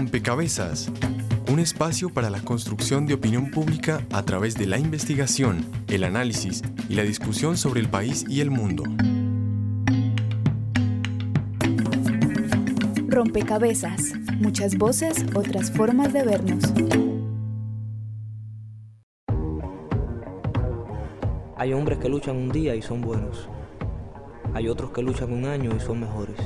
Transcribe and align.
Rompecabezas, 0.00 0.90
un 1.52 1.58
espacio 1.58 2.08
para 2.08 2.30
la 2.30 2.40
construcción 2.40 3.04
de 3.04 3.12
opinión 3.12 3.50
pública 3.50 4.00
a 4.10 4.22
través 4.22 4.56
de 4.56 4.66
la 4.66 4.78
investigación, 4.78 5.66
el 5.88 6.04
análisis 6.04 6.62
y 6.88 6.94
la 6.94 7.02
discusión 7.02 7.58
sobre 7.58 7.80
el 7.82 7.90
país 7.90 8.24
y 8.26 8.40
el 8.40 8.50
mundo. 8.50 8.84
Rompecabezas, 13.08 14.14
muchas 14.38 14.78
voces, 14.78 15.26
otras 15.34 15.70
formas 15.70 16.14
de 16.14 16.24
vernos. 16.24 16.64
Hay 21.58 21.74
hombres 21.74 21.98
que 21.98 22.08
luchan 22.08 22.36
un 22.36 22.48
día 22.48 22.74
y 22.74 22.80
son 22.80 23.02
buenos. 23.02 23.50
Hay 24.54 24.66
otros 24.66 24.92
que 24.92 25.02
luchan 25.02 25.30
un 25.30 25.44
año 25.44 25.76
y 25.76 25.80
son 25.80 26.00
mejores. 26.00 26.38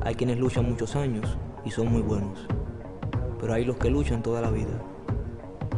Hay 0.00 0.16
quienes 0.16 0.38
luchan 0.38 0.68
muchos 0.68 0.96
años 0.96 1.38
y 1.66 1.70
son 1.72 1.90
muy 1.90 2.00
buenos. 2.00 2.46
Pero 3.40 3.52
hay 3.52 3.64
los 3.64 3.76
que 3.76 3.90
luchan 3.90 4.22
toda 4.22 4.40
la 4.40 4.50
vida. 4.50 4.80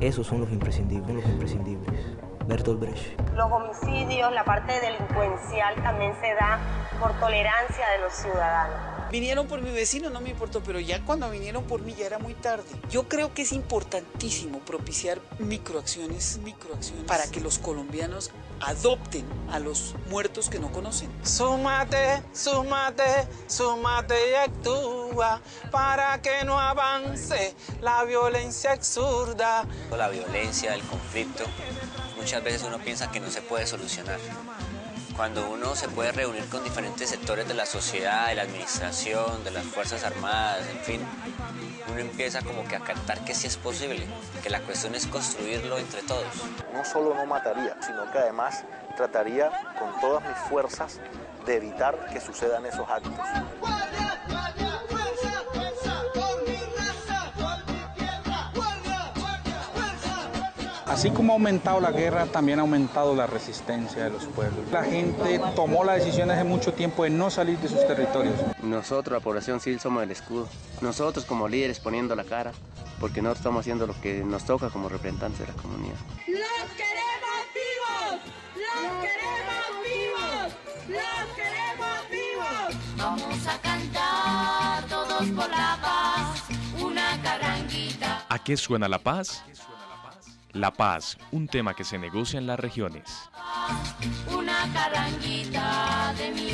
Esos 0.00 0.26
son 0.26 0.42
los 0.42 0.52
imprescindibles, 0.52 1.16
los 1.16 1.24
imprescindibles. 1.24 1.98
Bertolt 2.46 2.78
Brecht. 2.78 3.18
Los 3.34 3.50
homicidios, 3.50 4.30
la 4.32 4.44
parte 4.44 4.78
delincuencial 4.80 5.74
también 5.82 6.12
se 6.20 6.34
da 6.34 6.58
por 7.00 7.12
tolerancia 7.18 7.88
de 7.88 7.98
los 8.02 8.12
ciudadanos. 8.12 8.87
Vinieron 9.10 9.46
por 9.46 9.62
mi 9.62 9.70
vecino, 9.70 10.10
no 10.10 10.20
me 10.20 10.30
importó, 10.30 10.62
pero 10.62 10.78
ya 10.80 11.02
cuando 11.04 11.30
vinieron 11.30 11.64
por 11.64 11.80
mí 11.80 11.94
ya 11.98 12.04
era 12.04 12.18
muy 12.18 12.34
tarde. 12.34 12.64
Yo 12.90 13.08
creo 13.08 13.32
que 13.32 13.42
es 13.42 13.52
importantísimo 13.52 14.58
propiciar 14.60 15.18
microacciones, 15.38 16.38
microacciones 16.44 17.04
para 17.04 17.26
que 17.30 17.40
los 17.40 17.58
colombianos 17.58 18.30
adopten 18.60 19.24
a 19.50 19.58
los 19.60 19.94
muertos 20.10 20.50
que 20.50 20.58
no 20.58 20.70
conocen. 20.72 21.10
Súmate, 21.22 22.22
súmate, 22.34 23.26
súmate 23.46 24.14
y 24.30 24.34
actúa 24.34 25.40
para 25.70 26.20
que 26.20 26.44
no 26.44 26.58
avance 26.58 27.54
la 27.80 28.04
violencia 28.04 28.72
absurda. 28.72 29.66
La 29.96 30.08
violencia, 30.08 30.74
el 30.74 30.82
conflicto, 30.82 31.44
muchas 32.18 32.44
veces 32.44 32.62
uno 32.64 32.78
piensa 32.78 33.10
que 33.10 33.20
no 33.20 33.30
se 33.30 33.40
puede 33.40 33.66
solucionar 33.66 34.18
cuando 35.18 35.50
uno 35.50 35.74
se 35.74 35.88
puede 35.88 36.12
reunir 36.12 36.48
con 36.48 36.62
diferentes 36.62 37.10
sectores 37.10 37.48
de 37.48 37.52
la 37.52 37.66
sociedad, 37.66 38.28
de 38.28 38.36
la 38.36 38.42
administración, 38.42 39.42
de 39.42 39.50
las 39.50 39.64
Fuerzas 39.64 40.04
Armadas, 40.04 40.64
en 40.70 40.78
fin, 40.78 41.00
uno 41.90 41.98
empieza 41.98 42.40
como 42.40 42.62
que 42.68 42.76
a 42.76 42.80
captar 42.80 43.24
que 43.24 43.34
sí 43.34 43.48
es 43.48 43.56
posible, 43.56 44.06
que 44.44 44.48
la 44.48 44.60
cuestión 44.60 44.94
es 44.94 45.08
construirlo 45.08 45.76
entre 45.76 46.02
todos. 46.02 46.24
No 46.72 46.84
solo 46.84 47.16
no 47.16 47.26
mataría, 47.26 47.76
sino 47.84 48.08
que 48.12 48.18
además 48.18 48.62
trataría 48.96 49.50
con 49.76 49.90
todas 50.00 50.22
mis 50.22 50.38
fuerzas 50.48 51.00
de 51.44 51.56
evitar 51.56 51.98
que 52.12 52.20
sucedan 52.20 52.64
esos 52.66 52.88
actos. 52.88 53.18
Así 60.88 61.10
como 61.10 61.32
ha 61.32 61.36
aumentado 61.36 61.80
la 61.80 61.92
guerra, 61.92 62.24
también 62.26 62.58
ha 62.58 62.62
aumentado 62.62 63.14
la 63.14 63.26
resistencia 63.26 64.04
de 64.04 64.10
los 64.10 64.24
pueblos. 64.24 64.66
La 64.72 64.82
gente 64.82 65.38
tomó 65.54 65.84
la 65.84 65.92
decisión 65.94 66.30
hace 66.30 66.44
mucho 66.44 66.72
tiempo 66.72 67.04
de 67.04 67.10
no 67.10 67.30
salir 67.30 67.58
de 67.58 67.68
sus 67.68 67.86
territorios. 67.86 68.34
Nosotros, 68.62 69.12
la 69.18 69.22
población 69.22 69.60
civil, 69.60 69.80
somos 69.80 70.02
el 70.02 70.10
escudo. 70.10 70.48
Nosotros 70.80 71.26
como 71.26 71.46
líderes 71.46 71.78
poniendo 71.78 72.16
la 72.16 72.24
cara, 72.24 72.52
porque 73.00 73.20
nosotros 73.20 73.40
estamos 73.40 73.60
haciendo 73.60 73.86
lo 73.86 74.00
que 74.00 74.24
nos 74.24 74.44
toca 74.44 74.70
como 74.70 74.88
representantes 74.88 75.40
de 75.40 75.52
la 75.52 75.62
comunidad. 75.62 75.94
¡Los 76.26 76.72
queremos 76.74 77.44
vivos! 77.54 78.20
¡Los 78.56 79.04
queremos 79.04 79.68
vivos! 79.84 80.52
¡Los 80.88 81.36
queremos 81.36 82.10
vivos! 82.10 82.96
Vamos 82.96 83.46
a 83.46 83.58
cantar 83.60 84.84
todos 84.88 85.28
por 85.28 85.50
la 85.50 85.78
paz, 85.82 86.44
una 86.80 87.20
carranguita. 87.22 88.24
¿A 88.28 88.38
qué 88.42 88.56
suena 88.56 88.88
la 88.88 88.98
paz? 88.98 89.44
La 90.52 90.72
paz, 90.72 91.18
un 91.32 91.46
tema 91.46 91.74
que 91.74 91.84
se 91.84 91.98
negocia 91.98 92.38
en 92.38 92.46
las 92.46 92.58
regiones. 92.58 93.28
Una 94.32 94.66
de 96.14 96.30
mi. 96.30 96.48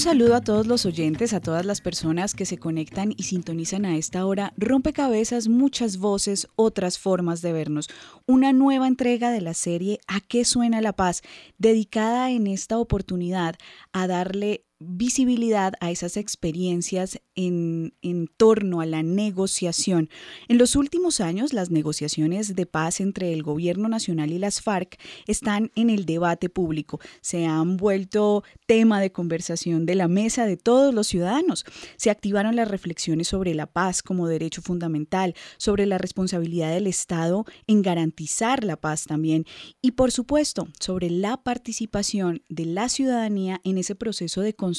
Saludo 0.00 0.34
a 0.34 0.40
todos 0.40 0.66
los 0.66 0.86
oyentes, 0.86 1.34
a 1.34 1.40
todas 1.40 1.66
las 1.66 1.82
personas 1.82 2.34
que 2.34 2.46
se 2.46 2.56
conectan 2.56 3.12
y 3.18 3.24
sintonizan 3.24 3.84
a 3.84 3.98
esta 3.98 4.24
hora. 4.24 4.54
Rompecabezas, 4.56 5.48
muchas 5.48 5.98
voces, 5.98 6.48
otras 6.56 6.98
formas 6.98 7.42
de 7.42 7.52
vernos. 7.52 7.88
Una 8.26 8.54
nueva 8.54 8.88
entrega 8.88 9.30
de 9.30 9.42
la 9.42 9.52
serie 9.52 10.00
¿A 10.06 10.20
qué 10.20 10.46
suena 10.46 10.80
la 10.80 10.94
paz? 10.94 11.20
dedicada 11.58 12.30
en 12.30 12.46
esta 12.46 12.78
oportunidad 12.78 13.56
a 13.92 14.06
darle 14.06 14.64
visibilidad 14.80 15.74
a 15.80 15.90
esas 15.90 16.16
experiencias 16.16 17.20
en, 17.34 17.92
en, 18.00 18.28
torno 18.28 18.80
a 18.80 18.86
la 18.86 19.02
negociación. 19.02 20.08
En 20.48 20.56
los 20.56 20.74
últimos 20.74 21.20
años, 21.20 21.52
las 21.52 21.70
negociaciones 21.70 22.56
de 22.56 22.64
paz 22.64 23.00
entre 23.00 23.34
el 23.34 23.42
gobierno 23.42 23.88
nacional 23.88 24.32
y 24.32 24.38
las 24.38 24.62
FARC 24.62 24.98
están 25.26 25.70
en 25.74 25.90
el 25.90 26.06
debate 26.06 26.48
público. 26.48 26.98
Se 27.20 27.44
han 27.44 27.76
vuelto 27.76 28.42
tema 28.66 29.00
de 29.00 29.12
conversación 29.12 29.84
de 29.84 29.94
la 29.96 30.08
mesa 30.08 30.46
de 30.46 30.56
todos 30.56 30.94
los 30.94 31.06
ciudadanos. 31.06 31.66
Se 31.96 32.08
activaron 32.08 32.56
las 32.56 32.68
reflexiones 32.68 33.28
sobre 33.28 33.54
la 33.54 33.66
paz 33.66 34.02
como 34.02 34.28
derecho 34.28 34.62
fundamental, 34.62 35.34
sobre 35.58 35.84
la 35.84 35.98
responsabilidad 35.98 36.72
del 36.72 36.86
Estado 36.86 37.44
en 37.66 37.82
garantizar 37.82 38.64
la 38.64 38.76
paz 38.76 39.04
también 39.04 39.44
y, 39.82 39.92
por 39.92 40.10
supuesto, 40.10 40.68
sobre 40.78 41.10
la 41.10 41.36
participación 41.42 42.42
de 42.48 42.64
la 42.64 42.88
ciudadanía 42.88 43.60
en 43.64 43.76
ese 43.76 43.94
proceso 43.94 44.40
de 44.40 44.54
construcción 44.54 44.69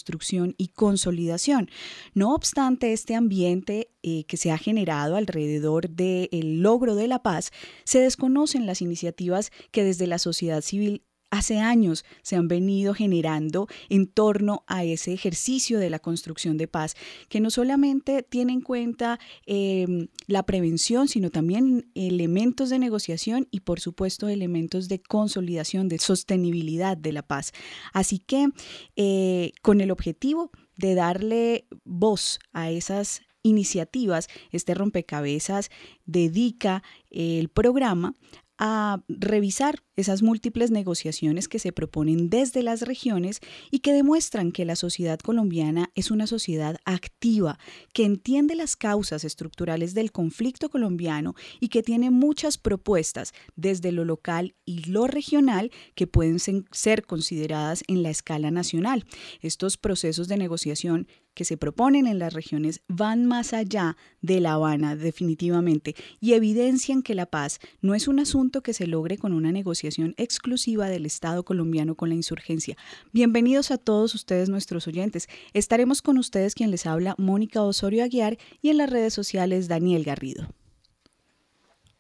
y 0.58 0.68
consolidación. 0.70 1.70
No 2.14 2.34
obstante, 2.34 2.94
este 2.94 3.16
ambiente 3.16 3.90
eh, 4.04 4.24
que 4.26 4.38
se 4.38 4.52
ha 4.52 4.58
generado 4.58 5.16
alrededor 5.16 5.90
del 5.90 6.62
logro 6.62 6.96
de 6.96 7.08
la 7.08 7.22
paz, 7.24 7.52
se 7.84 8.00
desconocen 8.00 8.66
las 8.66 8.82
iniciativas 8.82 9.52
que 9.72 9.84
desde 9.84 10.08
la 10.08 10.20
sociedad 10.20 10.62
civil 10.62 11.04
hace 11.32 11.60
años 11.60 12.06
se 12.22 12.36
han 12.36 12.48
venido 12.48 12.94
generando 12.94 13.68
en 13.90 14.06
torno 14.06 14.64
a 14.68 14.84
ese 14.84 15.14
ejercicio 15.14 15.80
de 15.80 15.90
la 15.90 16.00
construcción 16.00 16.58
de 16.58 16.68
paz, 16.68 16.96
que 17.30 17.40
no 17.40 17.50
solamente 17.50 18.22
tiene 18.22 18.54
en 18.54 18.62
cuenta 18.62 19.20
em, 19.46 20.10
la 20.28 20.44
prevención, 20.44 21.08
sino 21.08 21.32
también 21.32 21.90
elementos 21.96 22.70
de 22.70 22.80
negociación 22.80 23.48
y 23.50 23.62
por 23.62 23.80
supuesto 23.80 24.28
elementos 24.28 24.88
de 24.90 25.02
consolidación, 25.02 25.88
de 25.88 26.00
sostenibilidad 26.00 26.98
de 26.98 27.14
la 27.14 27.24
paz. 27.24 27.54
Así 27.94 28.20
que 28.20 28.50
eh, 28.96 29.54
con 29.62 29.82
el 29.82 29.90
objetivo 29.90 30.52
de 30.76 30.96
darle 30.96 31.66
voz 31.86 32.40
a 32.52 32.72
esas 32.72 33.22
iniciativas, 33.44 34.28
este 34.52 34.74
rompecabezas 34.74 35.70
dedica 36.06 36.84
el 37.10 37.50
programa 37.50 38.16
a 38.58 39.02
revisar 39.08 39.82
esas 39.96 40.24
múltiples 40.24 40.72
negociaciones 40.72 41.48
que 41.48 41.60
se 41.60 41.72
proponen 41.72 42.30
desde 42.30 42.64
las 42.64 42.82
regiones 42.82 43.40
y 43.72 43.80
que 43.80 43.92
demuestran 43.92 44.52
que 44.52 44.66
la 44.66 44.76
sociedad 44.76 45.20
colombiana 45.20 45.92
es 45.96 46.12
una 46.12 46.28
sociedad 46.28 46.78
activa, 46.86 47.60
que 47.94 48.06
entiende 48.06 48.56
las 48.56 48.76
causas 48.76 49.26
estructurales 49.26 49.94
del 49.94 50.12
conflicto 50.12 50.70
colombiano 50.70 51.36
y 51.60 51.68
que 51.68 51.84
tiene 51.84 52.10
muchas 52.10 52.58
propuestas 52.58 53.34
desde 53.56 53.92
lo 53.92 54.06
local 54.06 54.56
y 54.66 54.90
lo 54.90 55.08
regional 55.08 55.72
que 55.94 56.08
pueden 56.08 56.40
ser 56.40 57.06
consideradas 57.06 57.84
en 57.88 58.02
la 58.04 58.10
escala 58.10 58.50
nacional. 58.50 59.06
Estos 59.42 59.78
procesos 59.78 60.28
de 60.28 60.38
negociación 60.38 61.08
que 61.34 61.46
se 61.46 61.58
proponen 61.58 62.08
en 62.08 62.20
las 62.20 62.34
regiones 62.34 62.82
van 62.90 63.26
más 63.26 63.54
allá 63.54 63.96
de 64.22 64.42
La 64.42 64.54
Habana 64.54 64.98
definitivamente 64.98 65.96
y 66.20 66.34
evidencian 66.34 67.02
que 67.04 67.16
la 67.16 67.26
paz 67.26 67.60
no 67.82 67.96
es 67.96 68.10
un 68.10 68.20
asunto 68.20 68.62
que 68.62 68.74
se 68.74 68.86
logre 68.86 69.18
con 69.18 69.32
una 69.32 69.52
negociación 69.52 69.81
exclusiva 70.18 70.90
del 70.90 71.06
Estado 71.06 71.44
colombiano 71.44 71.96
con 71.96 72.10
la 72.10 72.16
insurgencia. 72.16 72.78
Bienvenidos 73.12 73.72
a 73.72 73.78
todos 73.78 74.14
ustedes 74.16 74.50
nuestros 74.50 74.88
oyentes. 74.88 75.28
Estaremos 75.54 76.02
con 76.02 76.18
ustedes 76.18 76.56
quien 76.56 76.72
les 76.72 76.86
habla 76.86 77.16
Mónica 77.18 77.62
Osorio 77.62 78.04
Aguiar 78.04 78.38
y 78.62 78.70
en 78.70 78.78
las 78.78 78.90
redes 78.90 79.14
sociales 79.14 79.68
Daniel 79.68 80.04
Garrido. 80.04 80.48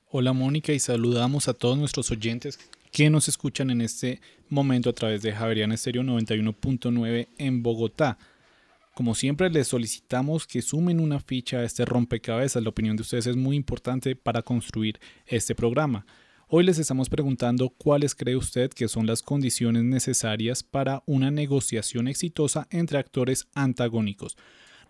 Hola 0.09 0.33
Mónica 0.33 0.73
y 0.73 0.79
saludamos 0.79 1.47
a 1.47 1.53
todos 1.53 1.77
nuestros 1.77 2.11
oyentes 2.11 2.59
que 2.91 3.09
nos 3.09 3.27
escuchan 3.29 3.69
en 3.69 3.81
este 3.81 4.19
momento 4.49 4.89
a 4.89 4.93
través 4.93 5.21
de 5.21 5.31
Javeriana 5.31 5.75
Estéreo 5.75 6.03
91.9 6.03 7.29
en 7.37 7.63
Bogotá. 7.63 8.17
Como 8.93 9.15
siempre, 9.15 9.49
les 9.49 9.69
solicitamos 9.69 10.45
que 10.45 10.61
sumen 10.61 10.99
una 10.99 11.21
ficha 11.21 11.59
a 11.59 11.63
este 11.63 11.85
rompecabezas. 11.85 12.61
La 12.61 12.69
opinión 12.69 12.97
de 12.97 13.03
ustedes 13.03 13.25
es 13.25 13.37
muy 13.37 13.55
importante 13.55 14.17
para 14.17 14.41
construir 14.41 14.99
este 15.25 15.55
programa. 15.55 16.05
Hoy 16.53 16.65
les 16.65 16.80
estamos 16.80 17.07
preguntando 17.07 17.69
cuáles 17.69 18.13
cree 18.13 18.36
usted 18.36 18.71
que 18.71 18.89
son 18.89 19.07
las 19.07 19.21
condiciones 19.21 19.86
necesarias 19.86 20.63
para 20.63 21.01
una 21.06 21.31
negociación 21.31 22.09
exitosa 22.09 22.68
entre 22.71 22.98
actores 22.98 23.48
antagónicos. 23.56 24.36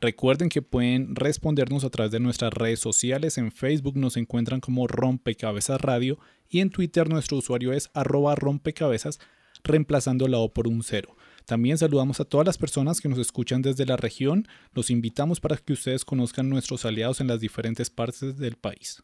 Recuerden 0.01 0.49
que 0.49 0.63
pueden 0.63 1.15
respondernos 1.15 1.83
a 1.83 1.91
través 1.91 2.11
de 2.11 2.19
nuestras 2.19 2.51
redes 2.51 2.79
sociales. 2.79 3.37
En 3.37 3.51
Facebook 3.51 3.95
nos 3.95 4.17
encuentran 4.17 4.59
como 4.59 4.87
Rompecabezas 4.87 5.79
Radio 5.79 6.17
y 6.49 6.61
en 6.61 6.71
Twitter 6.71 7.07
nuestro 7.07 7.37
usuario 7.37 7.73
es 7.73 7.91
arroba 7.93 8.33
rompecabezas, 8.33 9.19
reemplazando 9.63 10.27
la 10.27 10.39
O 10.39 10.51
por 10.51 10.67
un 10.67 10.81
cero. 10.81 11.15
También 11.45 11.77
saludamos 11.77 12.19
a 12.19 12.25
todas 12.25 12.47
las 12.47 12.57
personas 12.57 13.01
que 13.01 13.09
nos 13.09 13.19
escuchan 13.19 13.61
desde 13.61 13.85
la 13.85 13.97
región. 13.97 14.47
Los 14.73 14.89
invitamos 14.89 15.39
para 15.39 15.57
que 15.57 15.73
ustedes 15.73 16.05
conozcan 16.05 16.49
nuestros 16.49 16.85
aliados 16.85 17.21
en 17.21 17.27
las 17.27 17.39
diferentes 17.39 17.91
partes 17.91 18.35
del 18.39 18.55
país. 18.55 19.03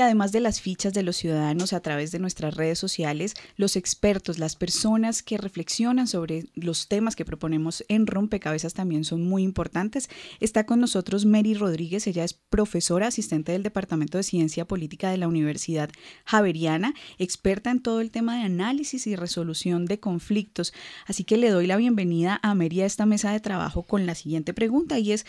Además 0.00 0.32
de 0.32 0.40
las 0.40 0.60
fichas 0.60 0.92
de 0.92 1.02
los 1.02 1.16
ciudadanos 1.16 1.72
a 1.72 1.80
través 1.80 2.10
de 2.10 2.18
nuestras 2.18 2.54
redes 2.54 2.78
sociales, 2.78 3.34
los 3.56 3.76
expertos, 3.76 4.38
las 4.38 4.56
personas 4.56 5.22
que 5.22 5.38
reflexionan 5.38 6.06
sobre 6.06 6.46
los 6.54 6.88
temas 6.88 7.16
que 7.16 7.24
proponemos 7.24 7.84
en 7.88 8.06
Rompecabezas 8.06 8.74
también 8.74 9.04
son 9.04 9.22
muy 9.22 9.42
importantes. 9.42 10.08
Está 10.40 10.64
con 10.66 10.80
nosotros 10.80 11.26
Mary 11.26 11.54
Rodríguez, 11.54 12.06
ella 12.06 12.24
es 12.24 12.34
profesora 12.34 13.08
asistente 13.08 13.52
del 13.52 13.62
Departamento 13.62 14.18
de 14.18 14.24
Ciencia 14.24 14.64
Política 14.64 15.10
de 15.10 15.18
la 15.18 15.28
Universidad 15.28 15.90
Javeriana, 16.24 16.94
experta 17.18 17.70
en 17.70 17.80
todo 17.80 18.00
el 18.00 18.10
tema 18.10 18.36
de 18.36 18.44
análisis 18.44 19.06
y 19.06 19.16
resolución 19.16 19.86
de 19.86 20.00
conflictos. 20.00 20.72
Así 21.06 21.24
que 21.24 21.36
le 21.36 21.50
doy 21.50 21.66
la 21.66 21.76
bienvenida 21.76 22.40
a 22.42 22.54
Mary 22.54 22.80
a 22.80 22.86
esta 22.86 23.06
mesa 23.06 23.32
de 23.32 23.40
trabajo 23.40 23.82
con 23.82 24.06
la 24.06 24.14
siguiente 24.14 24.54
pregunta 24.54 24.98
y 24.98 25.12
es 25.12 25.26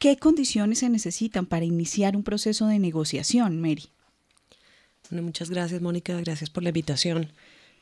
¿Qué 0.00 0.16
condiciones 0.16 0.78
se 0.78 0.88
necesitan 0.88 1.44
para 1.44 1.66
iniciar 1.66 2.16
un 2.16 2.22
proceso 2.22 2.66
de 2.66 2.78
negociación, 2.78 3.60
Mary? 3.60 3.90
Bueno, 5.10 5.24
muchas 5.24 5.50
gracias, 5.50 5.80
Mónica. 5.80 6.18
Gracias 6.20 6.50
por 6.50 6.62
la 6.62 6.68
invitación 6.68 7.32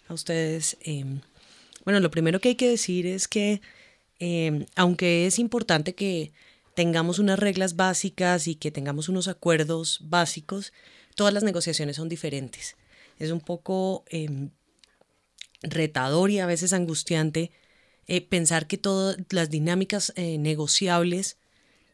a 0.09 0.15
ustedes. 0.15 0.79
Em, 0.81 1.21
bueno, 1.85 2.01
lo 2.01 2.11
primero 2.11 2.41
que 2.41 2.51
hay 2.51 2.55
que 2.55 2.71
decir 2.71 3.07
es 3.07 3.29
que, 3.29 3.61
em, 4.19 4.65
aunque 4.77 5.27
es 5.27 5.39
importante 5.39 5.95
que 5.95 6.33
tengamos 6.75 7.19
unas 7.19 7.39
reglas 7.39 7.77
básicas 7.77 8.49
y 8.49 8.55
que 8.55 8.71
tengamos 8.71 9.11
unos 9.11 9.29
acuerdos 9.29 10.01
básicos, 10.03 10.73
todas 11.17 11.35
las 11.35 11.43
negociaciones 11.43 11.97
son 11.97 12.09
diferentes. 12.09 12.77
Es 13.19 13.31
un 13.31 13.41
poco 13.41 14.05
em, 14.09 14.51
retador 15.63 16.31
y 16.31 16.39
a 16.39 16.47
veces 16.47 16.73
angustiante 16.73 17.51
eh, 18.07 18.23
pensar 18.23 18.67
que 18.67 18.79
todas 18.79 19.19
las 19.31 19.51
dinámicas 19.51 20.13
eh, 20.17 20.39
negociables 20.39 21.37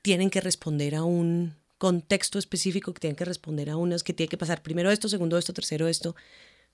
tienen 0.03 0.31
que 0.31 0.41
responder 0.41 0.95
a 0.95 1.05
un 1.05 1.57
contexto 1.85 2.39
específico, 2.39 2.95
que 2.95 3.01
tienen 3.01 3.15
que 3.15 3.27
responder 3.27 3.69
a 3.69 3.77
unas, 3.77 4.03
que 4.03 4.15
tiene 4.15 4.31
que 4.31 4.39
pasar 4.39 4.63
primero 4.63 4.91
esto, 4.91 5.07
segundo 5.11 5.37
esto, 5.37 5.53
tercero 5.53 5.87
esto, 5.87 6.17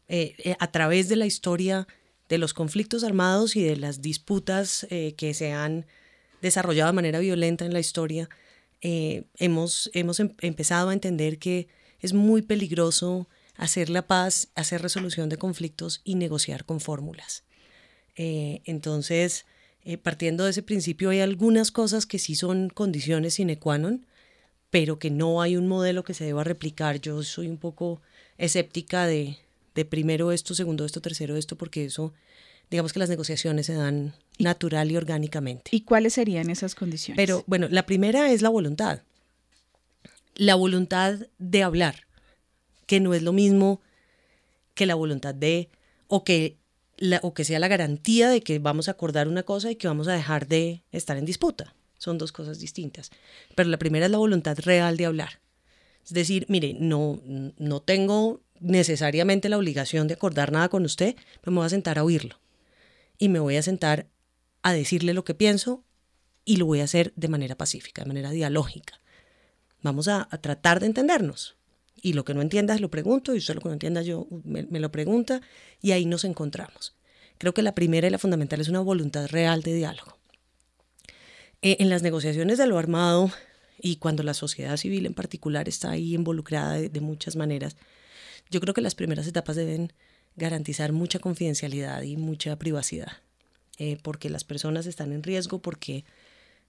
eh, 0.06 0.36
eh, 0.38 0.54
a 0.60 0.70
través 0.70 1.08
de 1.08 1.16
la 1.16 1.26
historia 1.26 1.88
de 2.28 2.38
los 2.38 2.54
conflictos 2.54 3.02
armados 3.02 3.56
y 3.56 3.60
de 3.64 3.74
las 3.74 4.02
disputas 4.02 4.86
eh, 4.88 5.16
que 5.16 5.34
se 5.34 5.50
han 5.50 5.84
desarrollado 6.42 6.92
de 6.92 6.94
manera 6.94 7.18
violenta 7.18 7.64
en 7.64 7.72
la 7.72 7.80
historia, 7.80 8.28
hemos, 8.82 9.90
hemos 9.94 10.20
em, 10.20 10.32
empezado 10.42 10.90
a 10.90 10.92
entender 10.92 11.40
que 11.40 11.66
es 11.98 12.12
muy 12.12 12.42
peligroso 12.42 13.28
hacer 13.56 13.90
la 13.90 14.06
paz, 14.06 14.52
hacer 14.54 14.80
resolución 14.80 15.28
de 15.28 15.38
conflictos 15.38 16.02
y 16.04 16.14
negociar 16.14 16.64
con 16.64 16.78
fórmulas. 16.78 17.42
entonces, 18.14 19.44
partiendo 20.04 20.44
de 20.44 20.50
ese 20.50 20.62
principio, 20.62 21.10
hay 21.10 21.18
algunas 21.18 21.72
cosas 21.72 22.06
que 22.06 22.20
sí 22.20 22.36
son 22.36 22.70
condiciones 22.70 23.34
sine 23.34 23.58
qua 23.58 23.76
non, 23.76 24.06
pero 24.70 24.98
que 24.98 25.10
no 25.10 25.42
hay 25.42 25.56
un 25.56 25.68
modelo 25.68 26.04
que 26.04 26.14
se 26.14 26.24
deba 26.24 26.44
replicar. 26.44 27.00
Yo 27.00 27.22
soy 27.22 27.48
un 27.48 27.58
poco 27.58 28.00
escéptica 28.38 29.06
de, 29.06 29.36
de 29.74 29.84
primero 29.84 30.32
esto, 30.32 30.54
segundo 30.54 30.84
esto, 30.84 31.00
tercero 31.00 31.36
esto, 31.36 31.56
porque 31.56 31.84
eso, 31.84 32.12
digamos 32.70 32.92
que 32.92 33.00
las 33.00 33.08
negociaciones 33.08 33.66
se 33.66 33.74
dan 33.74 34.14
natural 34.38 34.90
y 34.90 34.96
orgánicamente. 34.96 35.70
¿Y 35.74 35.82
cuáles 35.82 36.14
serían 36.14 36.50
esas 36.50 36.74
condiciones? 36.74 37.16
Pero 37.16 37.44
bueno, 37.46 37.68
la 37.68 37.84
primera 37.84 38.30
es 38.30 38.42
la 38.42 38.48
voluntad. 38.48 39.02
La 40.36 40.54
voluntad 40.54 41.18
de 41.38 41.62
hablar, 41.62 42.06
que 42.86 43.00
no 43.00 43.12
es 43.12 43.22
lo 43.22 43.32
mismo 43.32 43.80
que 44.74 44.86
la 44.86 44.94
voluntad 44.94 45.34
de, 45.34 45.68
o 46.06 46.24
que 46.24 46.56
o 47.22 47.32
que 47.32 47.44
sea 47.44 47.58
la 47.58 47.68
garantía 47.68 48.28
de 48.28 48.42
que 48.42 48.58
vamos 48.58 48.88
a 48.88 48.92
acordar 48.92 49.26
una 49.26 49.42
cosa 49.42 49.70
y 49.70 49.76
que 49.76 49.88
vamos 49.88 50.06
a 50.06 50.12
dejar 50.12 50.46
de 50.46 50.82
estar 50.92 51.16
en 51.16 51.24
disputa. 51.24 51.74
Son 52.00 52.16
dos 52.16 52.32
cosas 52.32 52.58
distintas. 52.58 53.10
Pero 53.54 53.68
la 53.68 53.78
primera 53.78 54.06
es 54.06 54.10
la 54.10 54.16
voluntad 54.16 54.58
real 54.58 54.96
de 54.96 55.04
hablar. 55.04 55.40
Es 56.02 56.14
decir, 56.14 56.46
mire, 56.48 56.74
no, 56.78 57.20
no 57.58 57.82
tengo 57.82 58.40
necesariamente 58.58 59.50
la 59.50 59.58
obligación 59.58 60.08
de 60.08 60.14
acordar 60.14 60.50
nada 60.50 60.70
con 60.70 60.86
usted, 60.86 61.14
pero 61.42 61.52
me 61.52 61.58
voy 61.58 61.66
a 61.66 61.68
sentar 61.70 61.98
a 61.98 62.04
oírlo. 62.04 62.40
Y 63.18 63.28
me 63.28 63.38
voy 63.38 63.56
a 63.56 63.62
sentar 63.62 64.08
a 64.62 64.72
decirle 64.72 65.12
lo 65.12 65.24
que 65.24 65.34
pienso 65.34 65.84
y 66.46 66.56
lo 66.56 66.64
voy 66.64 66.80
a 66.80 66.84
hacer 66.84 67.12
de 67.16 67.28
manera 67.28 67.54
pacífica, 67.54 68.02
de 68.02 68.08
manera 68.08 68.30
dialógica. 68.30 68.98
Vamos 69.82 70.08
a, 70.08 70.26
tratar 70.40 70.80
de 70.80 70.86
entendernos. 70.86 71.56
Y 72.00 72.14
lo 72.14 72.24
que 72.24 72.32
no 72.32 72.40
entiendas 72.40 72.80
lo 72.80 72.90
pregunto, 72.90 73.34
y 73.34 73.38
usted 73.38 73.54
lo 73.54 73.60
que 73.60 73.68
no 73.68 73.74
entienda 73.74 74.00
yo 74.00 74.26
me, 74.44 74.62
me 74.62 74.80
lo 74.80 74.90
pregunta, 74.90 75.42
y 75.82 75.92
ahí 75.92 76.06
nos 76.06 76.24
encontramos. 76.24 76.96
Creo 77.36 77.52
que 77.52 77.60
la 77.60 77.74
primera 77.74 78.06
y 78.06 78.10
la 78.10 78.18
fundamental 78.18 78.62
es 78.62 78.68
una 78.68 78.80
voluntad 78.80 79.28
real 79.28 79.62
de 79.62 79.74
diálogo. 79.74 80.19
Eh, 81.62 81.76
en 81.80 81.90
las 81.90 82.02
negociaciones 82.02 82.56
de 82.56 82.66
lo 82.66 82.78
armado 82.78 83.30
y 83.78 83.96
cuando 83.96 84.22
la 84.22 84.32
sociedad 84.32 84.78
civil 84.78 85.04
en 85.04 85.12
particular 85.12 85.68
está 85.68 85.90
ahí 85.90 86.14
involucrada 86.14 86.74
de, 86.80 87.00
muchas 87.00 87.36
maneras, 87.36 87.76
yo 88.50 88.60
creo 88.60 88.72
que 88.72 88.80
las 88.80 88.94
primeras 88.94 89.26
etapas 89.26 89.56
deben 89.56 89.92
garantizar 90.36 90.92
mucha 90.92 91.18
confidencialidad 91.18 92.02
y 92.02 92.16
mucha 92.16 92.56
privacidad, 92.56 93.12
eh, 93.78 93.98
porque 94.02 94.30
las 94.30 94.44
personas 94.44 94.86
están 94.86 95.12
en 95.12 95.22
riesgo, 95.22 95.60
porque 95.60 96.04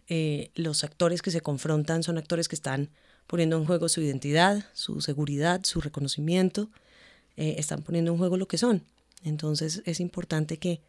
eh, 0.09 0.51
los 0.55 0.83
actores 0.83 1.21
que 1.21 1.31
se 1.31 1.39
confrontan 1.39 2.03
son 2.03 2.17
actores 2.17 2.49
que 2.49 2.55
están 2.55 2.89
poniendo 3.27 3.57
en 3.57 3.65
juego 3.65 3.87
su 3.87 4.01
identidad, 4.01 4.65
su 4.73 4.99
seguridad, 4.99 5.61
su 5.63 5.79
reconocimiento, 5.79 6.69
están 7.37 7.81
poniendo 7.81 8.11
en 8.11 8.17
juego 8.19 8.37
lo 8.37 8.47
que 8.47 8.57
son. 8.57 8.83
Entonces 9.23 9.81
es 9.85 9.99
importante 9.99 10.57
que 10.57 10.81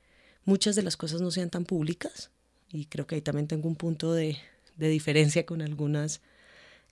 muchas 0.44 0.74
de 0.76 0.82
las 0.82 0.98
cosas 0.98 1.22
no 1.22 1.30
sean 1.30 1.48
tan 1.48 1.64
públicas 1.64 2.30
y 2.72 2.86
creo 2.86 3.06
que 3.06 3.16
ahí 3.16 3.20
también 3.20 3.46
tengo 3.46 3.68
un 3.68 3.76
punto 3.76 4.12
de, 4.12 4.38
diferencia 4.76 5.46
con 5.46 5.62
algunos 5.62 6.20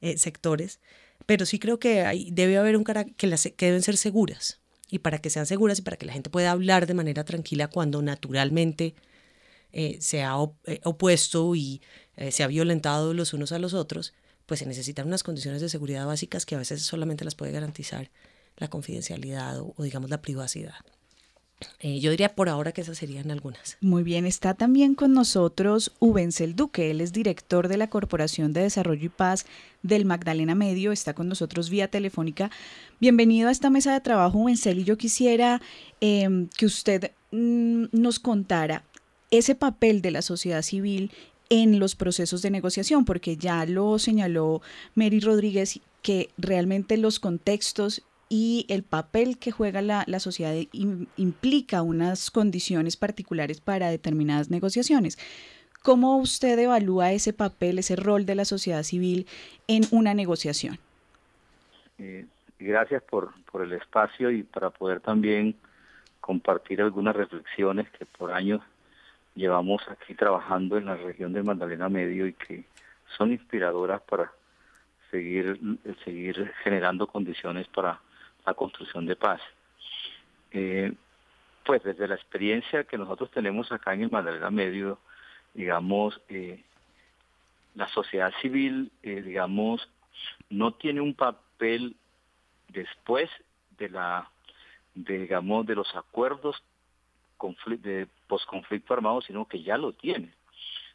eh, 0.01 0.17
sectores, 0.17 0.79
pero 1.27 1.45
sí 1.47 1.59
creo 1.59 1.81
que 1.81 2.29
debe 2.31 2.59
haber 2.59 2.77
un 2.77 2.85
carácter 2.85 3.17
que, 3.17 3.53
que 3.57 3.67
deben 3.67 3.83
ser 3.83 3.97
seguras 3.97 4.61
y 4.89 5.01
para 5.01 5.19
que 5.19 5.31
sean 5.31 5.47
seguras 5.47 5.79
y 5.81 5.83
para 5.83 5.97
que 5.97 6.07
la 6.07 6.13
gente 6.13 6.31
pueda 6.31 6.53
hablar 6.53 6.87
de 6.87 6.95
manera 6.95 7.25
tranquila 7.25 7.69
cuando 7.69 8.01
naturalmente 8.03 8.95
eh, 9.73 9.97
se 10.01 10.23
ha 10.23 10.37
eh, 10.67 10.81
opuesto 10.85 11.57
y 11.57 11.81
se 12.31 12.43
ha 12.43 12.49
violentado 12.49 13.15
los 13.15 13.33
unos 13.33 13.51
a 13.51 13.59
los 13.59 13.73
otros, 13.73 14.13
pues 14.45 14.61
se 14.61 14.67
necesitan 14.67 15.07
unas 15.07 15.23
condiciones 15.23 15.63
de 15.63 15.71
seguridad 15.71 16.07
básicas 16.07 16.45
que 16.45 16.55
a 16.55 16.59
veces 16.59 16.83
solamente 16.83 17.25
las 17.25 17.35
puede 17.35 17.51
garantizar 17.51 18.11
la 18.59 18.69
confidencialidad 18.69 19.59
o 19.61 19.75
digamos 19.83 20.11
la 20.11 20.21
privacidad. 20.21 20.85
Eh, 21.81 22.01
yo 22.01 22.11
diría 22.11 22.35
por 22.35 22.49
ahora 22.49 22.73
que 22.73 22.81
esas 22.81 22.99
serían 22.99 23.31
algunas. 23.31 23.77
Muy 23.81 24.03
bien, 24.03 24.27
está 24.27 24.55
también 24.55 24.95
con 24.95 25.13
nosotros 25.13 25.93
Ubencel 25.99 26.57
Duque, 26.57 26.91
él 26.91 27.01
es 27.01 27.13
director 27.13 27.69
de 27.69 27.77
la 27.77 27.91
Corporación 27.91 28.53
de 28.53 28.63
Desarrollo 28.63 29.07
y 29.07 29.09
Paz 29.09 29.47
del 29.83 30.05
Magdalena 30.05 30.55
Medio, 30.55 30.93
está 30.93 31.15
con 31.15 31.29
nosotros 31.29 31.71
vía 31.71 31.89
telefónica. 31.89 32.51
Bienvenido 33.01 33.49
a 33.49 33.53
esta 33.53 33.71
mesa 33.71 33.93
de 33.93 34.01
trabajo, 34.01 34.39
Ubencel, 34.39 34.79
y 34.79 34.85
yo 34.85 34.97
quisiera 34.97 35.61
em, 36.01 36.49
que 36.49 36.67
usted 36.67 37.13
mm, 37.31 37.87
nos 37.93 38.19
contara 38.19 38.85
ese 39.31 39.55
papel 39.55 40.03
de 40.03 40.11
la 40.11 40.23
sociedad 40.23 40.63
civil 40.63 41.11
en 41.49 41.79
los 41.79 41.97
procesos 41.97 42.43
de 42.43 42.51
negociación, 42.51 43.05
porque 43.05 43.37
ya 43.37 43.67
lo 43.67 43.99
señaló 43.99 44.63
Mary 44.95 45.21
Rodríguez, 45.21 45.81
que 46.03 46.31
realmente 46.39 46.97
los 46.97 47.21
contextos 47.21 48.03
y 48.33 48.65
el 48.69 48.85
papel 48.85 49.39
que 49.39 49.51
juega 49.51 49.83
la, 49.83 50.21
sociedad 50.21 50.55
implica 51.17 51.83
unas 51.83 52.31
condiciones 52.31 52.97
particulares 52.97 53.61
para 53.61 53.91
determinadas 53.91 54.51
negociaciones. 54.51 55.19
¿Cómo 55.83 56.17
usted 56.17 56.57
evalúa 56.57 57.11
ese 57.11 57.33
papel, 57.33 57.81
ese 57.81 57.97
rol 57.97 58.27
de 58.27 58.37
la 58.37 58.45
sociedad 58.45 58.85
civil 58.85 59.27
en 59.67 59.83
una 59.91 60.15
negociación? 60.15 60.79
Eh, 61.99 62.25
gracias 62.61 63.03
por, 63.03 63.33
por 63.51 63.63
el 63.63 63.73
espacio 63.73 64.31
y 64.31 64.45
para 64.45 64.71
poder 64.71 65.01
también 65.01 65.57
compartir 66.21 66.81
algunas 66.81 67.17
reflexiones 67.17 67.91
que 67.91 68.07
por 68.07 68.33
años 68.33 68.61
llevamos 69.35 69.83
aquí 69.89 70.15
trabajando 70.15 70.77
en 70.77 70.85
la 70.85 70.95
región 70.95 71.33
del 71.33 71.43
Magdalena 71.43 71.89
Medio 71.89 72.29
y 72.29 72.35
que 72.35 72.65
son 73.17 73.33
inspiradoras 73.33 74.01
para 74.03 74.31
seguir, 75.11 75.59
seguir 76.05 76.53
generando 76.63 77.09
condiciones 77.09 77.67
para 77.67 78.01
la 78.51 78.55
construcción 78.55 79.07
de 79.07 79.17
paz. 79.17 79.41
Eh, 80.51 80.93
pues 81.65 81.83
desde 81.85 82.09
la 82.09 82.17
experiencia 82.17 82.85
que 82.85 82.99
nosotros 82.99 83.31
tenemos 83.31 83.71
acá 83.71 83.95
en 83.95 84.03
el 84.03 84.11
Magdalena 84.11 84.51
Medio, 84.51 84.99
digamos, 85.55 86.21
eh, 86.29 86.65
la 87.77 87.87
sociedad 87.89 88.33
civil, 88.43 88.91
eh, 89.03 89.23
digamos, 89.23 89.89
no 90.49 90.73
tiene 90.75 91.01
un 91.01 91.15
papel 91.15 91.95
después 92.69 93.31
de 93.79 93.89
la, 93.89 94.29
digamos, 94.95 95.65
de 95.67 95.77
los 95.77 95.95
acuerdos 95.95 96.61
de 97.67 98.09
posconflicto 98.27 98.95
armado, 98.95 99.21
sino 99.23 99.47
que 99.47 99.63
ya 99.63 99.79
lo 99.79 99.93
tiene. 99.93 100.33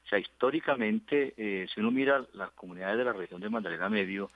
O 0.06 0.08
sea, 0.08 0.20
históricamente, 0.20 1.34
eh, 1.38 1.68
si 1.74 1.80
uno 1.80 1.90
mira 1.90 2.26
las 2.34 2.52
comunidades 2.52 2.98
de 2.98 3.06
la 3.06 3.14
región 3.14 3.42
de 3.42 3.50
Magdalena 3.50 3.90
Medio, 3.90 4.30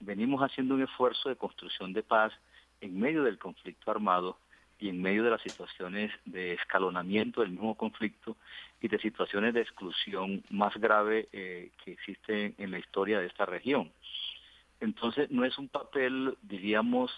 venimos 0.00 0.40
haciendo 0.42 0.74
un 0.74 0.82
esfuerzo 0.82 1.28
de 1.28 1.36
construcción 1.36 1.92
de 1.92 2.02
paz 2.02 2.32
en 2.80 2.98
medio 2.98 3.24
del 3.24 3.38
conflicto 3.38 3.90
armado 3.90 4.38
y 4.78 4.88
en 4.88 5.02
medio 5.02 5.22
de 5.22 5.30
las 5.30 5.42
situaciones 5.42 6.10
de 6.24 6.54
escalonamiento 6.54 7.42
del 7.42 7.50
mismo 7.50 7.74
conflicto 7.76 8.36
y 8.80 8.88
de 8.88 8.98
situaciones 8.98 9.52
de 9.52 9.60
exclusión 9.60 10.42
más 10.48 10.74
grave 10.76 11.28
eh, 11.32 11.70
que 11.84 11.92
existen 11.92 12.54
en 12.56 12.70
la 12.70 12.78
historia 12.78 13.20
de 13.20 13.26
esta 13.26 13.44
región. 13.44 13.92
Entonces, 14.80 15.30
no 15.30 15.44
es 15.44 15.58
un 15.58 15.68
papel, 15.68 16.38
diríamos, 16.40 17.10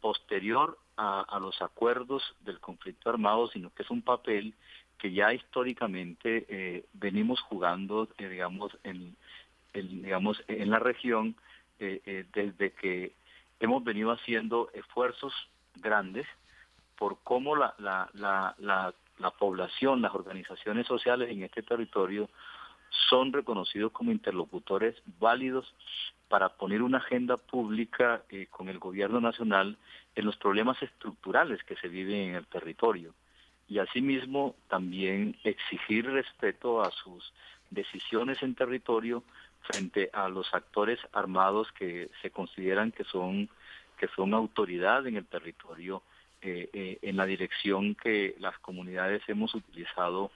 posterior 0.00 0.76
a, 0.96 1.38
los 1.40 1.60
acuerdos 1.62 2.22
del 2.40 2.60
conflicto 2.60 3.10
armado, 3.10 3.48
sino 3.48 3.72
que 3.72 3.82
es 3.82 3.90
un 3.90 4.02
papel 4.02 4.54
que 4.98 5.12
ya 5.12 5.32
históricamente 5.32 6.46
eh, 6.48 6.84
venimos 6.92 7.40
jugando, 7.40 8.08
eh, 8.18 8.28
digamos, 8.28 8.76
en, 8.84 9.16
digamos, 9.72 10.42
en 10.48 10.70
la 10.70 10.78
región 10.78 11.36
eh, 11.78 12.24
desde 12.32 12.72
que 12.72 13.12
hemos 13.60 13.82
venido 13.84 14.10
haciendo 14.10 14.70
esfuerzos 14.72 15.32
grandes 15.76 16.26
por 16.96 17.18
cómo 17.22 17.56
la, 17.56 17.74
la, 17.78 18.08
la, 18.14 18.54
la, 18.58 18.94
la 19.18 19.30
población, 19.30 20.02
las 20.02 20.14
organizaciones 20.14 20.86
sociales 20.86 21.30
en 21.30 21.42
este 21.42 21.62
territorio 21.62 22.28
son 23.08 23.32
reconocidos 23.32 23.92
como 23.92 24.12
interlocutores 24.12 24.94
válidos 25.18 25.74
para 26.28 26.48
poner 26.50 26.82
una 26.82 26.98
agenda 26.98 27.36
pública 27.36 28.22
eh, 28.30 28.46
con 28.50 28.68
el 28.68 28.78
gobierno 28.78 29.20
nacional 29.20 29.76
en 30.14 30.24
los 30.24 30.36
problemas 30.36 30.80
estructurales 30.82 31.62
que 31.64 31.76
se 31.76 31.88
viven 31.88 32.30
en 32.30 32.34
el 32.36 32.46
territorio. 32.46 33.14
Y 33.68 33.78
asimismo 33.78 34.54
también 34.68 35.36
exigir 35.42 36.06
respeto 36.10 36.82
a 36.82 36.90
sus 36.90 37.32
decisiones 37.70 38.42
en 38.42 38.54
territorio 38.54 39.22
frente 39.64 40.10
a 40.12 40.28
los 40.28 40.52
actores 40.54 40.98
armados 41.12 41.70
que 41.72 42.10
se 42.22 42.30
consideran 42.30 42.92
que 42.92 43.04
son 43.04 43.48
que 43.98 44.08
son 44.08 44.34
autoridad 44.34 45.06
en 45.06 45.16
el 45.16 45.26
territorio 45.26 46.02
eh, 46.42 46.68
eh, 46.72 46.98
en 47.02 47.16
la 47.16 47.26
dirección 47.26 47.94
que 47.94 48.36
las 48.38 48.58
comunidades 48.58 49.22
hemos 49.28 49.54
utilizado 49.54 50.30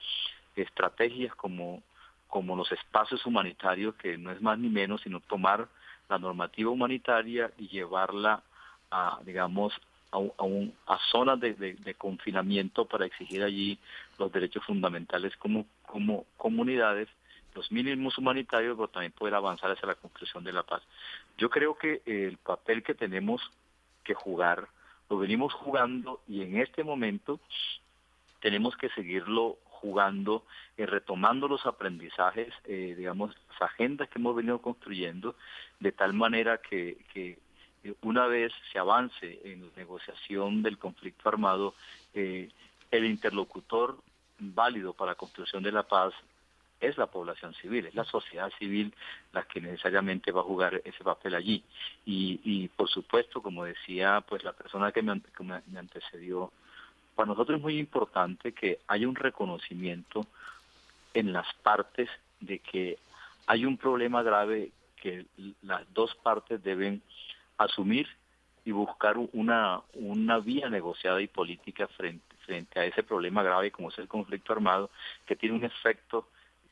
estrategias 0.55 1.35
como 1.35 1.83
como 2.29 2.55
los 2.55 2.71
espacios 2.71 3.25
humanitarios, 3.25 3.95
que 3.95 4.17
no 4.17 4.31
es 4.31 4.41
más 4.41 4.57
ni 4.57 4.69
menos 4.69 5.01
sino 5.01 5.19
tomar 5.19 5.67
la 6.07 6.19
normativa 6.19 6.69
humanitaria 6.69 7.51
y 7.57 7.67
llevarla 7.67 8.43
a, 8.91 9.19
digamos, 9.25 9.73
a, 10.11 10.17
un, 10.17 10.73
a, 10.87 10.97
zonas 11.11 11.39
de, 11.39 11.95
confinamiento 11.97 12.85
para 12.85 13.05
exigir 13.05 13.43
allí 13.43 13.77
los 14.17 14.31
derechos 14.31 14.63
fundamentales 14.65 15.35
como, 15.37 15.65
como 15.85 16.25
comunidades, 16.37 17.07
los 17.55 17.71
mínimos 17.71 18.17
humanitarios, 18.17 18.75
pero 18.75 18.87
también 18.87 19.11
poder 19.11 19.35
avanzar 19.35 19.71
hacia 19.71 19.87
la 19.87 19.95
construcción 19.95 20.43
de 20.43 20.53
la 20.53 20.63
paz. 20.63 20.81
Yo 21.37 21.49
creo 21.49 21.77
que 21.77 22.01
el 22.05 22.37
papel 22.37 22.83
que 22.83 22.93
tenemos 22.93 23.41
que 24.03 24.13
jugar, 24.13 24.67
lo 25.09 25.17
venimos 25.17 25.53
jugando 25.53 26.21
y 26.27 26.43
en 26.43 26.57
este 26.57 26.83
momento 26.83 27.39
tenemos 28.41 28.77
que 28.77 28.89
seguirlo 28.89 29.57
jugando, 29.79 30.43
y 30.77 30.85
retomando 30.85 31.47
los 31.47 31.65
aprendizajes, 31.65 32.53
eh, 32.65 32.95
digamos, 32.97 33.35
las 33.49 33.61
agendas 33.61 34.09
que 34.09 34.19
hemos 34.19 34.35
venido 34.35 34.61
construyendo, 34.61 35.35
de 35.79 35.91
tal 35.91 36.13
manera 36.13 36.57
que, 36.57 36.97
que 37.13 37.37
una 38.01 38.27
vez 38.27 38.51
se 38.71 38.79
avance 38.79 39.39
en 39.43 39.61
la 39.61 39.71
negociación 39.77 40.63
del 40.63 40.77
conflicto 40.77 41.29
armado, 41.29 41.73
eh, 42.13 42.49
el 42.91 43.05
interlocutor 43.05 43.97
válido 44.39 44.93
para 44.93 45.11
la 45.11 45.15
construcción 45.15 45.63
de 45.63 45.71
la 45.71 45.83
paz 45.83 46.13
es 46.79 46.97
la 46.97 47.07
población 47.07 47.53
civil, 47.55 47.85
es 47.85 47.95
la 47.95 48.05
sociedad 48.05 48.51
civil 48.57 48.93
la 49.33 49.43
que 49.43 49.61
necesariamente 49.61 50.31
va 50.31 50.41
a 50.41 50.45
jugar 50.45 50.81
ese 50.83 51.03
papel 51.03 51.35
allí. 51.35 51.63
Y, 52.05 52.39
y 52.43 52.67
por 52.69 52.89
supuesto, 52.89 53.41
como 53.41 53.65
decía 53.65 54.23
pues 54.27 54.43
la 54.43 54.53
persona 54.53 54.91
que 54.91 55.01
me, 55.01 55.21
que 55.21 55.43
me 55.43 55.79
antecedió, 55.79 56.51
para 57.15 57.27
nosotros 57.27 57.57
es 57.57 57.61
muy 57.61 57.77
importante 57.77 58.53
que 58.53 58.79
haya 58.87 59.07
un 59.07 59.15
reconocimiento 59.15 60.25
en 61.13 61.33
las 61.33 61.53
partes 61.55 62.09
de 62.39 62.59
que 62.59 62.97
hay 63.45 63.65
un 63.65 63.77
problema 63.77 64.23
grave 64.23 64.71
que 64.95 65.25
las 65.63 65.81
dos 65.93 66.15
partes 66.15 66.63
deben 66.63 67.01
asumir 67.57 68.07
y 68.63 68.71
buscar 68.71 69.17
una, 69.33 69.81
una 69.95 70.39
vía 70.39 70.69
negociada 70.69 71.21
y 71.21 71.27
política 71.27 71.87
frente, 71.87 72.35
frente 72.45 72.79
a 72.79 72.85
ese 72.85 73.03
problema 73.03 73.43
grave 73.43 73.71
como 73.71 73.89
es 73.89 73.97
el 73.97 74.07
conflicto 74.07 74.53
armado, 74.53 74.89
que 75.25 75.35
tiene 75.35 75.55
un 75.55 75.63
efecto 75.63 76.27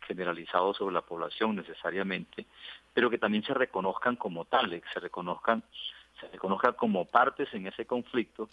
generalizado 0.08 0.74
sobre 0.74 0.94
la 0.94 1.02
población 1.02 1.56
necesariamente, 1.56 2.46
pero 2.94 3.10
que 3.10 3.18
también 3.18 3.44
se 3.44 3.54
reconozcan 3.54 4.16
como 4.16 4.46
tales, 4.46 4.84
se 4.94 5.00
reconozcan, 5.00 5.64
se 6.20 6.28
reconozcan 6.30 6.74
como 6.74 7.06
partes 7.06 7.54
en 7.54 7.68
ese 7.68 7.86
conflicto 7.86 8.50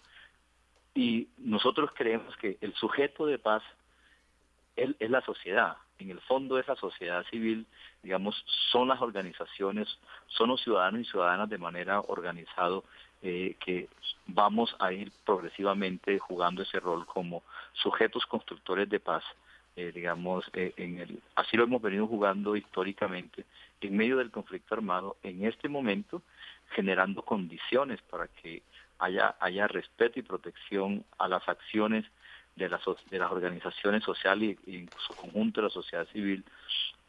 y 0.95 1.27
nosotros 1.37 1.91
creemos 1.93 2.35
que 2.37 2.57
el 2.61 2.73
sujeto 2.73 3.25
de 3.25 3.37
paz 3.37 3.61
es, 4.75 4.95
la 5.09 5.21
sociedad. 5.21 5.77
En 5.99 6.09
el 6.09 6.19
fondo 6.21 6.57
es 6.57 6.67
la 6.67 6.75
sociedad 6.75 7.23
civil, 7.29 7.65
digamos, 8.01 8.43
son 8.71 8.87
las 8.87 9.01
organizaciones, 9.01 9.87
son 10.27 10.49
los 10.49 10.61
ciudadanos 10.61 11.01
y 11.01 11.05
ciudadanas 11.05 11.49
de 11.49 11.57
manera 11.57 11.99
organizado 12.01 12.83
eh, 13.21 13.55
que 13.59 13.87
vamos 14.27 14.75
a 14.79 14.91
ir 14.91 15.11
progresivamente 15.25 16.19
jugando 16.19 16.63
ese 16.63 16.79
rol 16.79 17.05
como 17.05 17.43
sujetos 17.73 18.25
constructores 18.25 18.89
de 18.89 18.99
paz. 18.99 19.23
Eh, 19.77 19.91
digamos, 19.93 20.49
eh, 20.53 20.73
en 20.77 20.99
el, 20.99 21.19
así 21.35 21.57
lo 21.57 21.65
hemos 21.65 21.81
venido 21.81 22.07
jugando 22.07 22.55
históricamente 22.55 23.43
en 23.81 23.97
medio 23.97 24.17
del 24.17 24.31
conflicto 24.31 24.73
armado, 24.73 25.17
en 25.21 25.45
este 25.45 25.67
momento 25.67 26.21
generando 26.69 27.21
condiciones 27.23 28.01
para 28.03 28.27
que 28.27 28.63
haya, 28.99 29.35
haya 29.39 29.67
respeto 29.67 30.17
y 30.17 30.23
protección 30.23 31.03
a 31.17 31.27
las 31.27 31.47
acciones 31.49 32.05
de 32.55 32.69
las, 32.69 32.81
de 33.09 33.19
las 33.19 33.31
organizaciones 33.31 34.03
sociales 34.03 34.57
y, 34.65 34.77
en 34.77 34.89
su 35.05 35.13
conjunto 35.13 35.59
de 35.59 35.67
la 35.67 35.73
sociedad 35.73 36.07
civil, 36.07 36.45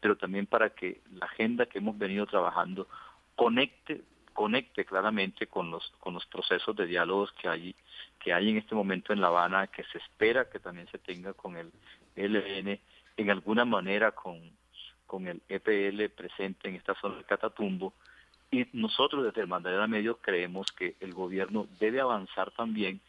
pero 0.01 0.17
también 0.17 0.45
para 0.45 0.71
que 0.71 0.99
la 1.13 1.25
agenda 1.25 1.67
que 1.67 1.77
hemos 1.77 1.97
venido 1.97 2.25
trabajando 2.25 2.87
conecte 3.35 4.03
conecte 4.33 4.85
claramente 4.85 5.47
con 5.47 5.71
los 5.71 5.91
con 5.99 6.13
los 6.13 6.25
procesos 6.27 6.75
de 6.75 6.85
diálogos 6.85 7.31
que 7.31 7.47
hay 7.47 7.75
que 8.19 8.33
hay 8.33 8.49
en 8.49 8.57
este 8.57 8.75
momento 8.75 9.11
en 9.11 9.19
La 9.19 9.27
Habana 9.27 9.65
que 9.65 9.83
se 9.85 9.97
espera 9.97 10.47
que 10.47 10.59
también 10.59 10.87
se 10.91 10.99
tenga 10.99 11.33
con 11.33 11.57
el 11.57 11.71
ELN 12.17 12.79
en 13.17 13.29
alguna 13.29 13.65
manera 13.65 14.11
con 14.11 14.57
con 15.07 15.25
el 15.25 15.41
EPL 15.47 16.09
presente 16.09 16.67
en 16.67 16.75
esta 16.75 16.93
zona 16.95 17.15
de 17.15 17.23
Catatumbo 17.23 17.93
y 18.51 18.67
nosotros 18.73 19.23
desde 19.23 19.41
el 19.41 19.47
Magdalena 19.47 19.87
Medio 19.87 20.17
creemos 20.17 20.71
que 20.71 20.95
el 20.99 21.13
gobierno 21.13 21.67
debe 21.79 22.01
avanzar 22.01 22.51
también 22.51 22.99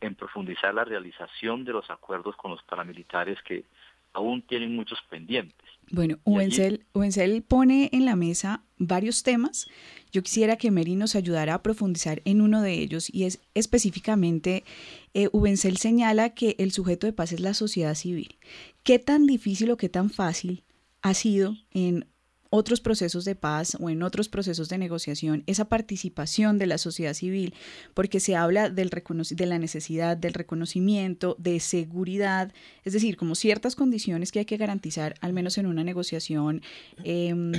en 0.00 0.14
profundizar 0.14 0.72
la 0.74 0.84
realización 0.84 1.64
de 1.64 1.72
los 1.72 1.90
acuerdos 1.90 2.36
con 2.36 2.52
los 2.52 2.62
paramilitares 2.62 3.40
que 3.42 3.64
aún 4.12 4.42
tienen 4.42 4.74
muchos 4.74 5.00
pendientes. 5.10 5.63
Bueno, 5.90 6.18
Uencel, 6.24 7.42
pone 7.46 7.90
en 7.92 8.04
la 8.04 8.16
mesa 8.16 8.64
varios 8.78 9.22
temas. 9.22 9.66
Yo 10.12 10.22
quisiera 10.22 10.56
que 10.56 10.70
Mary 10.70 10.96
nos 10.96 11.14
ayudara 11.14 11.54
a 11.54 11.62
profundizar 11.62 12.22
en 12.24 12.40
uno 12.40 12.62
de 12.62 12.72
ellos 12.74 13.08
y 13.12 13.24
es 13.24 13.40
específicamente, 13.54 14.64
eh, 15.12 15.28
señala 15.76 16.30
que 16.30 16.56
el 16.58 16.72
sujeto 16.72 17.06
de 17.06 17.12
paz 17.12 17.32
es 17.32 17.40
la 17.40 17.54
sociedad 17.54 17.94
civil. 17.94 18.36
¿Qué 18.82 18.98
tan 18.98 19.26
difícil 19.26 19.70
o 19.70 19.76
qué 19.76 19.88
tan 19.88 20.10
fácil 20.10 20.64
ha 21.02 21.14
sido 21.14 21.56
en 21.72 22.06
otros 22.54 22.80
procesos 22.80 23.24
de 23.24 23.34
paz 23.34 23.76
o 23.80 23.90
en 23.90 24.04
otros 24.04 24.28
procesos 24.28 24.68
de 24.68 24.78
negociación, 24.78 25.42
esa 25.48 25.64
participación 25.64 26.56
de 26.56 26.66
la 26.66 26.78
sociedad 26.78 27.12
civil, 27.12 27.52
porque 27.94 28.20
se 28.20 28.36
habla 28.36 28.70
del 28.70 28.90
de 28.90 29.46
la 29.46 29.58
necesidad 29.58 30.16
del 30.16 30.34
reconocimiento, 30.34 31.34
de 31.40 31.58
seguridad, 31.58 32.52
es 32.84 32.92
decir, 32.92 33.16
como 33.16 33.34
ciertas 33.34 33.74
condiciones 33.74 34.30
que 34.30 34.38
hay 34.38 34.44
que 34.44 34.56
garantizar, 34.56 35.16
al 35.20 35.32
menos 35.32 35.58
en 35.58 35.66
una 35.66 35.82
negociación. 35.82 36.62
Em, 37.02 37.52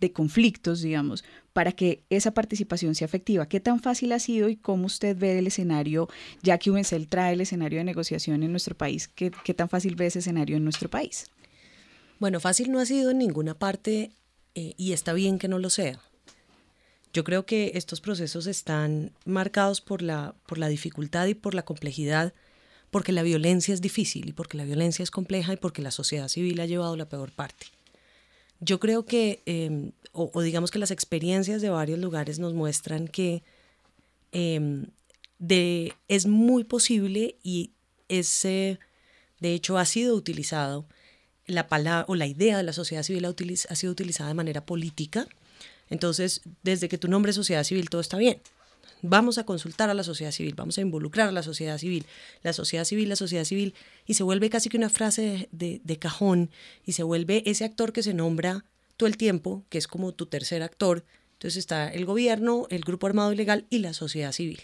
de 0.00 0.12
conflictos, 0.12 0.80
digamos, 0.80 1.24
para 1.52 1.72
que 1.72 2.04
esa 2.08 2.32
participación 2.32 2.94
sea 2.94 3.04
efectiva. 3.04 3.46
¿Qué 3.46 3.60
tan 3.60 3.80
fácil 3.80 4.12
ha 4.12 4.18
sido 4.18 4.48
y 4.48 4.56
cómo 4.56 4.86
usted 4.86 5.14
ve 5.14 5.38
el 5.38 5.46
escenario, 5.46 6.08
ya 6.42 6.56
que 6.56 6.70
UNCEL 6.70 7.06
trae 7.06 7.34
el 7.34 7.42
escenario 7.42 7.80
de 7.80 7.84
negociación 7.84 8.42
en 8.42 8.50
nuestro 8.50 8.74
país, 8.74 9.08
qué, 9.08 9.30
qué 9.44 9.52
tan 9.52 9.68
fácil 9.68 9.96
ve 9.96 10.06
ese 10.06 10.20
escenario 10.20 10.56
en 10.56 10.64
nuestro 10.64 10.88
país? 10.88 11.26
Bueno, 12.20 12.38
fácil 12.38 12.70
no 12.70 12.80
ha 12.80 12.86
sido 12.86 13.10
en 13.10 13.18
ninguna 13.18 13.58
parte 13.58 14.12
eh, 14.54 14.74
y 14.76 14.92
está 14.92 15.14
bien 15.14 15.38
que 15.38 15.48
no 15.48 15.58
lo 15.58 15.70
sea. 15.70 15.98
Yo 17.14 17.24
creo 17.24 17.46
que 17.46 17.72
estos 17.74 18.02
procesos 18.02 18.46
están 18.46 19.12
marcados 19.24 19.80
por 19.80 20.02
la, 20.02 20.34
por 20.46 20.58
la 20.58 20.68
dificultad 20.68 21.26
y 21.26 21.34
por 21.34 21.54
la 21.54 21.64
complejidad, 21.64 22.34
porque 22.90 23.12
la 23.12 23.22
violencia 23.22 23.72
es 23.72 23.80
difícil 23.80 24.28
y 24.28 24.32
porque 24.32 24.58
la 24.58 24.64
violencia 24.64 25.02
es 25.02 25.10
compleja 25.10 25.54
y 25.54 25.56
porque 25.56 25.80
la 25.80 25.90
sociedad 25.90 26.28
civil 26.28 26.60
ha 26.60 26.66
llevado 26.66 26.94
la 26.94 27.08
peor 27.08 27.32
parte. 27.32 27.66
Yo 28.60 28.78
creo 28.80 29.06
que, 29.06 29.42
em, 29.46 29.92
o, 30.12 30.42
digamos 30.42 30.70
que 30.70 30.78
las 30.78 30.90
experiencias 30.90 31.62
de 31.62 31.70
varios 31.70 31.98
lugares 31.98 32.38
nos 32.38 32.52
muestran 32.52 33.08
que 33.08 33.42
em, 34.32 34.88
de, 35.38 35.94
es 36.08 36.26
muy 36.26 36.64
posible 36.64 37.36
y 37.42 37.70
es, 38.08 38.42
de 38.42 38.78
hecho 39.40 39.78
ha 39.78 39.86
sido 39.86 40.14
utilizado 40.14 40.86
la 41.50 41.68
palabra 41.68 42.04
o 42.08 42.14
la 42.14 42.26
idea 42.26 42.56
de 42.56 42.62
la 42.62 42.72
sociedad 42.72 43.02
civil 43.02 43.24
ha, 43.24 43.74
sido 43.74 43.92
utilizada 43.92 44.28
de 44.28 44.34
manera 44.34 44.64
política. 44.64 45.26
Entonces, 45.88 46.42
desde 46.62 46.88
que 46.88 46.98
tu 46.98 47.08
nombre 47.08 47.30
es 47.30 47.36
sociedad 47.36 47.64
civil, 47.64 47.90
todo 47.90 48.00
está 48.00 48.16
bien. 48.16 48.40
Vamos 49.02 49.38
a 49.38 49.44
consultar 49.44 49.88
a 49.88 49.94
la 49.94 50.04
sociedad 50.04 50.30
civil, 50.30 50.54
vamos 50.54 50.76
a 50.76 50.82
involucrar 50.82 51.28
a 51.28 51.32
la 51.32 51.42
sociedad 51.42 51.78
civil, 51.78 52.04
la 52.42 52.52
sociedad 52.52 52.84
civil, 52.84 53.08
la 53.08 53.16
sociedad 53.16 53.44
civil, 53.44 53.74
y 54.06 54.14
se 54.14 54.22
vuelve 54.22 54.50
casi 54.50 54.68
que 54.68 54.76
una 54.76 54.90
frase 54.90 55.48
de, 55.52 55.80
de 55.82 55.98
cajón 55.98 56.50
y 56.84 56.92
se 56.92 57.02
vuelve 57.02 57.42
ese 57.46 57.64
actor 57.64 57.92
que 57.92 58.02
se 58.02 58.12
nombra 58.12 58.64
todo 58.96 59.06
el 59.06 59.16
tiempo, 59.16 59.64
que 59.70 59.78
es 59.78 59.88
como 59.88 60.12
tu 60.12 60.26
tercer 60.26 60.62
actor. 60.62 61.04
Entonces 61.32 61.56
está 61.56 61.88
el 61.88 62.04
gobierno, 62.04 62.66
el 62.68 62.82
grupo 62.82 63.06
armado 63.06 63.32
ilegal 63.32 63.66
y 63.70 63.78
la 63.78 63.94
sociedad 63.94 64.32
civil. 64.32 64.60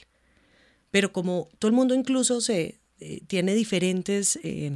Pero 0.91 1.13
como 1.13 1.49
todo 1.59 1.71
el 1.71 1.75
mundo 1.75 1.95
incluso 1.95 2.43
se 2.43 2.79
eh, 2.99 3.21
tiene 3.27 3.55
diferentes 3.55 4.39
eh, 4.43 4.73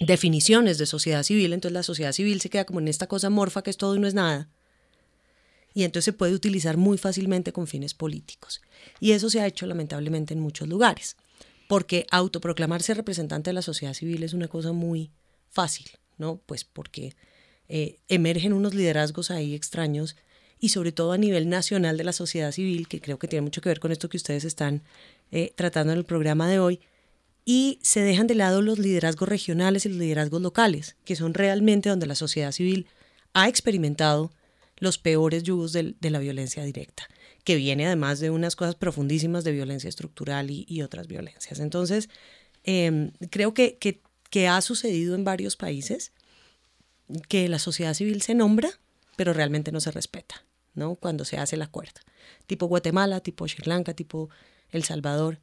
definiciones 0.00 0.78
de 0.78 0.86
sociedad 0.86 1.22
civil, 1.22 1.52
entonces 1.52 1.74
la 1.74 1.82
sociedad 1.82 2.12
civil 2.12 2.40
se 2.40 2.50
queda 2.50 2.64
como 2.64 2.80
en 2.80 2.88
esta 2.88 3.06
cosa 3.06 3.30
morfa 3.30 3.62
que 3.62 3.70
es 3.70 3.76
todo 3.76 3.96
y 3.96 3.98
no 3.98 4.06
es 4.06 4.14
nada. 4.14 4.48
Y 5.74 5.84
entonces 5.84 6.06
se 6.06 6.12
puede 6.12 6.34
utilizar 6.34 6.76
muy 6.76 6.96
fácilmente 6.96 7.52
con 7.52 7.66
fines 7.66 7.92
políticos. 7.92 8.62
Y 8.98 9.12
eso 9.12 9.28
se 9.28 9.40
ha 9.40 9.46
hecho 9.46 9.66
lamentablemente 9.66 10.32
en 10.32 10.40
muchos 10.40 10.68
lugares, 10.68 11.16
porque 11.68 12.06
autoproclamarse 12.10 12.94
representante 12.94 13.50
de 13.50 13.54
la 13.54 13.62
sociedad 13.62 13.94
civil 13.94 14.22
es 14.22 14.32
una 14.32 14.48
cosa 14.48 14.72
muy 14.72 15.10
fácil, 15.50 15.86
¿no? 16.18 16.40
Pues 16.46 16.64
porque 16.64 17.14
eh, 17.68 17.98
emergen 18.08 18.52
unos 18.52 18.74
liderazgos 18.74 19.30
ahí 19.30 19.54
extraños 19.54 20.16
y 20.58 20.70
sobre 20.70 20.92
todo 20.92 21.12
a 21.12 21.18
nivel 21.18 21.48
nacional 21.48 21.96
de 21.96 22.04
la 22.04 22.12
sociedad 22.12 22.52
civil, 22.52 22.88
que 22.88 23.00
creo 23.00 23.18
que 23.18 23.28
tiene 23.28 23.42
mucho 23.42 23.60
que 23.60 23.68
ver 23.68 23.80
con 23.80 23.92
esto 23.92 24.08
que 24.08 24.16
ustedes 24.16 24.44
están 24.44 24.82
eh, 25.30 25.52
tratando 25.56 25.92
en 25.92 25.98
el 25.98 26.04
programa 26.04 26.48
de 26.48 26.58
hoy, 26.58 26.80
y 27.48 27.78
se 27.80 28.00
dejan 28.00 28.26
de 28.26 28.34
lado 28.34 28.60
los 28.60 28.80
liderazgos 28.80 29.28
regionales 29.28 29.86
y 29.86 29.88
los 29.88 29.98
liderazgos 29.98 30.42
locales, 30.42 30.96
que 31.04 31.14
son 31.14 31.32
realmente 31.32 31.88
donde 31.88 32.06
la 32.06 32.16
sociedad 32.16 32.50
civil 32.50 32.88
ha 33.34 33.48
experimentado 33.48 34.32
los 34.78 34.98
peores 34.98 35.44
yugos 35.44 35.72
de, 35.72 35.94
la 36.00 36.18
violencia 36.18 36.64
directa, 36.64 37.08
que 37.44 37.54
viene 37.54 37.86
además 37.86 38.18
de 38.18 38.30
unas 38.30 38.56
cosas 38.56 38.74
profundísimas 38.74 39.44
de 39.44 39.52
violencia 39.52 39.88
estructural 39.88 40.50
y, 40.50 40.82
otras 40.82 41.06
violencias. 41.06 41.60
Entonces, 41.60 42.10
em, 42.64 43.12
creo 43.30 43.54
que, 43.54 43.78
que, 43.78 44.02
que 44.28 44.48
ha 44.48 44.60
sucedido 44.60 45.14
en 45.14 45.22
varios 45.22 45.56
países 45.56 46.12
que 47.28 47.48
la 47.48 47.60
sociedad 47.60 47.94
civil 47.94 48.22
se 48.22 48.34
nombra, 48.34 48.70
pero 49.14 49.32
realmente 49.32 49.70
no 49.70 49.80
se 49.80 49.92
respeta, 49.92 50.44
¿no? 50.74 50.96
Cuando 50.96 51.24
se 51.24 51.38
hace 51.38 51.54
el 51.54 51.62
acuerdo. 51.62 52.00
Tipo 52.48 52.66
Guatemala, 52.66 53.20
tipo 53.20 53.46
Sri 53.46 53.62
Lanka, 53.66 53.94
tipo 53.94 54.30
El 54.70 54.82
Salvador, 54.82 55.38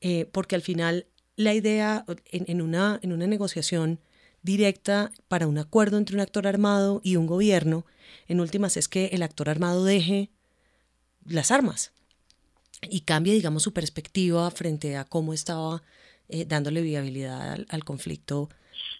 eh, 0.00 0.26
porque 0.30 0.54
al 0.54 0.62
final 0.62 1.06
la 1.40 1.54
idea 1.54 2.04
en, 2.26 2.60
una, 2.60 3.00
en 3.02 3.12
una 3.14 3.26
negociación 3.26 3.98
directa 4.42 5.10
para 5.26 5.46
un 5.46 5.56
acuerdo 5.56 5.96
entre 5.96 6.14
un 6.14 6.20
actor 6.20 6.46
armado 6.46 7.00
y 7.02 7.16
un 7.16 7.26
gobierno, 7.26 7.86
en 8.28 8.40
últimas 8.40 8.76
es 8.76 8.88
que 8.88 9.06
el 9.06 9.22
actor 9.22 9.48
armado 9.48 9.82
deje 9.84 10.28
las 11.24 11.50
armas 11.50 11.92
y 12.82 13.00
cambie, 13.00 13.32
digamos, 13.32 13.62
su 13.62 13.72
perspectiva 13.72 14.50
frente 14.50 14.98
a 14.98 15.04
cómo 15.06 15.32
estaba 15.32 15.82
eh, 16.28 16.44
dándole 16.44 16.82
viabilidad 16.82 17.58
al, 17.68 17.84
conflicto 17.84 18.50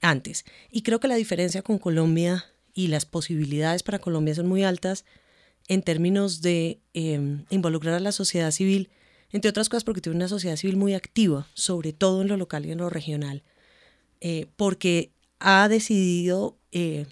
antes. 0.01 0.47
Y 0.71 0.81
creo 0.81 0.99
que 0.99 1.09
la 1.09 1.17
diferencia 1.17 1.61
con 1.61 1.79
Colombia 1.79 2.47
y 2.73 2.87
las 2.87 3.05
posibilidades 3.05 3.83
para 3.83 3.99
Colombia 3.99 4.35
son 4.35 4.47
muy 4.47 4.64
altas 4.64 5.05
en 5.69 5.83
términos 5.83 6.41
de 6.41 6.81
em, 6.95 7.45
involucrar 7.51 7.97
a 7.97 8.01
la 8.01 8.12
sociedad 8.12 8.51
civil 8.51 8.88
entre 9.33 9.51
otras 9.51 9.69
cosas 9.69 9.85
porque 9.85 10.01
tiene 10.01 10.16
una 10.16 10.29
sociedad 10.29 10.57
civil 10.57 10.77
muy 10.77 10.95
activa, 10.95 11.47
sobre 11.55 11.93
todo 11.93 12.23
en 12.23 12.29
lo 12.29 12.37
local 12.37 12.66
y 12.66 12.73
en 12.73 12.79
lo 12.79 12.90
regional, 12.90 13.43
eh, 14.21 14.47
porque 14.57 15.12
ha 15.38 15.69
decidido, 15.69 16.59
eh, 16.73 17.07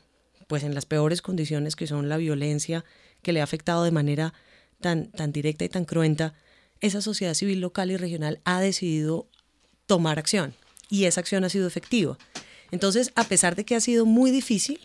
pues 0.46 0.62
en 0.62 0.74
las 0.74 0.86
peores 0.86 1.22
condiciones 1.22 1.76
que 1.76 1.86
son 1.86 2.08
la 2.08 2.16
violencia 2.16 2.84
que 3.22 3.32
le 3.32 3.40
ha 3.40 3.44
afectado 3.44 3.84
de 3.84 3.90
manera 3.90 4.34
tan, 4.80 5.10
tan 5.10 5.32
directa 5.32 5.64
y 5.64 5.68
tan 5.68 5.84
cruenta, 5.84 6.34
esa 6.80 7.00
sociedad 7.00 7.34
civil 7.34 7.60
local 7.60 7.90
y 7.90 7.96
regional 7.96 8.40
ha 8.44 8.60
decidido 8.60 9.28
tomar 9.86 10.18
acción 10.18 10.54
y 10.88 11.04
esa 11.04 11.20
acción 11.20 11.44
ha 11.44 11.48
sido 11.48 11.66
efectiva. 11.66 12.18
Entonces, 12.70 13.12
a 13.14 13.24
pesar 13.24 13.56
de 13.56 13.64
que 13.64 13.74
ha 13.74 13.80
sido 13.80 14.06
muy 14.06 14.30
difícil, 14.30 14.78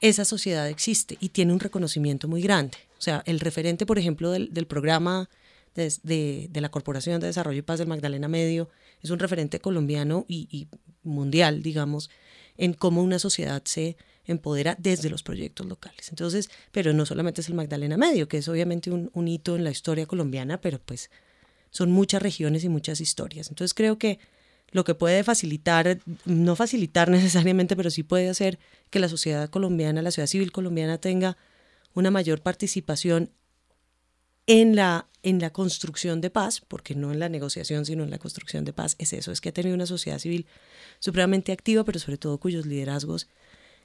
esa 0.00 0.24
sociedad 0.24 0.68
existe 0.68 1.16
y 1.20 1.30
tiene 1.30 1.52
un 1.52 1.60
reconocimiento 1.60 2.28
muy 2.28 2.40
grande. 2.40 2.78
O 2.98 3.00
sea, 3.00 3.22
el 3.26 3.40
referente, 3.40 3.86
por 3.86 3.98
ejemplo, 3.98 4.30
del, 4.30 4.52
del 4.54 4.66
programa 4.66 5.28
de, 5.78 6.50
la 6.54 6.70
Corporación 6.70 7.20
de 7.20 7.28
Desarrollo 7.28 7.58
y 7.58 7.62
Paz 7.62 7.78
del 7.78 7.88
Magdalena 7.88 8.28
Medio, 8.28 8.68
es 9.02 9.10
un 9.10 9.18
referente 9.18 9.60
colombiano 9.60 10.24
y, 10.28 10.68
mundial, 11.02 11.62
digamos, 11.62 12.10
en 12.56 12.74
cómo 12.74 13.02
una 13.02 13.18
sociedad 13.18 13.62
se 13.64 13.96
empodera 14.26 14.76
desde 14.78 15.08
los 15.08 15.22
proyectos 15.22 15.66
locales. 15.66 16.10
Entonces, 16.10 16.50
pero 16.72 16.92
no 16.92 17.06
solamente 17.06 17.40
es 17.40 17.48
el 17.48 17.54
Magdalena 17.54 17.96
Medio, 17.96 18.28
que 18.28 18.38
es 18.38 18.48
obviamente 18.48 18.90
un, 18.90 19.10
un 19.14 19.28
hito 19.28 19.56
en 19.56 19.64
la 19.64 19.70
historia 19.70 20.06
colombiana, 20.06 20.60
pero 20.60 20.78
pues 20.78 21.10
son 21.70 21.90
muchas 21.90 22.20
regiones 22.20 22.64
y 22.64 22.68
muchas 22.68 23.00
historias. 23.00 23.48
Entonces 23.48 23.72
creo 23.74 23.98
que 23.98 24.18
lo 24.70 24.84
que 24.84 24.94
puede 24.94 25.24
facilitar, 25.24 25.98
no 26.24 26.56
facilitar 26.56 27.08
necesariamente, 27.10 27.76
pero 27.76 27.90
sí 27.90 28.02
puede 28.02 28.28
hacer 28.28 28.58
que 28.90 28.98
la 28.98 29.08
sociedad 29.08 29.48
colombiana, 29.48 30.02
la 30.02 30.10
sociedad 30.10 30.26
civil 30.26 30.52
colombiana 30.52 30.98
tenga 30.98 31.36
una 31.94 32.10
mayor 32.10 32.40
participación 32.42 33.30
en 34.48 34.74
la, 34.74 35.06
en 35.22 35.38
la 35.38 35.50
construcción 35.50 36.20
de 36.20 36.30
paz, 36.30 36.60
porque 36.66 36.96
no 36.96 37.12
en 37.12 37.20
la 37.20 37.28
negociación, 37.28 37.84
sino 37.84 38.02
en 38.02 38.10
la 38.10 38.18
construcción 38.18 38.64
de 38.64 38.72
paz, 38.72 38.96
es 38.98 39.12
eso, 39.12 39.30
es 39.30 39.40
que 39.40 39.50
ha 39.50 39.52
tenido 39.52 39.76
una 39.76 39.86
sociedad 39.86 40.18
civil 40.18 40.46
supremamente 40.98 41.52
activa, 41.52 41.84
pero 41.84 42.00
sobre 42.00 42.16
todo 42.16 42.38
cuyos 42.38 42.66
liderazgos 42.66 43.28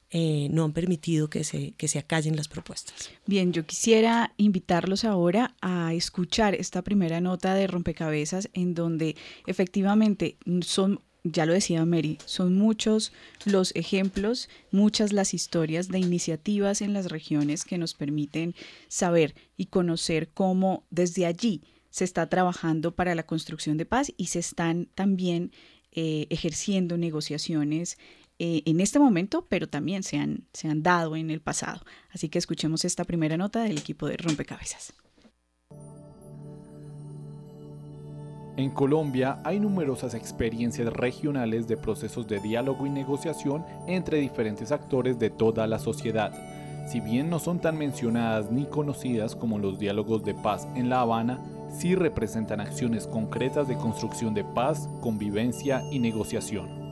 eh, 0.10 0.48
no 0.52 0.64
han 0.64 0.74
permitido 0.74 1.30
que 1.30 1.44
se, 1.44 1.72
que 1.72 1.88
se 1.88 2.00
acallen 2.00 2.38
las 2.38 2.48
propuestas. 2.48 3.10
Bien, 3.26 3.52
yo 3.52 3.66
quisiera 3.66 4.34
invitarlos 4.38 5.04
ahora 5.04 5.54
a 5.62 5.94
escuchar 5.94 6.56
esta 6.56 6.82
primera 6.82 7.20
nota 7.20 7.56
de 7.56 7.68
rompecabezas 7.68 8.50
en 8.54 8.74
donde 8.74 9.18
efectivamente 9.46 10.38
son 10.62 11.02
ya 11.24 11.46
lo 11.46 11.54
decía 11.54 11.86
Mary, 11.86 12.18
son 12.26 12.56
muchos 12.56 13.14
los 13.46 13.74
ejemplos, 13.76 14.50
muchas 14.72 15.14
las 15.14 15.34
historias 15.34 15.88
de 15.88 16.00
iniciativas 16.00 16.82
en 16.82 16.94
las 16.94 17.10
regiones 17.10 17.64
que 17.64 17.78
nos 17.78 17.94
permiten 17.94 18.56
saber 18.88 19.34
y 19.56 19.68
conocer 19.68 20.30
cómo 20.34 20.86
desde 20.90 21.26
allí 21.26 21.62
se 21.90 22.04
está 22.04 22.28
trabajando 22.28 22.96
para 22.96 23.16
la 23.16 23.24
construcción 23.24 23.78
de 23.78 23.86
paz 23.86 24.12
y 24.18 24.28
se 24.28 24.40
están 24.40 24.88
también 24.96 25.52
eh, 25.92 26.28
ejerciendo 26.30 26.98
negociaciones 26.98 27.98
eh, 28.40 28.64
en 28.66 28.80
este 28.80 29.00
momento, 29.00 29.46
pero 29.48 29.70
también 29.70 30.04
se 30.04 30.18
han, 30.18 30.48
se 30.54 30.68
han 30.68 30.82
dado 30.82 31.16
en 31.16 31.30
el 31.30 31.40
pasado. 31.40 31.86
Así 32.12 32.30
que 32.30 32.40
escuchemos 32.40 32.84
esta 32.84 33.04
primera 33.06 33.38
nota 33.38 33.64
del 33.64 33.78
equipo 33.78 34.08
de 34.08 34.18
Rompecabezas. 34.18 34.94
En 38.56 38.70
Colombia 38.70 39.40
hay 39.44 39.60
numerosas 39.60 40.14
experiencias 40.14 40.94
regionales 40.94 41.68
de 41.68 41.76
procesos 41.76 42.28
de 42.28 42.40
diálogo 42.40 42.86
y 42.86 42.90
negociación 42.92 43.66
entre 43.88 44.20
diferentes 44.20 44.72
actores 44.72 45.18
de 45.18 45.32
toda 45.32 45.66
la 45.66 45.80
sociedad. 45.80 46.32
Si 46.88 47.00
bien 47.00 47.32
no 47.32 47.40
son 47.40 47.60
tan 47.60 47.80
mencionadas 47.80 48.52
ni 48.52 48.66
conocidas 48.66 49.36
como 49.36 49.58
los 49.58 49.80
diálogos 49.80 50.24
de 50.24 50.36
paz 50.36 50.68
en 50.76 50.90
La 50.90 51.02
Habana, 51.02 51.40
sí 51.72 51.96
representan 51.96 52.62
acciones 52.62 53.08
concretas 53.08 53.68
de 53.68 53.76
construcción 53.76 54.36
de 54.36 54.44
paz, 54.44 54.88
convivencia 55.02 55.82
y 55.92 55.98
negociación. 55.98 56.83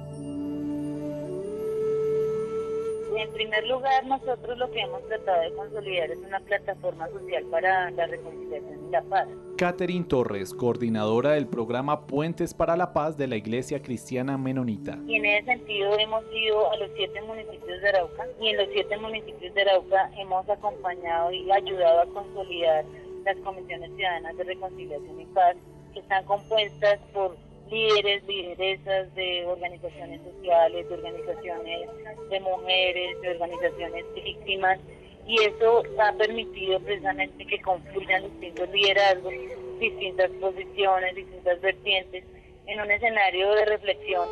En 3.32 3.48
primer 3.48 3.65
lugar, 3.65 4.06
nosotros 4.06 4.58
lo 4.58 4.70
que 4.72 4.82
hemos 4.82 5.08
tratado 5.08 5.41
de 5.41 5.54
consolidar 5.54 6.12
es 6.12 6.17
una 6.17 6.41
plataforma 6.41 7.08
social 7.08 7.46
para 7.46 7.89
la 7.91 8.06
reconciliación 8.06 8.88
y 8.89 8.91
la 8.91 9.02
paz. 9.04 9.30
Catherine 9.58 10.04
Torres, 10.04 10.54
coordinadora 10.54 11.32
del 11.32 11.48
programa 11.48 12.08
Puentes 12.08 12.54
para 12.54 12.76
la 12.76 12.91
Paz 12.91 13.15
de 13.15 13.28
la 13.28 13.38
Iglesia 13.38 13.82
Cristiana 13.82 14.38
Menonita. 14.38 15.00
Y 15.08 15.15
en 15.15 15.26
ese 15.26 15.46
sentido 15.46 15.98
hemos 15.98 16.26
ido 16.34 16.72
a 16.72 16.76
los 16.76 16.89
siete 16.98 17.22
municipios 17.22 17.82
de 17.82 17.89
Arauca 17.89 18.28
y 18.41 18.50
en 18.50 18.58
los 18.58 18.67
siete 18.74 18.98
municipios 18.98 19.54
de 19.54 19.62
Arauca 19.62 20.12
hemos 20.17 20.50
acompañado 20.50 21.32
y 21.32 21.50
ayudado 21.52 22.02
a 22.02 22.06
consolidar 22.08 22.84
las 23.24 23.38
comisiones 23.38 23.91
ciudadanas 23.96 24.36
de 24.36 24.44
reconciliación 24.44 25.22
y 25.22 25.26
paz 25.28 25.56
que 25.94 26.02
están 26.02 26.26
compuestas 26.26 27.00
por 27.13 27.38
líderes, 27.71 28.23
lideresas 28.27 29.13
de 29.15 29.45
organizaciones 29.45 30.21
sociales, 30.21 30.88
de 30.89 30.95
organizaciones 30.95 31.89
de 32.29 32.39
mujeres, 32.41 33.21
de 33.21 33.29
organizaciones 33.29 34.05
víctimas, 34.13 34.79
y 35.25 35.36
eso 35.43 35.84
ha 35.99 36.12
permitido 36.13 36.79
precisamente 36.81 37.45
que 37.45 37.62
confluyan 37.62 38.23
distintos 38.23 38.69
liderazgos, 38.69 39.34
distintas 39.79 40.29
posiciones, 40.31 41.15
distintas 41.15 41.62
vertientes 41.62 42.23
en 42.67 42.81
un 42.81 42.91
escenario 42.91 43.51
de 43.51 43.65
reflexión. 43.65 44.27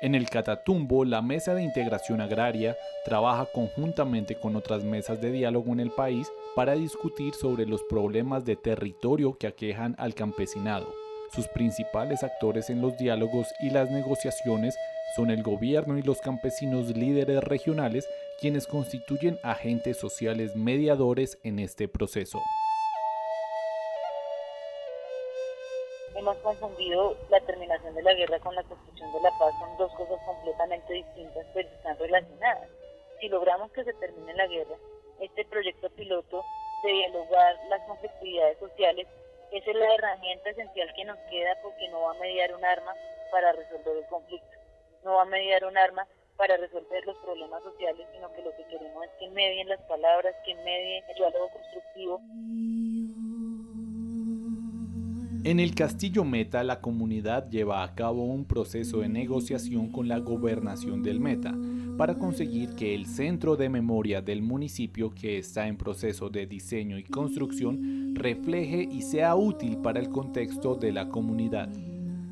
En 0.00 0.14
el 0.14 0.30
Catatumbo, 0.30 1.04
la 1.04 1.22
Mesa 1.22 1.54
de 1.54 1.62
Integración 1.64 2.20
Agraria 2.20 2.76
trabaja 3.04 3.46
conjuntamente 3.46 4.36
con 4.36 4.54
otras 4.54 4.84
mesas 4.84 5.20
de 5.20 5.32
diálogo 5.32 5.72
en 5.72 5.80
el 5.80 5.90
país 5.90 6.30
para 6.54 6.74
discutir 6.74 7.34
sobre 7.34 7.66
los 7.66 7.82
problemas 7.84 8.44
de 8.44 8.56
territorio 8.56 9.36
que 9.38 9.46
aquejan 9.46 9.94
al 9.98 10.14
campesinado. 10.14 10.92
Sus 11.34 11.46
principales 11.48 12.22
actores 12.22 12.70
en 12.70 12.80
los 12.80 12.96
diálogos 12.96 13.48
y 13.60 13.70
las 13.70 13.90
negociaciones 13.90 14.76
son 15.16 15.30
el 15.30 15.42
gobierno 15.42 15.98
y 15.98 16.02
los 16.02 16.20
campesinos 16.20 16.96
líderes 16.96 17.42
regionales, 17.44 18.08
quienes 18.40 18.66
constituyen 18.66 19.38
agentes 19.42 19.98
sociales 19.98 20.56
mediadores 20.56 21.38
en 21.42 21.58
este 21.58 21.88
proceso. 21.88 22.38
hemos 26.18 26.36
confundido 26.38 27.16
la 27.30 27.40
terminación 27.40 27.94
de 27.94 28.02
la 28.02 28.12
guerra 28.12 28.38
con 28.40 28.54
la 28.54 28.62
construcción 28.64 29.12
de 29.12 29.20
la 29.20 29.30
paz. 29.38 29.54
Son 29.60 29.76
dos 29.78 29.92
cosas 29.94 30.18
completamente 30.26 30.92
distintas, 30.92 31.46
pero 31.54 31.68
están 31.68 31.98
relacionadas. 31.98 32.68
Si 33.20 33.28
logramos 33.28 33.70
que 33.72 33.84
se 33.84 33.92
termine 33.94 34.34
la 34.34 34.46
guerra, 34.46 34.76
este 35.20 35.44
proyecto 35.44 35.90
piloto 35.90 36.44
de 36.82 36.92
dialogar 36.92 37.56
las 37.68 37.80
conflictividades 37.86 38.58
sociales. 38.58 39.06
Es 39.52 39.64
la 39.66 39.94
herramienta 39.94 40.50
esencial 40.50 40.92
que 40.94 41.04
nos 41.04 41.18
queda 41.30 41.56
porque 41.62 41.88
no 41.88 42.02
va 42.02 42.10
a 42.12 42.20
mediar 42.20 42.54
un 42.54 42.64
arma 42.64 42.94
para 43.30 43.52
resolver 43.52 43.96
el 43.96 44.06
conflicto, 44.06 44.56
no 45.04 45.14
va 45.14 45.22
a 45.22 45.26
mediar 45.26 45.64
un 45.64 45.76
arma 45.76 46.06
para 46.36 46.56
resolver 46.56 47.04
los 47.04 47.16
problemas 47.18 47.62
sociales, 47.62 48.06
sino 48.14 48.32
que 48.32 48.42
lo 48.42 48.50
que 48.56 48.64
queremos 48.70 49.04
es 49.04 49.10
que 49.18 49.28
medien 49.30 49.68
las 49.68 49.80
palabras, 49.82 50.34
que 50.44 50.54
medien 50.54 51.02
el 51.08 51.14
diálogo 51.16 51.48
constructivo. 51.50 52.20
En 55.44 55.60
el 55.60 55.74
Castillo 55.74 56.24
Meta, 56.24 56.62
la 56.62 56.80
comunidad 56.80 57.48
lleva 57.48 57.82
a 57.82 57.94
cabo 57.94 58.24
un 58.24 58.46
proceso 58.46 59.00
de 59.00 59.08
negociación 59.08 59.90
con 59.90 60.06
la 60.06 60.18
gobernación 60.18 61.02
del 61.02 61.20
Meta 61.20 61.54
para 61.98 62.14
conseguir 62.14 62.76
que 62.76 62.94
el 62.94 63.06
centro 63.06 63.56
de 63.56 63.68
memoria 63.68 64.22
del 64.22 64.40
municipio, 64.40 65.12
que 65.12 65.36
está 65.36 65.66
en 65.66 65.76
proceso 65.76 66.30
de 66.30 66.46
diseño 66.46 66.96
y 66.96 67.02
construcción, 67.02 68.14
refleje 68.14 68.88
y 68.88 69.02
sea 69.02 69.34
útil 69.34 69.78
para 69.78 69.98
el 69.98 70.08
contexto 70.08 70.76
de 70.76 70.92
la 70.92 71.08
comunidad. 71.08 71.68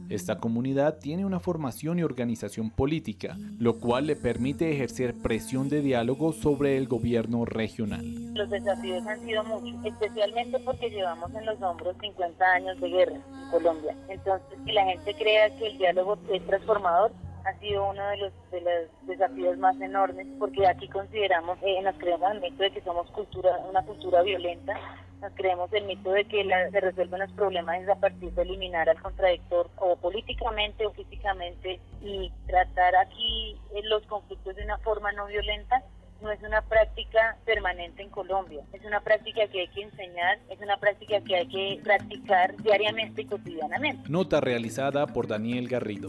Esta 0.08 0.38
comunidad 0.38 1.00
tiene 1.00 1.26
una 1.26 1.40
formación 1.40 1.98
y 1.98 2.04
organización 2.04 2.70
política, 2.70 3.36
lo 3.58 3.80
cual 3.80 4.06
le 4.06 4.14
permite 4.14 4.70
ejercer 4.70 5.14
presión 5.14 5.68
de 5.68 5.82
diálogo 5.82 6.32
sobre 6.32 6.76
el 6.76 6.86
gobierno 6.86 7.44
regional. 7.44 8.04
Los 8.34 8.48
desafíos 8.48 9.04
han 9.04 9.20
sido 9.24 9.42
muchos, 9.42 9.84
especialmente 9.84 10.60
porque 10.60 10.90
llevamos 10.90 11.34
en 11.34 11.44
los 11.44 11.60
hombros 11.60 11.96
50 12.00 12.52
años 12.52 12.80
de 12.80 12.88
guerra 12.88 13.16
en 13.16 13.50
Colombia. 13.50 13.96
Entonces, 14.08 14.58
que 14.64 14.72
la 14.72 14.84
gente 14.84 15.12
crea 15.14 15.56
que 15.56 15.66
el 15.66 15.78
diálogo 15.78 16.18
es 16.32 16.46
transformador 16.46 17.10
ha 17.46 17.58
sido 17.60 17.90
uno 17.90 18.06
de 18.08 18.16
los, 18.16 18.32
de 18.50 18.60
los 18.60 19.06
desafíos 19.06 19.56
más 19.58 19.80
enormes 19.80 20.26
porque 20.38 20.66
aquí 20.66 20.88
consideramos, 20.88 21.58
eh, 21.62 21.80
nos 21.82 21.96
creemos 21.96 22.32
el 22.32 22.40
mito 22.40 22.62
de 22.62 22.70
que 22.72 22.80
somos 22.82 23.08
cultura, 23.12 23.56
una 23.68 23.82
cultura 23.82 24.22
violenta, 24.22 24.74
nos 25.20 25.32
creemos 25.34 25.72
el 25.72 25.84
mito 25.84 26.10
de 26.10 26.24
que 26.24 26.44
se 26.44 26.80
resuelven 26.80 27.20
los 27.20 27.32
problemas 27.32 27.88
a 27.88 27.94
partir 27.94 28.32
de 28.32 28.42
eliminar 28.42 28.88
al 28.88 29.00
contradictor 29.00 29.70
o 29.76 29.96
políticamente 29.96 30.86
o 30.86 30.92
físicamente 30.92 31.80
y 32.02 32.32
tratar 32.46 32.96
aquí 32.96 33.56
eh, 33.74 33.82
los 33.84 34.04
conflictos 34.06 34.56
de 34.56 34.64
una 34.64 34.78
forma 34.78 35.12
no 35.12 35.26
violenta 35.26 35.82
no 36.22 36.30
es 36.30 36.42
una 36.42 36.62
práctica 36.62 37.36
permanente 37.44 38.02
en 38.02 38.08
Colombia, 38.08 38.62
es 38.72 38.82
una 38.86 39.00
práctica 39.00 39.46
que 39.48 39.60
hay 39.60 39.68
que 39.68 39.82
enseñar, 39.82 40.38
es 40.48 40.58
una 40.60 40.78
práctica 40.78 41.20
que 41.20 41.36
hay 41.36 41.46
que 41.46 41.80
practicar 41.84 42.56
diariamente 42.56 43.22
y 43.22 43.26
cotidianamente. 43.26 44.08
Nota 44.08 44.40
realizada 44.40 45.06
por 45.06 45.28
Daniel 45.28 45.68
Garrido. 45.68 46.08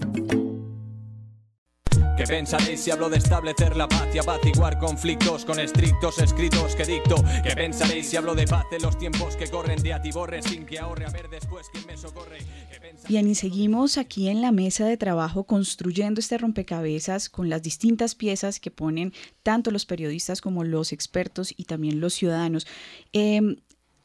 ¿Qué 2.17 2.23
pensaréis 2.23 2.79
si 2.79 2.89
hablo 2.89 3.09
de 3.09 3.17
establecer 3.17 3.75
la 3.75 3.87
paz 3.87 4.07
y 4.11 4.17
apaciguar 4.17 4.79
conflictos 4.79 5.45
con 5.45 5.59
estrictos 5.59 6.17
escritos 6.17 6.75
que 6.75 6.83
dicto? 6.83 7.15
¿Qué 7.43 7.51
pensaréis 7.55 8.07
si 8.07 8.17
hablo 8.17 8.33
de 8.33 8.47
paz 8.47 8.65
en 8.71 8.81
los 8.81 8.97
tiempos 8.97 9.35
que 9.35 9.47
corren 9.47 9.83
de 9.83 9.93
atiborre 9.93 10.41
sin 10.41 10.65
que 10.65 10.79
ahorre 10.79 11.05
a 11.05 11.11
ver 11.11 11.29
después 11.29 11.67
quién 11.71 11.85
me 11.85 11.95
socorre? 11.95 12.39
Bien, 13.07 13.29
y 13.29 13.35
seguimos 13.35 13.99
aquí 13.99 14.29
en 14.29 14.41
la 14.41 14.51
mesa 14.51 14.87
de 14.87 14.97
trabajo 14.97 15.43
construyendo 15.43 16.19
este 16.19 16.39
rompecabezas 16.39 17.29
con 17.29 17.49
las 17.49 17.61
distintas 17.61 18.15
piezas 18.15 18.59
que 18.59 18.71
ponen 18.71 19.13
tanto 19.43 19.69
los 19.69 19.85
periodistas 19.85 20.41
como 20.41 20.63
los 20.63 20.93
expertos 20.93 21.53
y 21.55 21.65
también 21.65 21.99
los 21.99 22.15
ciudadanos. 22.15 22.65
Em, 23.13 23.57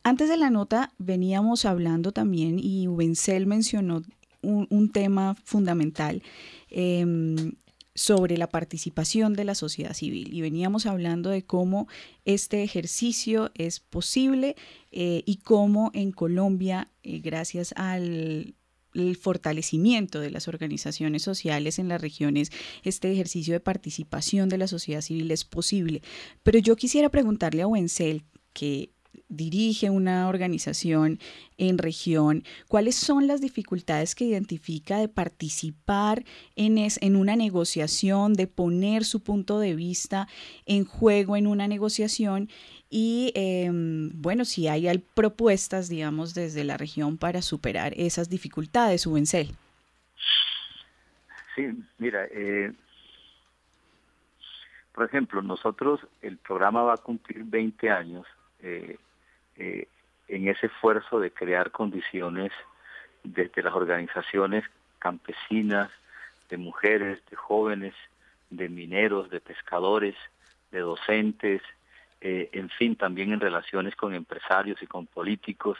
antes 0.03 0.29
de 0.29 0.37
la 0.37 0.51
nota 0.51 0.93
veníamos 0.99 1.65
hablando 1.65 2.13
también 2.13 2.59
y 2.59 2.89
Ubencel 2.89 3.47
mencionó 3.47 4.03
un, 4.43 4.91
tema 4.91 5.35
fundamental 5.45 6.23
em, 6.69 7.55
sobre 8.03 8.37
la 8.37 8.49
participación 8.49 9.33
de 9.33 9.45
la 9.45 9.55
sociedad 9.55 9.95
civil 9.95 10.35
y 10.35 10.41
veníamos 10.41 10.87
hablando 10.87 11.31
de 11.31 11.45
cómo 11.45 11.87
este 12.25 12.65
ejercicio 12.65 13.53
es 13.55 13.79
posible 13.79 14.57
eh, 14.91 15.23
y 15.25 15.37
cómo 15.37 15.93
en 15.95 16.11
Colombia, 16.11 16.91
eh, 17.05 17.21
gracias 17.21 17.73
al 17.77 18.57
fortalecimiento 19.21 20.21
de 20.21 20.31
las 20.31 20.49
organizaciones 20.49 21.23
sociales 21.23 21.79
en 21.79 21.89
las 21.89 22.03
regiones, 22.03 22.51
este 22.83 23.13
ejercicio 23.13 23.55
de 23.55 23.61
participación 23.61 24.49
de 24.49 24.59
la 24.59 24.67
sociedad 24.67 25.01
civil 25.01 25.31
es 25.31 25.45
posible. 25.45 26.03
Pero 26.43 26.59
yo 26.59 26.75
quisiera 26.75 27.09
preguntarle 27.09 27.63
a 27.63 27.69
Wenzel, 27.69 28.25
que 28.53 28.91
dirige 29.33 29.91
una 29.91 30.29
organización 30.29 31.19
en 31.59 31.79
región, 31.79 32.45
cuáles 32.69 32.95
son 32.97 33.27
las 33.27 33.41
dificultades 33.41 34.15
que 34.15 34.25
identifica 34.25 34.99
de 34.99 35.09
participar 35.09 36.25
en, 36.57 36.79
en 36.79 37.17
una 37.17 37.37
negociación, 37.37 38.35
de 38.35 38.47
poner 38.47 39.05
su 39.05 39.23
punto 39.23 39.59
de 39.59 39.75
vista 39.75 40.29
en 40.67 40.85
juego 40.85 41.37
en 41.37 41.47
una 41.47 41.69
negociación 41.69 42.49
y 42.95 43.33
em, 43.35 44.11
bueno, 44.15 44.45
si 44.45 44.69
hay 44.69 44.87
propuestas, 44.99 45.89
digamos, 45.89 46.35
desde 46.35 46.63
la 46.63 46.77
región 46.77 47.17
para 47.17 47.41
superar 47.41 47.95
esas 47.97 48.29
dificultades, 48.29 49.07
Ubencel. 49.07 49.49
Sí, 51.55 51.69
mira, 51.97 52.27
eh, 52.31 52.71
por 54.93 55.07
ejemplo, 55.07 55.41
nosotros, 55.41 56.01
el 56.21 56.37
programa 56.37 56.83
va 56.83 56.95
a 56.95 56.99
cumplir 56.99 57.45
20 57.45 57.91
años 57.91 58.27
eh, 58.61 58.99
eh, 59.57 59.87
en 60.29 60.49
ese 60.49 60.67
esfuerzo 60.67 61.21
de 61.21 61.31
crear 61.31 61.71
condiciones 61.71 62.53
desde 63.23 63.63
las 63.63 63.75
organizaciones 63.75 64.65
campesinas, 64.99 65.91
de 66.49 66.57
mujeres, 66.57 67.21
de 67.31 67.37
jóvenes, 67.37 67.95
de 68.51 68.69
mineros, 68.69 69.31
de 69.31 69.41
pescadores, 69.41 70.15
de 70.71 70.81
docentes, 70.81 71.63
eh, 72.21 72.51
en 72.53 72.69
fin, 72.71 72.97
también 72.97 73.33
en 73.33 73.41
relaciones 73.41 73.97
con 73.97 74.15
empresarios 74.15 74.83
y 74.83 74.87
con 74.87 75.07
políticos. 75.07 75.79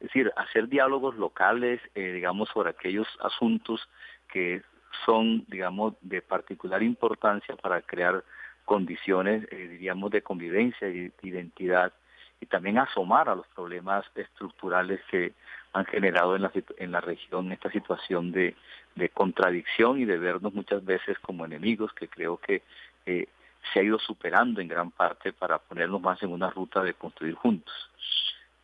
Es 0.00 0.08
decir, 0.08 0.32
hacer 0.36 0.68
diálogos 0.68 1.16
locales, 1.16 1.80
eh, 1.94 2.12
digamos, 2.12 2.48
sobre 2.50 2.70
aquellos 2.70 3.08
asuntos 3.20 3.88
que 4.30 4.62
son, 5.04 5.44
digamos, 5.48 5.94
de 6.02 6.22
particular 6.22 6.82
importancia 6.82 7.56
para 7.56 7.80
crear 7.82 8.24
condiciones, 8.64 9.48
diríamos, 9.50 10.10
de 10.10 10.22
convivencia 10.22 10.88
y 10.88 11.08
de 11.08 11.12
identidad 11.22 11.92
y 12.40 12.46
también 12.46 12.78
asomar 12.78 13.28
a 13.28 13.34
los 13.34 13.46
problemas 13.48 14.04
estructurales 14.14 15.00
que 15.10 15.32
han 15.72 15.84
generado 15.86 16.36
en 16.36 16.42
la, 16.42 16.52
en 16.78 16.92
la 16.92 17.00
región 17.00 17.52
esta 17.52 17.70
situación 17.70 18.32
de, 18.32 18.54
de 18.94 19.08
contradicción 19.10 19.98
y 19.98 20.04
de 20.04 20.18
vernos 20.18 20.54
muchas 20.54 20.84
veces 20.84 21.18
como 21.20 21.44
enemigos 21.44 21.92
que 21.92 22.08
creo 22.08 22.38
que 22.38 22.62
eh, 23.06 23.28
se 23.72 23.80
ha 23.80 23.82
ido 23.82 23.98
superando 23.98 24.60
en 24.60 24.68
gran 24.68 24.90
parte 24.90 25.32
para 25.32 25.58
ponernos 25.58 26.00
más 26.00 26.22
en 26.22 26.32
una 26.32 26.50
ruta 26.50 26.82
de 26.82 26.94
construir 26.94 27.34
juntos. 27.34 27.74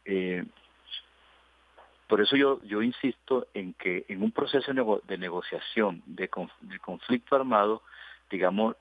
Eh, 0.04 0.44
por 2.08 2.20
eso 2.20 2.36
yo, 2.36 2.60
yo 2.62 2.82
insisto 2.82 3.46
en 3.54 3.74
que 3.74 4.04
en 4.08 4.22
un 4.22 4.30
proceso 4.30 4.72
de 5.06 5.18
negociación 5.18 6.02
de, 6.06 6.28
conflicto 6.28 7.34
armado, 7.36 7.82
digamos, 8.30 8.76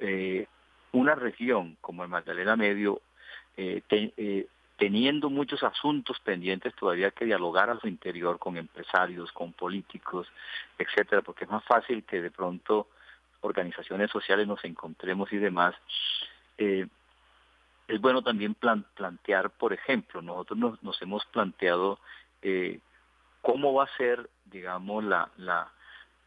eh, 0.00 0.46
una 0.92 1.14
región 1.14 1.76
como 1.80 2.02
el 2.02 2.08
Magdalena 2.08 2.56
Medio, 2.56 3.00
eh, 3.56 3.82
eh, 3.90 4.46
teniendo 4.76 5.30
muchos 5.30 5.62
asuntos 5.62 6.20
pendientes 6.20 6.74
todavía 6.74 7.10
que 7.10 7.24
dialogar 7.24 7.70
a 7.70 7.80
su 7.80 7.88
interior 7.88 8.38
con 8.38 8.56
empresarios, 8.56 9.32
con 9.32 9.52
políticos, 9.52 10.28
etcétera, 10.78 11.22
porque 11.22 11.44
es 11.44 11.50
más 11.50 11.64
fácil 11.64 12.04
que 12.04 12.20
de 12.20 12.30
pronto 12.30 12.88
organizaciones 13.40 14.10
sociales 14.10 14.46
nos 14.46 14.62
encontremos 14.64 15.32
y 15.32 15.38
demás. 15.38 15.74
Eh, 16.58 16.86
es 17.88 18.00
bueno 18.00 18.22
también 18.22 18.54
plantear, 18.54 19.50
por 19.50 19.72
ejemplo, 19.72 20.20
nosotros 20.20 20.58
nos, 20.82 21.00
hemos 21.00 21.24
planteado 21.26 21.98
cómo 23.42 23.74
va 23.74 23.84
a 23.84 23.96
ser, 23.96 24.28
digamos, 24.44 25.04
la, 25.04 25.30
la 25.36 25.70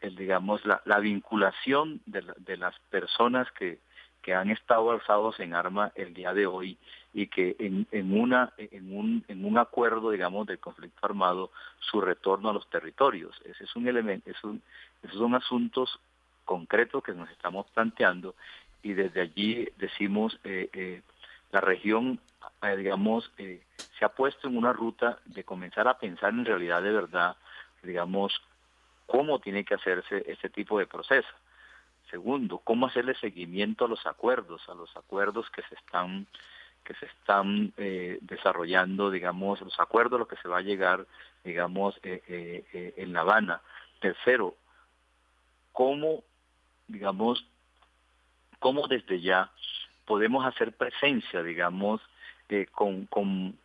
digamos, 0.08 0.62
la, 0.64 0.98
vinculación 0.98 2.00
de, 2.06 2.56
las 2.56 2.78
personas 2.90 3.50
que, 3.52 3.78
que 4.22 4.34
han 4.34 4.50
estado 4.50 4.90
alzados 4.90 5.38
en 5.40 5.54
arma 5.54 5.92
el 5.94 6.14
día 6.14 6.32
de 6.32 6.46
hoy 6.46 6.78
y 7.12 7.26
que 7.26 7.56
en, 7.58 7.86
en, 7.90 8.18
una, 8.18 8.52
en, 8.56 8.96
un, 8.96 9.24
en 9.28 9.44
un 9.44 9.58
acuerdo, 9.58 10.10
digamos, 10.10 10.46
del 10.46 10.58
conflicto 10.58 11.04
armado, 11.04 11.50
su 11.78 12.00
retorno 12.00 12.50
a 12.50 12.52
los 12.52 12.68
territorios. 12.70 13.40
Ese 13.44 13.64
es 13.64 13.76
un 13.76 13.88
elemento, 13.88 14.30
es 14.30 14.42
un, 14.44 14.62
esos 15.02 15.18
son 15.18 15.34
asuntos 15.34 15.98
concretos 16.44 17.02
que 17.02 17.12
nos 17.12 17.28
estamos 17.30 17.66
planteando 17.70 18.34
y 18.82 18.92
desde 18.92 19.20
allí 19.20 19.68
decimos 19.76 20.38
eh, 20.44 20.70
eh, 20.72 21.02
la 21.52 21.60
región, 21.60 22.20
eh, 22.62 22.76
digamos, 22.76 23.30
eh, 23.38 23.62
se 23.98 24.04
ha 24.04 24.10
puesto 24.10 24.48
en 24.48 24.56
una 24.56 24.72
ruta 24.72 25.18
de 25.26 25.44
comenzar 25.44 25.88
a 25.88 25.98
pensar 25.98 26.30
en 26.30 26.44
realidad 26.44 26.82
de 26.82 26.92
verdad, 26.92 27.36
digamos, 27.82 28.40
cómo 29.06 29.40
tiene 29.40 29.64
que 29.64 29.74
hacerse 29.74 30.24
este 30.28 30.48
tipo 30.48 30.78
de 30.78 30.86
proceso. 30.86 31.28
Segundo, 32.10 32.58
cómo 32.58 32.86
hacerle 32.86 33.14
seguimiento 33.14 33.84
a 33.84 33.88
los 33.88 34.04
acuerdos, 34.06 34.68
a 34.68 34.74
los 34.74 34.94
acuerdos 34.96 35.48
que 35.50 35.62
se 35.62 35.74
están 35.74 36.26
que 36.90 37.06
se 37.06 37.06
están 37.06 37.72
eh, 37.76 38.18
desarrollando, 38.22 39.12
digamos, 39.12 39.60
los 39.60 39.78
acuerdos 39.78 40.16
a 40.16 40.18
los 40.18 40.28
que 40.28 40.42
se 40.42 40.48
va 40.48 40.58
a 40.58 40.62
llegar, 40.62 41.06
digamos, 41.44 41.94
en 42.02 43.12
La 43.12 43.20
Habana. 43.20 43.60
Tercero, 44.00 44.56
cómo, 45.70 46.24
digamos, 46.88 47.46
cómo 48.58 48.88
desde 48.88 49.20
ya 49.20 49.52
podemos 50.04 50.44
hacer 50.44 50.72
presencia, 50.72 51.44
digamos, 51.44 52.00
eh, 52.48 52.66
con, 52.72 53.06
con, 53.06 53.56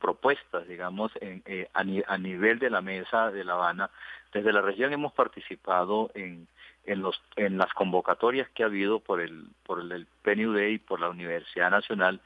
propuestas, 0.00 0.66
digamos, 0.66 1.12
eh, 1.20 1.68
a, 1.74 2.18
nivel 2.18 2.58
de 2.58 2.70
la 2.70 2.80
mesa 2.80 3.30
de 3.30 3.44
La 3.44 3.52
Habana. 3.52 3.90
Desde 4.32 4.52
la 4.52 4.60
región 4.60 4.92
hemos 4.92 5.12
participado 5.12 6.10
en, 6.14 6.48
en, 6.84 7.00
los, 7.02 7.22
en 7.36 7.58
las 7.58 7.72
convocatorias 7.74 8.48
que 8.50 8.64
ha 8.64 8.66
habido 8.66 8.98
por 8.98 9.20
el, 9.20 9.46
por 9.64 9.80
el 9.80 10.06
PNUD 10.22 10.58
y 10.58 10.78
por 10.78 11.00
la 11.00 11.10
Universidad 11.10 11.70
Nacional, 11.70 12.20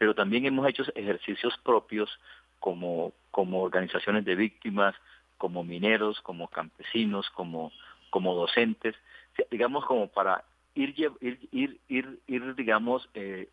pero 0.00 0.14
también 0.14 0.46
hemos 0.46 0.66
hecho 0.66 0.82
ejercicios 0.94 1.54
propios 1.62 2.08
como, 2.58 3.12
como 3.30 3.60
organizaciones 3.60 4.24
de 4.24 4.34
víctimas, 4.34 4.94
como 5.36 5.62
mineros, 5.62 6.22
como 6.22 6.48
campesinos, 6.48 7.28
como, 7.28 7.70
como 8.08 8.34
docentes, 8.34 8.96
digamos 9.50 9.84
como 9.84 10.06
para 10.08 10.42
ir, 10.74 10.94
ir, 11.20 11.78
ir, 11.90 12.18
ir, 12.26 12.54
digamos, 12.54 13.10
eh, 13.12 13.50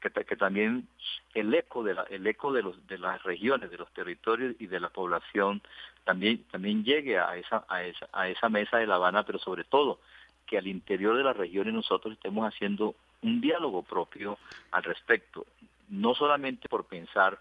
que, 0.00 0.10
que, 0.10 0.34
también 0.34 0.88
el 1.32 1.54
eco 1.54 1.84
de 1.84 1.94
la, 1.94 2.02
el 2.10 2.26
eco 2.26 2.52
de 2.52 2.62
los 2.62 2.84
de 2.88 2.98
las 2.98 3.22
regiones, 3.22 3.70
de 3.70 3.78
los 3.78 3.92
territorios 3.92 4.56
y 4.58 4.66
de 4.66 4.80
la 4.80 4.88
población 4.88 5.62
también 6.02 6.42
también 6.50 6.82
llegue 6.82 7.20
a 7.20 7.36
esa 7.36 7.64
a 7.68 7.84
esa 7.84 8.08
a 8.12 8.28
esa 8.28 8.48
mesa 8.48 8.78
de 8.78 8.88
La 8.88 8.96
Habana, 8.96 9.22
pero 9.22 9.38
sobre 9.38 9.62
todo 9.62 10.00
que 10.44 10.58
al 10.58 10.66
interior 10.66 11.16
de 11.16 11.22
las 11.22 11.36
regiones 11.36 11.72
nosotros 11.72 12.14
estemos 12.14 12.44
haciendo 12.52 12.96
un 13.22 13.40
diálogo 13.40 13.82
propio 13.82 14.38
al 14.72 14.82
respecto, 14.82 15.46
no 15.88 16.14
solamente 16.14 16.68
por 16.68 16.86
pensar, 16.86 17.38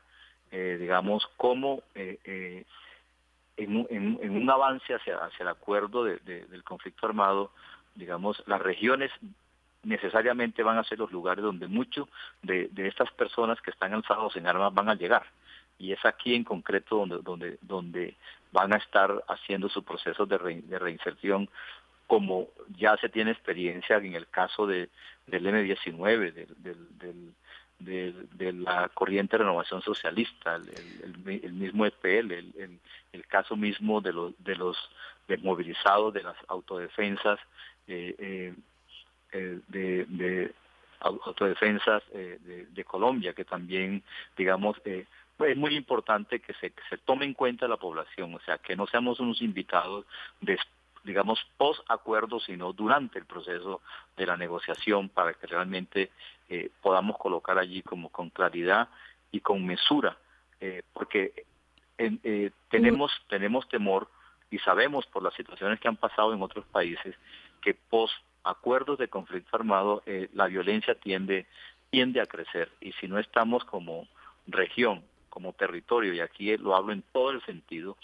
eh, 0.51 0.77
digamos, 0.79 1.27
cómo 1.37 1.83
eh, 1.95 2.19
eh 2.23 2.65
en, 3.55 3.85
en, 3.91 4.19
en, 4.19 4.35
un 4.35 4.49
avance 4.49 4.95
hacia, 4.95 5.17
hacia 5.17 5.43
el 5.43 5.49
acuerdo 5.49 6.03
de, 6.03 6.17
del 6.17 6.63
conflicto 6.63 7.05
armado 7.05 7.51
digamos, 7.95 8.41
las 8.47 8.61
regiones 8.61 9.11
necesariamente 9.83 10.63
van 10.63 10.77
a 10.77 10.83
ser 10.83 10.99
los 10.99 11.11
lugares 11.11 11.43
donde 11.43 11.67
muchos 11.67 12.07
de, 12.41 12.69
estas 12.75 13.11
personas 13.11 13.61
que 13.61 13.71
están 13.71 13.93
alzados 13.93 14.35
en 14.35 14.47
armas 14.47 14.73
van 14.73 14.89
a 14.89 14.95
llegar. 14.95 15.23
Y 15.77 15.91
es 15.91 16.05
aquí 16.05 16.35
en 16.35 16.43
concreto 16.43 16.97
donde, 16.97 17.17
donde, 17.21 17.57
donde 17.61 18.15
van 18.51 18.73
a 18.73 18.77
estar 18.77 19.23
haciendo 19.27 19.67
su 19.69 19.83
proceso 19.83 20.25
de, 20.25 20.37
reinserción, 20.37 21.49
como 22.07 22.47
ya 22.77 22.95
se 22.97 23.09
tiene 23.09 23.31
experiencia 23.31 23.97
en 23.97 24.13
el 24.13 24.27
caso 24.27 24.67
de, 24.67 24.89
del 25.27 25.45
M19, 25.45 26.33
del, 26.33 27.33
de, 27.83 28.53
la 28.53 28.89
corriente 28.89 29.37
de 29.37 29.43
renovación 29.43 29.81
socialista, 29.81 30.55
el, 30.55 31.53
mismo 31.53 31.85
EPL, 31.85 32.31
el, 32.31 33.27
caso 33.27 33.55
mismo 33.55 34.01
de 34.01 34.13
los, 34.13 34.33
de 34.43 34.55
los 34.55 34.77
desmovilizados, 35.27 36.13
de 36.13 36.23
las 36.23 36.35
autodefensas, 36.47 37.39
eh, 37.87 38.15
eh, 38.17 38.53
eh, 39.31 39.59
de, 39.67 40.05
de, 40.05 40.53
autodefensas 40.99 42.03
de, 42.11 42.83
Colombia, 42.85 43.33
que 43.33 43.43
también, 43.43 44.03
digamos, 44.37 44.79
pues 44.79 45.07
es 45.51 45.57
muy 45.57 45.75
importante 45.75 46.39
que 46.39 46.53
se, 46.53 46.71
se 46.89 46.97
tome 46.99 47.25
en 47.25 47.33
cuenta 47.33 47.67
la 47.67 47.77
población, 47.77 48.35
o 48.35 48.39
sea, 48.41 48.57
que 48.59 48.75
no 48.75 48.87
seamos 48.87 49.19
unos 49.19 49.41
invitados 49.41 50.05
de, 50.39 50.57
digamos, 51.03 51.39
post 51.57 51.81
acuerdo, 51.89 52.39
sino 52.39 52.73
durante 52.73 53.19
el 53.19 53.25
proceso 53.25 53.81
de 54.15 54.25
la 54.25 54.37
negociación 54.37 55.09
para 55.09 55.33
que 55.33 55.47
realmente 55.47 56.11
podamos 56.81 57.17
colocar 57.17 57.57
allí 57.57 57.81
como 57.81 58.09
con 58.09 58.29
claridad 58.29 58.87
y 59.31 59.39
con 59.39 59.65
mesura, 59.65 60.17
porque 60.93 61.45
tenemos, 62.69 63.11
tenemos 63.27 63.67
temor 63.69 64.07
y 64.51 64.59
sabemos 64.59 65.07
por 65.07 65.23
las 65.23 65.33
situaciones 65.33 65.79
que 65.79 65.87
han 65.87 65.97
pasado 65.97 66.31
en 66.31 66.41
otros 66.43 66.65
países 66.65 67.15
que 67.59 67.73
post 67.73 68.13
acuerdos 68.43 68.99
de 68.99 69.07
conflicto 69.07 69.55
armado 69.55 70.03
eh, 70.05 70.29
la 70.33 70.47
violencia 70.47 70.95
tiende, 70.95 71.47
tiende 71.89 72.21
a 72.21 72.25
crecer. 72.25 72.69
Y 72.81 72.91
si 72.93 73.07
no 73.07 73.19
estamos 73.19 73.63
como 73.65 74.07
región, 74.45 75.03
como 75.29 75.53
territorio, 75.53 76.13
y 76.13 76.19
aquí 76.19 76.55
lo 76.57 76.75
hablo 76.75 76.93
en 76.93 77.03
todo 77.13 77.31
el 77.31 77.43
sentido, 77.45 77.97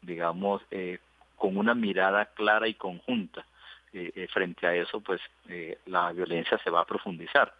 digamos, 0.00 0.62
eh, 0.70 1.00
con 1.40 1.56
una 1.56 1.74
mirada 1.74 2.26
clara 2.26 2.68
y 2.68 2.74
conjunta 2.74 3.44
eh, 3.92 4.28
frente 4.32 4.66
a 4.68 4.74
eso, 4.76 5.00
pues 5.00 5.20
la 5.86 6.12
violencia 6.12 6.60
se 6.62 6.70
va 6.70 6.82
a 6.82 6.86
profundizar. 6.86 7.52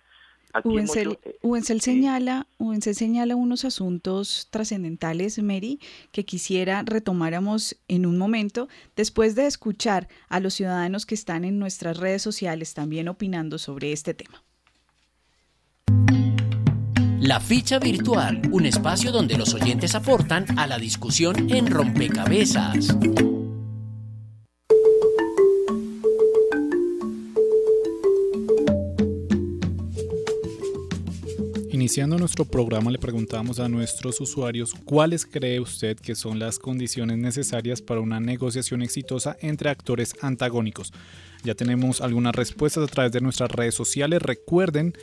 Uencel, 1.43 1.81
señala, 1.81 2.47
señala 2.81 3.37
unos 3.37 3.65
asuntos 3.65 4.49
trascendentales, 4.51 5.41
Mary, 5.43 5.79
que 6.11 6.25
quisiera 6.25 6.83
retomáramos 6.85 7.77
en 7.89 8.05
un 8.05 8.19
momento, 8.19 8.69
después 8.97 9.37
de 9.37 9.47
escuchar 9.47 10.09
a 10.29 10.41
los 10.41 10.55
ciudadanos 10.55 11.07
que 11.07 11.15
están 11.15 11.45
en 11.45 11.59
nuestras 11.59 11.99
redes 11.99 12.23
sociales 12.23 12.75
también 12.75 13.09
opinando 13.09 13.59
sobre 13.59 13.93
este 13.93 14.15
tema. 14.15 14.43
La 17.21 17.39
ficha 17.39 17.79
virtual, 17.79 18.41
un 18.51 18.67
espacio 18.67 19.13
donde 19.13 19.37
los 19.37 19.55
oyentes 19.55 19.95
aportan 19.95 20.59
a 20.59 20.67
la 20.67 20.79
discusión 20.79 21.51
en 21.51 21.67
rompecabezas. 21.71 22.97
Iniciando 31.91 32.19
nuestro 32.19 32.45
programa 32.45 32.93
le 32.93 33.01
preguntamos 33.01 33.59
a 33.59 33.69
nuestros 33.69 34.21
usuarios 34.21 34.75
cuáles 34.85 35.27
cree 35.27 35.59
usted 35.59 35.97
que 35.97 36.15
son 36.15 36.39
las 36.39 36.61
condiciones 36.61 37.19
necesarias 37.19 37.83
para 37.83 38.01
una 38.01 38.21
negociación 38.21 38.83
exitosa 38.83 39.37
entre 39.41 39.71
actores 39.71 40.15
antagónicos. 40.21 40.93
Ya 41.43 41.57
tenemos 41.57 42.01
algunas 42.01 42.33
respuestas 42.33 42.85
a 42.85 42.87
través 42.87 43.11
de 43.11 43.21
nuestras 43.21 43.51
redes 43.51 43.75
sociales. 43.75 44.23
Recuerden 44.23 44.95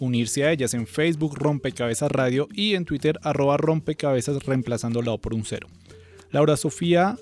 unirse 0.00 0.42
a 0.42 0.50
ellas 0.50 0.74
en 0.74 0.88
Facebook 0.88 1.38
Rompecabezas 1.38 2.10
Radio 2.10 2.48
y 2.52 2.74
en 2.74 2.86
Twitter 2.86 3.20
rompecabezas 3.22 4.44
reemplazando 4.44 5.00
la 5.00 5.12
O 5.12 5.18
por 5.20 5.34
un 5.34 5.44
cero. 5.44 5.68
Laura 6.32 6.56
Sofía 6.56 7.16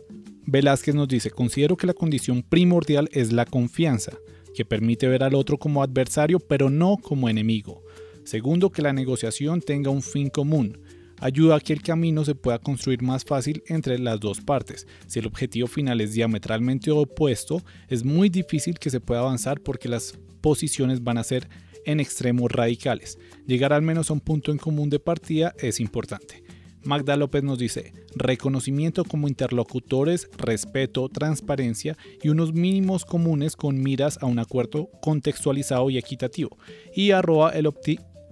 Velázquez 0.46 0.94
nos 0.94 1.08
dice, 1.08 1.30
considero 1.30 1.76
que 1.76 1.86
la 1.86 1.92
condición 1.92 2.42
primordial 2.42 3.10
es 3.12 3.32
la 3.32 3.44
confianza, 3.44 4.12
que 4.54 4.64
permite 4.64 5.08
ver 5.08 5.22
al 5.24 5.34
otro 5.34 5.58
como 5.58 5.82
adversario 5.82 6.40
pero 6.40 6.70
no 6.70 6.96
como 6.96 7.28
enemigo. 7.28 7.82
Segundo, 8.30 8.70
que 8.70 8.80
la 8.80 8.92
negociación 8.92 9.60
tenga 9.60 9.90
un 9.90 10.02
fin 10.02 10.30
común. 10.30 10.78
Ayuda 11.18 11.56
a 11.56 11.60
que 11.60 11.72
el 11.72 11.82
camino 11.82 12.24
se 12.24 12.36
pueda 12.36 12.60
construir 12.60 13.02
más 13.02 13.24
fácil 13.24 13.60
entre 13.66 13.98
las 13.98 14.20
dos 14.20 14.40
partes. 14.40 14.86
Si 15.08 15.18
el 15.18 15.26
objetivo 15.26 15.66
final 15.66 16.00
es 16.00 16.12
diametralmente 16.12 16.92
opuesto, 16.92 17.60
es 17.88 18.04
muy 18.04 18.28
difícil 18.28 18.78
que 18.78 18.88
se 18.88 19.00
pueda 19.00 19.22
avanzar 19.22 19.60
porque 19.60 19.88
las 19.88 20.16
posiciones 20.40 21.02
van 21.02 21.18
a 21.18 21.24
ser 21.24 21.48
en 21.84 21.98
extremos 21.98 22.52
radicales. 22.52 23.18
Llegar 23.48 23.72
al 23.72 23.82
menos 23.82 24.10
a 24.10 24.12
un 24.12 24.20
punto 24.20 24.52
en 24.52 24.58
común 24.58 24.90
de 24.90 25.00
partida 25.00 25.52
es 25.58 25.80
importante. 25.80 26.44
Magda 26.82 27.16
López 27.16 27.42
nos 27.42 27.58
dice, 27.58 27.92
reconocimiento 28.14 29.04
como 29.04 29.28
interlocutores, 29.28 30.30
respeto, 30.38 31.08
transparencia 31.08 31.98
y 32.22 32.30
unos 32.30 32.54
mínimos 32.54 33.04
comunes 33.04 33.54
con 33.54 33.82
miras 33.82 34.18
a 34.22 34.26
un 34.26 34.38
acuerdo 34.38 34.88
contextualizado 35.02 35.90
y 35.90 35.98
equitativo. 35.98 36.56
Y 36.94 37.10
arroba 37.10 37.50
el, 37.50 37.66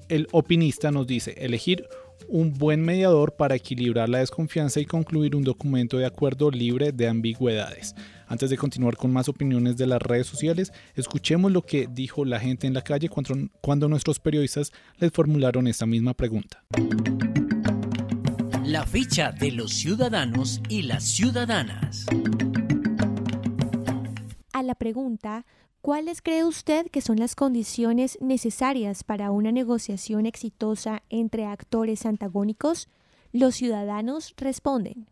el 0.08 0.26
opinista 0.32 0.90
nos 0.90 1.06
dice, 1.06 1.34
elegir 1.38 1.86
un 2.26 2.52
buen 2.52 2.82
mediador 2.82 3.36
para 3.36 3.54
equilibrar 3.54 4.08
la 4.08 4.18
desconfianza 4.18 4.80
y 4.80 4.86
concluir 4.86 5.36
un 5.36 5.44
documento 5.44 5.98
de 5.98 6.06
acuerdo 6.06 6.50
libre 6.50 6.92
de 6.92 7.08
ambigüedades. 7.08 7.94
Antes 8.26 8.50
de 8.50 8.58
continuar 8.58 8.96
con 8.96 9.12
más 9.12 9.28
opiniones 9.28 9.76
de 9.76 9.86
las 9.86 10.02
redes 10.02 10.26
sociales, 10.26 10.72
escuchemos 10.94 11.52
lo 11.52 11.62
que 11.62 11.88
dijo 11.90 12.24
la 12.24 12.40
gente 12.40 12.66
en 12.66 12.74
la 12.74 12.82
calle 12.82 13.08
cuando, 13.08 13.34
cuando 13.60 13.88
nuestros 13.88 14.18
periodistas 14.18 14.72
les 14.98 15.12
formularon 15.12 15.66
esta 15.66 15.86
misma 15.86 16.14
pregunta. 16.14 16.62
La 18.64 18.84
ficha 18.84 19.32
de 19.32 19.52
los 19.52 19.72
ciudadanos 19.72 20.60
y 20.68 20.82
las 20.82 21.04
ciudadanas. 21.04 22.04
A 24.52 24.62
la 24.62 24.74
pregunta, 24.74 25.46
¿cuáles 25.80 26.22
cree 26.22 26.44
usted 26.44 26.86
que 26.90 27.00
son 27.00 27.16
las 27.18 27.34
condiciones 27.34 28.18
necesarias 28.20 29.04
para 29.04 29.30
una 29.30 29.52
negociación 29.52 30.26
exitosa 30.26 31.02
entre 31.10 31.46
actores 31.46 32.06
antagónicos? 32.06 32.88
Los 33.32 33.56
ciudadanos 33.56 34.34
responden. 34.36 35.06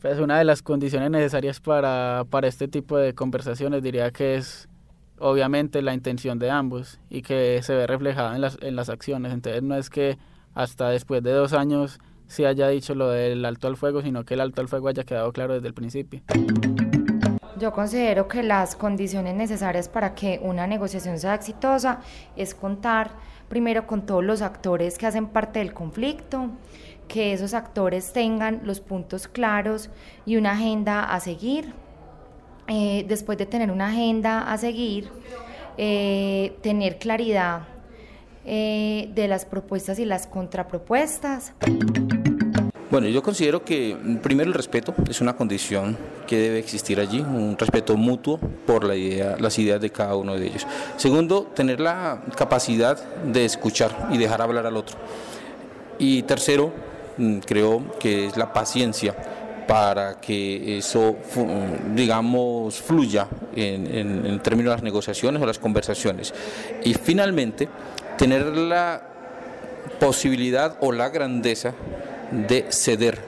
Pues 0.00 0.18
una 0.20 0.38
de 0.38 0.44
las 0.44 0.62
condiciones 0.62 1.10
necesarias 1.10 1.60
para, 1.60 2.24
para 2.30 2.46
este 2.48 2.68
tipo 2.68 2.96
de 2.96 3.14
conversaciones 3.14 3.82
diría 3.82 4.10
que 4.12 4.36
es 4.36 4.68
obviamente 5.18 5.82
la 5.82 5.94
intención 5.94 6.38
de 6.38 6.50
ambos 6.50 7.00
y 7.10 7.22
que 7.22 7.60
se 7.62 7.74
ve 7.74 7.86
reflejada 7.86 8.34
en 8.34 8.40
las, 8.40 8.58
en 8.60 8.76
las 8.76 8.88
acciones. 8.88 9.32
Entonces 9.32 9.62
no 9.62 9.74
es 9.74 9.90
que 9.90 10.18
hasta 10.54 10.90
después 10.90 11.22
de 11.22 11.32
dos 11.32 11.52
años 11.52 11.98
se 12.28 12.46
haya 12.46 12.68
dicho 12.68 12.94
lo 12.94 13.10
del 13.10 13.44
alto 13.44 13.68
al 13.68 13.76
fuego, 13.76 14.02
sino 14.02 14.24
que 14.24 14.34
el 14.34 14.40
alto 14.40 14.60
al 14.60 14.68
fuego 14.68 14.88
haya 14.88 15.04
quedado 15.04 15.32
claro 15.32 15.54
desde 15.54 15.68
el 15.68 15.74
principio. 15.74 16.22
Yo 17.58 17.72
considero 17.72 18.28
que 18.28 18.42
las 18.42 18.76
condiciones 18.76 19.34
necesarias 19.34 19.88
para 19.88 20.14
que 20.14 20.38
una 20.42 20.66
negociación 20.66 21.18
sea 21.18 21.34
exitosa 21.34 22.00
es 22.36 22.54
contar 22.54 23.10
primero 23.48 23.86
con 23.86 24.06
todos 24.06 24.22
los 24.22 24.42
actores 24.42 24.98
que 24.98 25.06
hacen 25.06 25.26
parte 25.26 25.58
del 25.58 25.72
conflicto, 25.72 26.50
que 27.08 27.32
esos 27.32 27.54
actores 27.54 28.12
tengan 28.12 28.60
los 28.64 28.80
puntos 28.80 29.26
claros 29.26 29.90
y 30.24 30.36
una 30.36 30.52
agenda 30.52 31.02
a 31.02 31.18
seguir. 31.20 31.72
Eh, 32.68 33.06
después 33.08 33.38
de 33.38 33.46
tener 33.46 33.70
una 33.70 33.88
agenda 33.88 34.52
a 34.52 34.58
seguir, 34.58 35.08
eh, 35.78 36.56
tener 36.60 36.98
claridad 36.98 37.62
eh, 38.44 39.10
de 39.14 39.26
las 39.26 39.46
propuestas 39.46 39.98
y 39.98 40.04
las 40.04 40.26
contrapropuestas. 40.26 41.54
Bueno, 42.90 43.08
yo 43.08 43.22
considero 43.22 43.64
que 43.64 43.96
primero 44.22 44.48
el 44.48 44.54
respeto 44.54 44.94
es 45.08 45.20
una 45.20 45.36
condición 45.36 45.96
que 46.26 46.38
debe 46.38 46.58
existir 46.58 46.98
allí, 46.98 47.20
un 47.20 47.56
respeto 47.58 47.96
mutuo 47.96 48.38
por 48.66 48.84
la 48.84 48.96
idea, 48.96 49.36
las 49.38 49.58
ideas 49.58 49.80
de 49.80 49.90
cada 49.90 50.16
uno 50.16 50.34
de 50.34 50.46
ellos. 50.46 50.66
Segundo, 50.96 51.50
tener 51.54 51.80
la 51.80 52.22
capacidad 52.36 52.96
de 53.24 53.44
escuchar 53.44 54.08
y 54.10 54.16
dejar 54.16 54.40
hablar 54.40 54.64
al 54.66 54.76
otro. 54.76 54.96
Y 55.98 56.22
tercero, 56.22 56.72
Mm, 57.18 57.38
creo 57.38 57.82
que 57.98 58.26
es 58.26 58.36
la 58.36 58.52
paciencia 58.52 59.14
para 59.66 60.20
que 60.20 60.78
eso, 60.78 61.16
digamos, 61.94 62.80
fluya 62.80 63.26
en, 63.54 64.40
términos 64.40 64.70
de 64.70 64.76
las 64.76 64.82
negociaciones 64.82 65.42
o 65.42 65.46
las 65.46 65.58
conversaciones. 65.58 66.32
Y 66.84 66.94
finalmente, 66.94 67.68
tener 68.16 68.46
la 68.46 69.02
posibilidad 70.00 70.76
o 70.80 70.92
la 70.92 71.10
grandeza 71.10 71.74
de 72.30 72.66
ceder. 72.70 73.18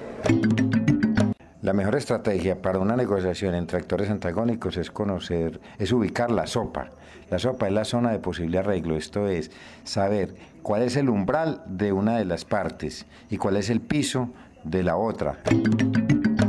La 1.62 1.72
mejor 1.72 1.96
estrategia 1.96 2.60
para 2.60 2.78
una 2.78 2.96
negociación 2.96 3.54
entre 3.54 3.78
actores 3.78 4.10
antagónicos 4.10 4.76
es 4.76 4.90
conocer, 4.90 5.60
es 5.78 5.92
ubicar 5.92 6.30
la 6.30 6.46
sopa. 6.46 6.90
La 7.30 7.38
sopa 7.38 7.66
es 7.68 7.72
la 7.72 7.84
zona 7.84 8.10
de 8.10 8.18
posible 8.18 8.58
arreglo, 8.58 8.96
esto 8.96 9.28
es 9.28 9.50
saber 9.84 10.34
cuál 10.62 10.82
es 10.82 10.96
el 10.96 11.08
umbral 11.08 11.62
de 11.66 11.92
una 11.92 12.18
de 12.18 12.24
las 12.24 12.44
partes 12.44 13.06
y 13.30 13.36
cuál 13.36 13.56
es 13.56 13.70
el 13.70 13.80
piso 13.80 14.30
de 14.64 14.82
la 14.82 14.96
otra. 14.96 15.38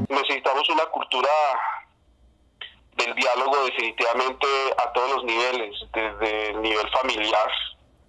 Necesitamos 0.09 0.69
una 0.69 0.85
cultura 0.91 1.29
del 2.97 3.15
diálogo 3.15 3.65
definitivamente 3.65 4.47
a 4.77 4.91
todos 4.91 5.15
los 5.15 5.25
niveles, 5.25 5.75
desde 5.93 6.51
el 6.51 6.61
nivel 6.61 6.87
familiar, 7.01 7.49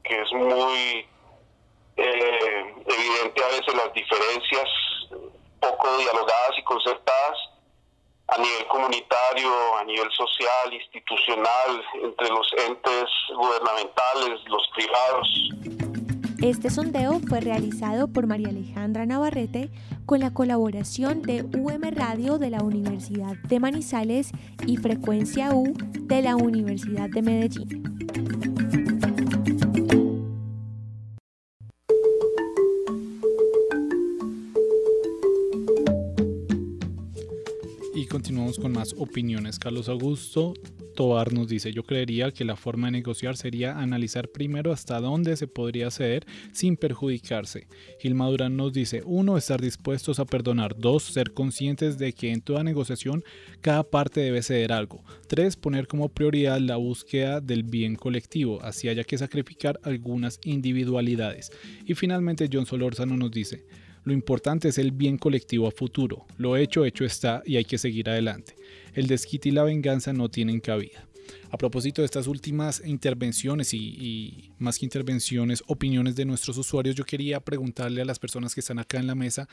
que 0.02 0.22
es 0.22 0.32
muy 0.32 1.06
eh, 1.96 2.74
evidente 2.86 3.44
a 3.44 3.48
veces 3.48 3.74
las 3.74 3.92
diferencias 3.92 4.68
poco 5.60 5.96
dialogadas 5.98 6.58
y 6.58 6.64
concertadas, 6.64 7.38
a 8.28 8.38
nivel 8.38 8.66
comunitario, 8.68 9.76
a 9.78 9.84
nivel 9.84 10.08
social, 10.10 10.72
institucional, 10.72 11.84
entre 12.02 12.28
los 12.28 12.46
entes 12.66 13.04
gubernamentales, 13.36 14.40
los 14.48 14.62
privados. 14.74 15.28
Este 16.42 16.70
sondeo 16.70 17.20
fue 17.28 17.40
realizado 17.40 18.08
por 18.08 18.26
María 18.26 18.48
Alejandra 18.48 19.06
Navarrete 19.06 19.70
con 20.06 20.18
la 20.18 20.34
colaboración 20.34 21.22
de 21.22 21.44
UM 21.56 21.82
Radio 21.92 22.38
de 22.38 22.50
la 22.50 22.62
Universidad 22.62 23.36
de 23.44 23.60
Manizales 23.60 24.32
y 24.66 24.76
Frecuencia 24.76 25.50
U 25.52 25.72
de 26.00 26.22
la 26.22 26.34
Universidad 26.34 27.08
de 27.10 27.22
Medellín. 27.22 27.91
Continuamos 38.22 38.56
con 38.56 38.70
más 38.70 38.94
opiniones. 38.96 39.58
Carlos 39.58 39.88
Augusto 39.88 40.54
Tobar 40.94 41.32
nos 41.32 41.48
dice, 41.48 41.72
yo 41.72 41.82
creería 41.82 42.30
que 42.30 42.44
la 42.44 42.54
forma 42.54 42.86
de 42.86 42.92
negociar 42.92 43.36
sería 43.36 43.76
analizar 43.80 44.28
primero 44.28 44.70
hasta 44.70 45.00
dónde 45.00 45.36
se 45.36 45.48
podría 45.48 45.90
ceder 45.90 46.24
sin 46.52 46.76
perjudicarse. 46.76 47.66
Gilma 47.98 48.28
Durán 48.28 48.56
nos 48.56 48.72
dice, 48.72 49.02
uno, 49.04 49.36
estar 49.36 49.60
dispuestos 49.60 50.20
a 50.20 50.24
perdonar. 50.24 50.78
Dos, 50.78 51.02
ser 51.02 51.32
conscientes 51.32 51.98
de 51.98 52.12
que 52.12 52.30
en 52.30 52.42
toda 52.42 52.62
negociación 52.62 53.24
cada 53.60 53.82
parte 53.82 54.20
debe 54.20 54.40
ceder 54.42 54.72
algo. 54.72 55.02
Tres, 55.26 55.56
poner 55.56 55.88
como 55.88 56.08
prioridad 56.08 56.60
la 56.60 56.76
búsqueda 56.76 57.40
del 57.40 57.64
bien 57.64 57.96
colectivo, 57.96 58.62
así 58.62 58.88
haya 58.88 59.02
que 59.02 59.18
sacrificar 59.18 59.80
algunas 59.82 60.38
individualidades. 60.44 61.50
Y 61.84 61.94
finalmente 61.94 62.48
John 62.52 62.66
Solórzano 62.66 63.16
nos 63.16 63.32
dice, 63.32 63.64
lo 64.04 64.12
importante 64.12 64.68
es 64.68 64.78
el 64.78 64.92
bien 64.92 65.18
colectivo 65.18 65.68
a 65.68 65.70
futuro. 65.70 66.26
Lo 66.36 66.56
hecho, 66.56 66.84
hecho 66.84 67.04
está 67.04 67.42
y 67.46 67.56
hay 67.56 67.64
que 67.64 67.78
seguir 67.78 68.10
adelante. 68.10 68.56
El 68.94 69.06
desquite 69.06 69.48
y 69.48 69.52
la 69.52 69.64
venganza 69.64 70.12
no 70.12 70.28
tienen 70.28 70.60
cabida. 70.60 71.06
A 71.50 71.58
propósito 71.58 72.02
de 72.02 72.06
estas 72.06 72.26
últimas 72.26 72.82
intervenciones 72.84 73.72
y, 73.74 74.50
más 74.58 74.78
que 74.78 74.86
intervenciones, 74.86 75.62
opiniones 75.66 76.16
de 76.16 76.24
nuestros 76.24 76.58
usuarios, 76.58 76.96
yo 76.96 77.04
quería 77.04 77.40
preguntarle 77.40 78.02
a 78.02 78.04
las 78.04 78.18
personas 78.18 78.54
que 78.54 78.60
están 78.60 78.78
acá 78.78 78.98
en 78.98 79.06
la 79.06 79.14
mesa 79.14 79.48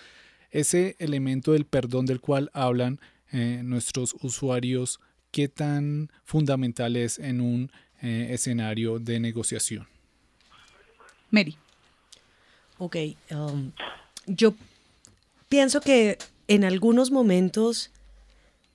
ese 0.52 0.96
elemento 0.98 1.52
del 1.52 1.66
perdón 1.66 2.06
del 2.08 2.22
cual 2.22 2.50
hablan 2.54 3.00
eh, 3.32 3.62
nuestros 3.64 4.16
usuarios, 4.22 5.00
qué 5.30 5.48
tan 5.48 6.10
fundamental 6.24 6.96
es 6.96 7.20
en 7.20 7.40
un 7.40 7.72
eh, 8.02 8.30
escenario 8.32 8.98
de 8.98 9.20
negociación. 9.20 9.88
Mary. 11.30 11.56
Ok, 12.80 12.96
um, 13.32 13.72
yo 14.30 14.54
pienso 15.50 15.82
que 15.82 16.18
en 16.48 16.64
algunos 16.64 17.12
momentos 17.12 17.92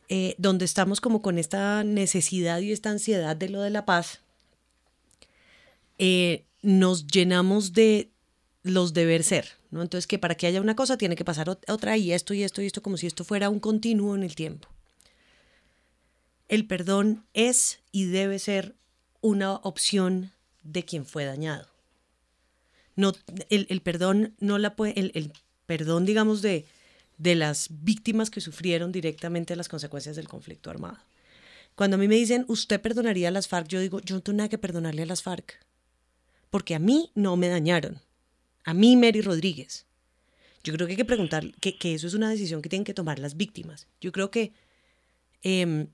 eh, 0.09 0.35
donde 0.39 0.65
estamos 0.65 1.01
como 1.01 1.23
con 1.23 1.39
esta 1.39 1.83
necesidad 1.83 2.61
y 2.61 2.73
esta 2.73 2.91
ansiedad 2.91 3.37
de 3.37 3.49
lo 3.49 3.63
de 3.63 3.71
la 3.71 3.87
paz, 3.87 4.21
eh, 5.99 6.45
nos 6.63 7.07
llenamos 7.07 7.73
de 7.73 8.11
los 8.63 8.93
deber 8.93 9.23
ser, 9.23 9.49
¿no? 9.71 9.83
Entonces 9.83 10.07
que 10.07 10.19
para 10.19 10.35
que 10.35 10.47
haya 10.47 10.61
una 10.61 10.77
cosa 10.77 10.99
tiene 10.99 11.17
que 11.17 11.25
pasar 11.25 11.49
otra 11.49 11.97
y 11.97 12.13
esto 12.13 12.35
y 12.35 12.43
esto 12.43 12.63
y 12.63 12.67
esto 12.67 12.83
como 12.83 12.97
si 12.97 13.07
esto 13.07 13.25
fuera 13.25 13.49
un 13.49 13.61
continuo 13.61 14.15
en 14.15 14.23
el 14.23 14.35
tiempo. 14.35 14.69
El 16.49 16.67
perdón 16.67 17.25
es 17.33 17.81
y 17.93 18.07
debe 18.07 18.39
ser 18.39 18.75
una 19.21 19.55
opción 19.57 20.33
de 20.63 20.85
quien 20.85 21.07
fue 21.07 21.25
dañado. 21.25 21.69
No, 22.97 23.13
el, 23.51 23.81
perdón 23.81 24.35
no 24.39 24.59
la 24.59 24.77
puede, 24.77 24.99
el, 24.99 25.33
perdón, 25.67 26.07
digamos, 26.07 26.43
de, 26.43 26.67
de 27.19 27.35
las 27.35 27.69
víctimas 27.71 28.31
que 28.31 28.41
sufrieron 28.41 28.93
directamente 28.93 29.57
las 29.57 29.69
consecuencias 29.69 30.17
del 30.17 30.29
conflicto 30.29 30.71
armado. 30.71 30.99
Cuando 31.75 31.97
a 31.97 31.99
mí 31.99 32.07
me 32.07 32.15
dicen, 32.15 32.45
¿usted 32.49 32.81
perdonaría 32.81 33.29
a 33.29 33.33
las 33.33 33.49
FARC? 33.49 33.69
Yo 33.69 33.81
digo, 33.81 34.01
yo 34.01 34.15
no 34.15 34.21
tengo 34.21 34.37
nada 34.39 34.49
que 34.49 34.59
perdonarle 34.59 35.03
a 35.03 35.07
las 35.07 35.23
FARC. 35.23 35.59
Porque 36.51 36.75
a 36.75 36.79
mí 36.79 37.11
no 37.15 37.37
me 37.37 37.49
dañaron. 37.49 38.01
A 38.65 38.75
mí, 38.75 38.97
Mary 38.97 39.21
Rodríguez. 39.21 39.87
Yo 40.63 40.73
creo 40.73 40.87
que 40.87 40.93
hay 40.93 40.97
que 40.97 41.05
preguntar, 41.05 41.45
que, 41.61 41.77
eso 41.95 42.07
es 42.07 42.15
una 42.15 42.31
decisión 42.31 42.63
que 42.63 42.69
tienen 42.69 42.85
que 42.85 42.95
tomar 42.95 43.19
las 43.19 43.37
víctimas. 43.37 43.89
Yo 44.01 44.13
creo 44.13 44.31
que, 44.31 44.53
em, 45.43 45.89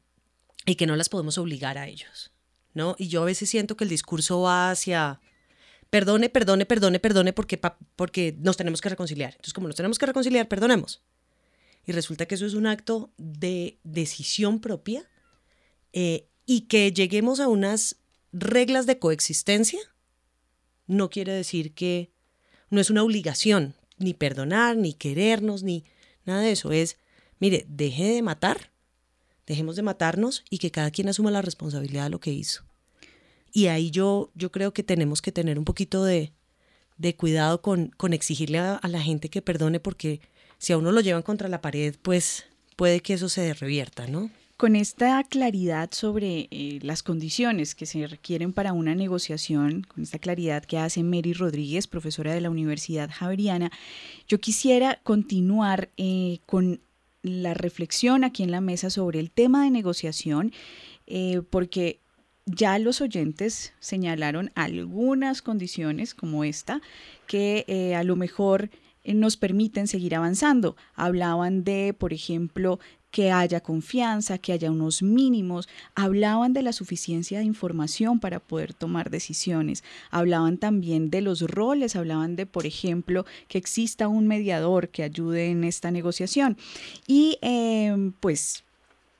y 0.66 0.75
que 0.75 0.87
no 0.87 0.97
las 0.97 1.09
podemos 1.09 1.39
obligar 1.39 1.79
a 1.79 1.89
ellos. 1.89 2.31
¿no? 2.75 2.95
Y 2.99 3.09
yo 3.09 3.23
a 3.23 3.27
veces 3.27 3.49
siento 3.49 3.77
que 3.77 3.85
el 3.85 3.91
discurso 3.91 4.43
va 4.43 4.71
hacia, 4.71 5.21
perdone, 5.91 6.28
perdone, 6.28 6.66
perdone, 6.66 7.01
perdone, 7.01 7.32
porque, 7.32 7.61
porque 7.97 8.36
nos 8.38 8.57
tenemos 8.57 8.80
que 8.80 8.88
reconciliar. 8.88 9.32
Entonces, 9.32 9.55
como 9.55 9.66
nos 9.68 9.76
tenemos 9.76 9.99
que 9.99 10.07
reconciliar, 10.07 10.49
perdonemos. 10.49 11.03
Y 11.86 11.93
resulta 11.93 12.26
que 12.26 12.36
eso 12.36 12.47
es 12.47 12.55
un 12.55 12.66
acto 12.66 13.12
de 13.16 13.78
decisión 13.84 14.61
propia 14.61 15.09
eh, 15.93 16.28
y 16.47 16.62
que 16.62 16.93
lleguemos 16.93 17.41
a 17.41 17.49
unas 17.49 17.97
reglas 18.32 18.86
de 18.86 18.99
coexistencia 18.99 19.80
no 20.91 21.09
quiere 21.09 21.32
decir 21.32 21.72
que 21.72 22.11
no 22.68 22.80
es 22.80 22.91
una 22.91 23.05
obligación 23.05 23.74
ni 23.99 24.12
perdonar, 24.12 24.76
ni 24.76 24.93
querernos, 24.93 25.62
ni 25.62 25.84
nada 26.24 26.41
de 26.41 26.51
eso. 26.51 26.72
Es, 26.72 26.97
mire, 27.38 27.64
deje 27.68 28.12
de 28.12 28.22
matar, 28.22 28.72
dejemos 29.47 29.76
de 29.76 29.82
matarnos 29.82 30.45
y 30.51 30.59
que 30.59 30.72
cada 30.72 30.91
quien 30.91 31.09
asuma 31.09 31.30
la 31.30 31.43
responsabilidad 31.43 32.05
de 32.05 32.11
lo 32.11 32.18
que 32.18 32.32
hizo. 32.32 32.64
Y 33.53 33.67
ahí 33.67 33.91
yo, 33.91 34.31
yo 34.35 34.51
creo 34.51 34.73
que 34.73 34.83
tenemos 34.83 35.23
que 35.23 35.33
tener 35.33 35.59
un 35.59 35.65
poquito 35.65 36.05
de, 36.05 36.33
de 37.01 37.17
cuidado 37.17 37.63
con, 37.63 37.89
con 37.97 38.13
exigirle 38.13 38.59
a, 38.59 38.81
la 38.83 39.01
gente 39.01 39.31
que 39.31 39.43
perdone, 39.43 39.81
porque 39.81 40.21
si 40.59 40.73
a 40.73 40.79
uno 40.79 40.93
lo 40.93 41.01
llevan 41.01 41.23
contra 41.23 41.49
la 41.49 41.63
pared, 41.63 41.95
pues 42.03 42.45
puede 42.77 43.01
que 43.01 43.15
eso 43.15 43.29
se 43.29 43.55
revierta, 43.55 44.07
¿no? 44.07 44.31
Con 44.59 44.77
esta 44.77 45.25
claridad 45.25 45.89
sobre 45.93 46.49
eh, 46.51 46.79
las 46.83 47.03
condiciones 47.03 47.75
que 47.75 47.87
se 47.87 48.07
requieren 48.07 48.53
para 48.53 48.75
una 48.75 48.95
negociación, 48.95 49.87
con 49.89 50.03
esta 50.03 50.19
claridad 50.19 50.63
que 50.67 50.77
hace 50.77 51.03
Mary 51.03 51.33
Rodríguez, 51.33 51.87
profesora 51.87 52.35
de 52.35 52.43
la 52.43 52.51
Universidad 52.51 53.11
Javeriana, 53.11 53.73
yo 54.29 54.39
quisiera 54.39 55.01
continuar 55.03 55.89
eh, 55.97 56.41
con 56.45 56.83
la 57.23 57.55
reflexión 57.55 58.25
aquí 58.25 58.43
en 58.43 58.51
la 58.51 58.61
mesa 58.61 58.91
sobre 58.91 59.21
el 59.21 59.31
tema 59.31 59.65
de 59.65 59.71
negociación, 59.71 60.53
eh, 61.07 61.41
porque 61.49 62.00
ya 62.47 62.78
los 62.78 63.01
oyentes 63.01 63.72
señalaron 63.80 64.51
algunas 64.55 65.43
condiciones 65.43 66.14
como 66.14 66.45
esta 66.45 66.80
que 67.26 67.64
eh, 67.68 67.95
a 67.95 68.03
lo 68.03 68.16
mejor 68.16 68.70
eh, 69.05 69.14
nos 69.14 69.36
permiten 69.36 69.86
seguir 69.86 70.14
avanzando. 70.14 70.76
Hablaban 70.95 71.64
de, 71.64 71.95
por 71.97 72.12
ejemplo, 72.12 72.80
que 73.11 73.32
haya 73.32 73.61
confianza, 73.61 74.38
que 74.38 74.53
haya 74.53 74.70
unos 74.70 75.03
mínimos, 75.03 75.68
hablaban 75.95 76.53
de 76.53 76.62
la 76.62 76.72
suficiencia 76.72 77.38
de 77.38 77.45
información 77.45 78.20
para 78.20 78.38
poder 78.38 78.72
tomar 78.72 79.11
decisiones, 79.11 79.82
hablaban 80.11 80.59
también 80.59 81.11
de 81.11 81.20
los 81.20 81.43
roles, 81.43 81.97
hablaban 81.97 82.36
de, 82.36 82.47
por 82.47 82.66
ejemplo, 82.66 83.26
que 83.49 83.59
exista 83.59 84.07
un 84.09 84.28
mediador 84.28 84.88
que 84.91 85.03
ayude 85.03 85.51
en 85.51 85.64
esta 85.64 85.91
negociación. 85.91 86.57
Y 87.07 87.38
eh, 87.43 88.12
pues 88.20 88.62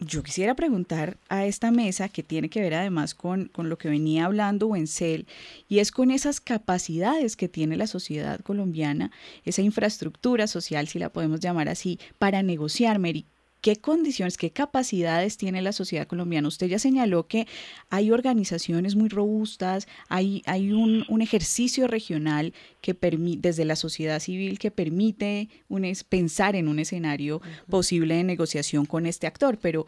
yo 0.01 0.23
quisiera 0.23 0.55
preguntar 0.55 1.19
a 1.29 1.45
esta 1.45 1.71
mesa, 1.71 2.09
que 2.09 2.23
tiene 2.23 2.49
que 2.49 2.61
ver 2.63 2.75
además 2.75 3.15
con, 3.15 3.47
con, 3.47 3.69
lo 3.69 3.77
que 3.77 3.91
venía 3.91 4.25
hablando 4.25 4.67
Wenzel, 4.67 5.27
y 5.69 5.79
es 5.79 5.93
con 5.93 6.11
esas 6.11 6.41
capacidades 6.41 7.37
que 7.37 7.49
tiene 7.49 7.77
la 7.77 7.87
sociedad 7.87 8.41
colombiana, 8.41 9.11
esa 9.45 9.63
infraestructura 9.63 10.47
social, 10.47 10.89
si 10.89 10.99
la 10.99 11.11
podemos 11.11 11.41
llamar 11.41 11.69
así, 11.69 11.99
para 12.19 12.43
negociar, 12.43 12.99
Mary. 12.99 13.27
¿Qué 13.61 13.77
condiciones, 13.77 14.39
qué 14.39 14.51
capacidades 14.51 15.37
tiene 15.37 15.61
la 15.61 15.73
sociedad 15.73 16.07
colombiana? 16.07 16.49
Usted 16.49 16.67
ya 16.67 16.79
señaló 16.79 17.27
que 17.27 17.47
hay 17.91 18.11
organizaciones 18.11 18.97
muy 18.97 19.11
robustas, 19.11 19.87
hay, 20.09 20.43
hay 20.47 20.73
un, 20.73 21.05
un 21.09 21.21
ejercicio 21.21 21.87
regional 21.87 22.55
que 22.81 22.97
desde 23.39 23.67
la 23.67 23.77
sociedad 23.77 24.19
civil 24.21 24.59
que 24.59 24.71
permite 24.71 25.51
un 25.69 25.91
pensar 26.09 26.57
en 26.57 26.69
un 26.69 26.79
escenario 26.79 27.37
uh 27.37 27.41
-huh. 27.41 27.65
posible 27.71 28.15
de 28.15 28.25
negociación 28.25 28.87
con 28.87 29.05
este 29.05 29.27
actor, 29.27 29.59
pero 29.61 29.87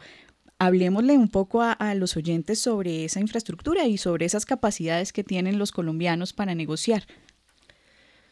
hablemosle 0.59 1.17
un 1.17 1.29
poco 1.29 1.61
a, 1.61 1.71
a 1.71 1.95
los 1.95 2.15
oyentes 2.15 2.59
sobre 2.59 3.05
esa 3.05 3.19
infraestructura 3.19 3.87
y 3.87 3.97
sobre 3.97 4.25
esas 4.25 4.45
capacidades 4.45 5.13
que 5.13 5.23
tienen 5.23 5.57
los 5.57 5.71
colombianos 5.71 6.31
para 6.33 6.53
negociar. 6.53 7.07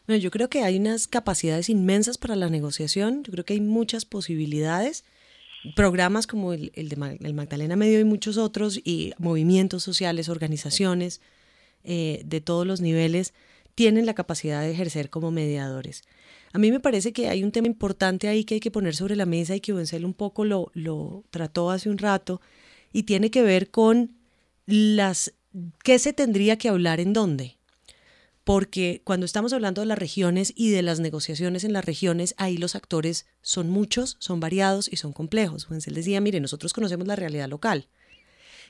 Bueno, 0.06 0.20
yo 0.20 0.30
creo 0.30 0.48
que 0.48 0.62
hay 0.62 0.78
unas 0.78 1.06
capacidades 1.06 1.68
inmensas 1.68 2.18
para 2.18 2.36
la 2.36 2.48
negociación, 2.48 3.22
yo 3.24 3.32
creo 3.32 3.44
que 3.44 3.54
hay 3.54 3.60
muchas 3.60 4.04
posibilidades 4.04 5.04
programas 5.76 6.26
como 6.26 6.52
el, 6.52 6.70
de 6.74 7.18
el 7.20 7.34
Magdalena 7.34 7.76
Medio 7.76 8.00
y 8.00 8.04
muchos 8.04 8.36
otros, 8.36 8.80
y 8.84 9.12
movimientos 9.18 9.82
sociales, 9.82 10.28
organizaciones 10.28 11.20
eh, 11.84 12.22
de 12.24 12.40
todos 12.40 12.66
los 12.66 12.80
niveles, 12.80 13.34
tienen 13.74 14.06
la 14.06 14.14
capacidad 14.14 14.60
de 14.60 14.72
ejercer 14.72 15.08
como 15.10 15.30
mediadores. 15.30 16.02
A 16.52 16.58
mí 16.58 16.70
me 16.70 16.80
parece 16.80 17.12
que 17.12 17.28
hay 17.28 17.42
un 17.44 17.52
tema 17.52 17.66
importante 17.66 18.28
ahí 18.28 18.44
que 18.44 18.54
hay 18.54 18.60
que 18.60 18.70
poner 18.70 18.94
sobre 18.94 19.16
la 19.16 19.24
mesa 19.24 19.56
y 19.56 19.60
que 19.60 19.72
Wenzel 19.72 20.04
un 20.04 20.14
poco 20.14 20.44
lo, 20.44 20.70
lo 20.74 21.24
trató 21.30 21.70
hace 21.70 21.88
un 21.88 21.98
rato, 21.98 22.40
y 22.92 23.04
tiene 23.04 23.30
que 23.30 23.42
ver 23.42 23.70
con 23.70 24.16
las 24.66 25.32
qué 25.82 25.98
se 25.98 26.12
tendría 26.12 26.58
que 26.58 26.68
hablar 26.68 27.00
en 27.00 27.12
dónde 27.12 27.56
porque 28.44 29.02
cuando 29.04 29.24
estamos 29.24 29.52
hablando 29.52 29.80
de 29.80 29.86
las 29.86 29.98
regiones 29.98 30.52
y 30.56 30.70
de 30.70 30.82
las 30.82 30.98
negociaciones 30.98 31.64
en 31.64 31.72
las 31.72 31.84
regiones, 31.84 32.34
ahí 32.38 32.56
los 32.56 32.74
actores 32.74 33.26
son 33.40 33.70
muchos, 33.70 34.16
son 34.18 34.40
variados 34.40 34.88
y 34.92 34.96
son 34.96 35.12
complejos. 35.12 35.70
Wenzel 35.70 35.94
decía, 35.94 36.20
mire, 36.20 36.40
nosotros 36.40 36.72
conocemos 36.72 37.06
la 37.06 37.16
realidad 37.16 37.48
local. 37.48 37.86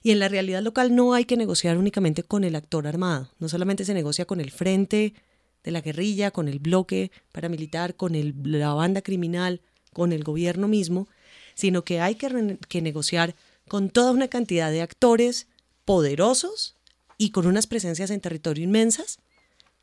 Y 0.02 0.10
en 0.10 0.18
la 0.18 0.28
realidad 0.28 0.62
local 0.62 0.94
no 0.94 1.14
hay 1.14 1.24
que 1.24 1.36
negociar 1.36 1.78
únicamente 1.78 2.22
con 2.22 2.44
el 2.44 2.56
actor 2.56 2.86
armado, 2.86 3.30
no 3.38 3.48
solamente 3.48 3.84
se 3.84 3.94
negocia 3.94 4.24
con 4.24 4.40
el 4.40 4.50
frente 4.50 5.14
de 5.62 5.70
la 5.70 5.80
guerrilla, 5.80 6.32
con 6.32 6.48
el 6.48 6.58
bloque 6.58 7.12
paramilitar, 7.30 7.94
con 7.94 8.14
el, 8.14 8.34
la 8.44 8.74
banda 8.74 9.00
criminal, 9.00 9.60
con 9.92 10.12
el 10.12 10.24
gobierno 10.24 10.66
mismo, 10.66 11.08
sino 11.54 11.84
que 11.84 12.00
hay 12.00 12.16
que, 12.16 12.58
que 12.68 12.82
negociar 12.82 13.36
con 13.68 13.90
toda 13.90 14.10
una 14.10 14.28
cantidad 14.28 14.70
de 14.70 14.82
actores 14.82 15.46
poderosos 15.84 16.76
y 17.16 17.30
con 17.30 17.46
unas 17.46 17.68
presencias 17.68 18.10
en 18.10 18.20
territorio 18.20 18.64
inmensas, 18.64 19.20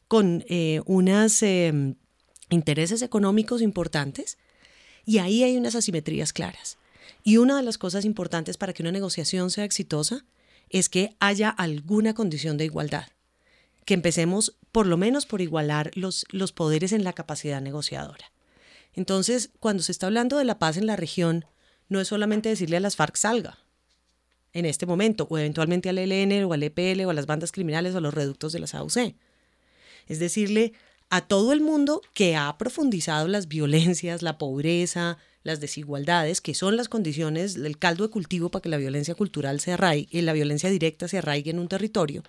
con 0.10 0.44
eh, 0.50 0.82
unos 0.86 1.42
eh, 1.44 1.96
intereses 2.50 3.04
económicos 3.04 3.62
importantes 3.62 4.40
y 5.06 5.20
ahí 5.20 5.44
hay 5.44 5.56
unas 5.56 5.76
asimetrías 5.76 6.34
claras. 6.34 6.78
Y 7.24 7.38
una 7.38 7.56
de 7.56 7.64
las 7.64 7.78
cosas 7.78 8.06
importantes 8.06 8.58
para 8.58 8.74
que 8.74 8.82
una 8.82 8.92
negociación 8.92 9.52
sea 9.52 9.66
exitosa 9.66 10.26
es 10.70 10.90
que 10.90 11.16
haya 11.20 11.50
alguna 11.50 12.16
condición 12.16 12.58
de 12.58 12.66
igualdad, 12.66 13.08
que 13.86 13.94
empecemos 13.94 14.58
por 14.72 14.88
lo 14.88 14.98
menos 14.98 15.28
por 15.28 15.42
igualar 15.42 15.92
los, 15.94 16.26
los 16.32 16.54
poderes 16.54 16.92
en 16.92 17.04
la 17.04 17.14
capacidad 17.14 17.62
negociadora. 17.62 18.32
Entonces, 18.94 19.52
cuando 19.60 19.84
se 19.84 19.92
está 19.92 20.08
hablando 20.08 20.40
de 20.40 20.46
la 20.46 20.58
paz 20.58 20.78
en 20.78 20.88
la 20.88 20.96
región, 20.96 21.46
no 21.88 22.02
es 22.02 22.08
solamente 22.08 22.50
decirle 22.50 22.78
a 22.78 22.82
las 22.82 22.96
FARC 22.96 23.16
salga 23.16 23.60
en 24.54 24.66
este 24.66 24.88
momento, 24.88 25.28
o 25.30 25.38
eventualmente 25.38 25.90
al 25.90 26.00
ELN 26.00 26.46
o 26.46 26.54
al 26.54 26.64
EPL 26.64 27.06
o 27.06 27.12
a 27.12 27.14
las 27.14 27.28
bandas 27.28 27.52
criminales 27.52 27.94
o 27.94 28.00
a 28.00 28.02
los 28.02 28.14
reductos 28.14 28.52
de 28.52 28.60
las 28.60 28.74
AUC 28.74 29.14
es 30.08 30.20
decirle 30.20 30.74
a 31.10 31.22
todo 31.22 31.54
el 31.54 31.62
mundo 31.62 32.02
que 32.14 32.36
ha 32.36 32.56
profundizado 32.58 33.28
las 33.28 33.48
violencias, 33.48 34.22
la 34.22 34.38
pobreza, 34.38 35.18
las 35.44 35.60
desigualdades, 35.60 36.42
que 36.42 36.54
son 36.54 36.78
las 36.78 36.90
condiciones, 36.90 37.56
el 37.56 37.78
caldo 37.78 38.04
de 38.04 38.12
cultivo 38.12 38.50
para 38.50 38.62
que 38.62 38.70
la 38.70 38.78
violencia 38.78 39.16
cultural 39.16 39.60
se 39.60 39.74
arraigue, 39.74 40.08
y 40.12 40.22
la 40.22 40.34
violencia 40.34 40.70
directa 40.70 41.08
se 41.08 41.18
arraigue 41.18 41.52
en 41.52 41.60
un 41.60 41.68
territorio. 41.68 42.24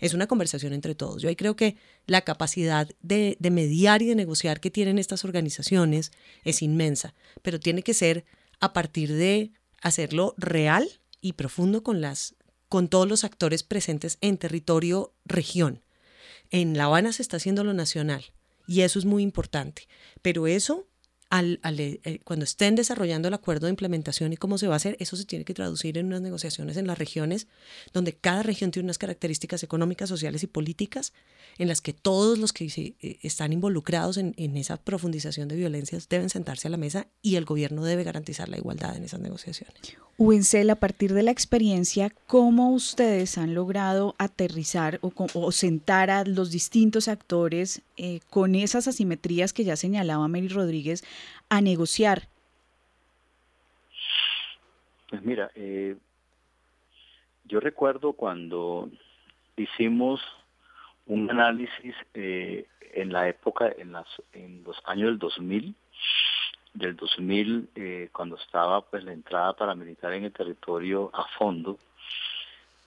Es 0.00 0.14
una 0.14 0.26
conversación 0.26 0.72
entre 0.72 0.94
todos. 0.94 1.22
Yo 1.22 1.28
ahí 1.28 1.36
creo 1.36 1.56
que 1.56 1.76
la 2.06 2.22
capacidad 2.22 2.88
de, 3.02 3.36
de 3.38 3.50
mediar 3.50 4.02
y 4.02 4.06
de 4.06 4.14
negociar 4.14 4.60
que 4.60 4.70
tienen 4.70 4.98
estas 4.98 5.24
organizaciones 5.24 6.12
es 6.44 6.62
inmensa, 6.62 7.14
pero 7.42 7.58
tiene 7.58 7.82
que 7.82 7.94
ser 7.94 8.24
a 8.60 8.72
partir 8.72 9.12
de 9.12 9.52
hacerlo 9.80 10.34
real 10.36 10.88
y 11.20 11.34
profundo 11.34 11.82
con, 11.82 12.00
las, 12.00 12.34
con 12.68 12.88
todos 12.88 13.08
los 13.08 13.24
actores 13.24 13.62
presentes 13.62 14.18
en 14.20 14.36
territorio 14.36 15.14
región 15.24 15.83
en 16.54 16.78
La 16.78 16.84
Habana 16.84 17.12
se 17.12 17.20
está 17.20 17.38
haciendo 17.38 17.64
lo 17.64 17.74
nacional 17.74 18.26
y 18.68 18.82
eso 18.82 19.00
es 19.00 19.04
muy 19.04 19.24
importante. 19.24 19.88
Pero 20.22 20.46
eso, 20.46 20.86
al, 21.30 21.58
al, 21.62 21.80
eh, 21.80 22.20
cuando 22.24 22.44
estén 22.44 22.74
desarrollando 22.74 23.28
el 23.28 23.34
acuerdo 23.34 23.66
de 23.66 23.70
implementación 23.70 24.32
y 24.32 24.36
cómo 24.36 24.58
se 24.58 24.66
va 24.66 24.74
a 24.74 24.76
hacer, 24.76 24.96
eso 25.00 25.16
se 25.16 25.24
tiene 25.24 25.44
que 25.44 25.54
traducir 25.54 25.98
en 25.98 26.06
unas 26.06 26.20
negociaciones 26.20 26.76
en 26.76 26.86
las 26.86 26.98
regiones, 26.98 27.46
donde 27.92 28.12
cada 28.12 28.42
región 28.42 28.70
tiene 28.70 28.86
unas 28.86 28.98
características 28.98 29.62
económicas, 29.62 30.08
sociales 30.08 30.42
y 30.42 30.46
políticas, 30.46 31.12
en 31.58 31.68
las 31.68 31.80
que 31.80 31.92
todos 31.92 32.38
los 32.38 32.52
que 32.52 32.68
se, 32.70 32.94
eh, 33.00 33.18
están 33.22 33.52
involucrados 33.52 34.16
en, 34.16 34.34
en 34.36 34.56
esa 34.56 34.76
profundización 34.76 35.48
de 35.48 35.56
violencias 35.56 36.08
deben 36.08 36.30
sentarse 36.30 36.68
a 36.68 36.70
la 36.70 36.76
mesa 36.76 37.06
y 37.22 37.36
el 37.36 37.44
gobierno 37.44 37.84
debe 37.84 38.04
garantizar 38.04 38.48
la 38.48 38.58
igualdad 38.58 38.96
en 38.96 39.04
esas 39.04 39.20
negociaciones. 39.20 39.96
Uencel, 40.16 40.70
a 40.70 40.76
partir 40.76 41.12
de 41.12 41.24
la 41.24 41.32
experiencia, 41.32 42.14
¿cómo 42.28 42.70
ustedes 42.72 43.36
han 43.36 43.54
logrado 43.54 44.14
aterrizar 44.18 45.00
o, 45.02 45.12
o 45.34 45.52
sentar 45.52 46.08
a 46.10 46.24
los 46.24 46.52
distintos 46.52 47.08
actores 47.08 47.82
eh, 47.96 48.20
con 48.30 48.54
esas 48.54 48.86
asimetrías 48.86 49.52
que 49.52 49.64
ya 49.64 49.76
señalaba 49.76 50.28
Mary 50.28 50.48
Rodríguez 50.48 51.02
a 51.48 51.60
negociar? 51.60 52.28
Pues 55.10 55.22
mira, 55.22 55.50
eh, 55.54 55.96
yo 57.44 57.60
recuerdo 57.60 58.12
cuando 58.14 58.90
hicimos 59.56 60.20
un 61.06 61.30
análisis 61.30 61.94
eh, 62.14 62.66
en 62.94 63.12
la 63.12 63.28
época, 63.28 63.70
en, 63.76 63.92
las, 63.92 64.06
en 64.32 64.64
los 64.64 64.80
años 64.86 65.08
del 65.08 65.18
2000, 65.18 65.74
del 66.74 66.96
2000, 66.96 67.68
eh, 67.74 68.08
cuando 68.12 68.36
estaba 68.36 68.82
pues 68.82 69.04
la 69.04 69.12
entrada 69.12 69.52
paramilitar 69.54 70.12
en 70.12 70.24
el 70.24 70.32
territorio 70.32 71.10
a 71.12 71.24
fondo, 71.38 71.78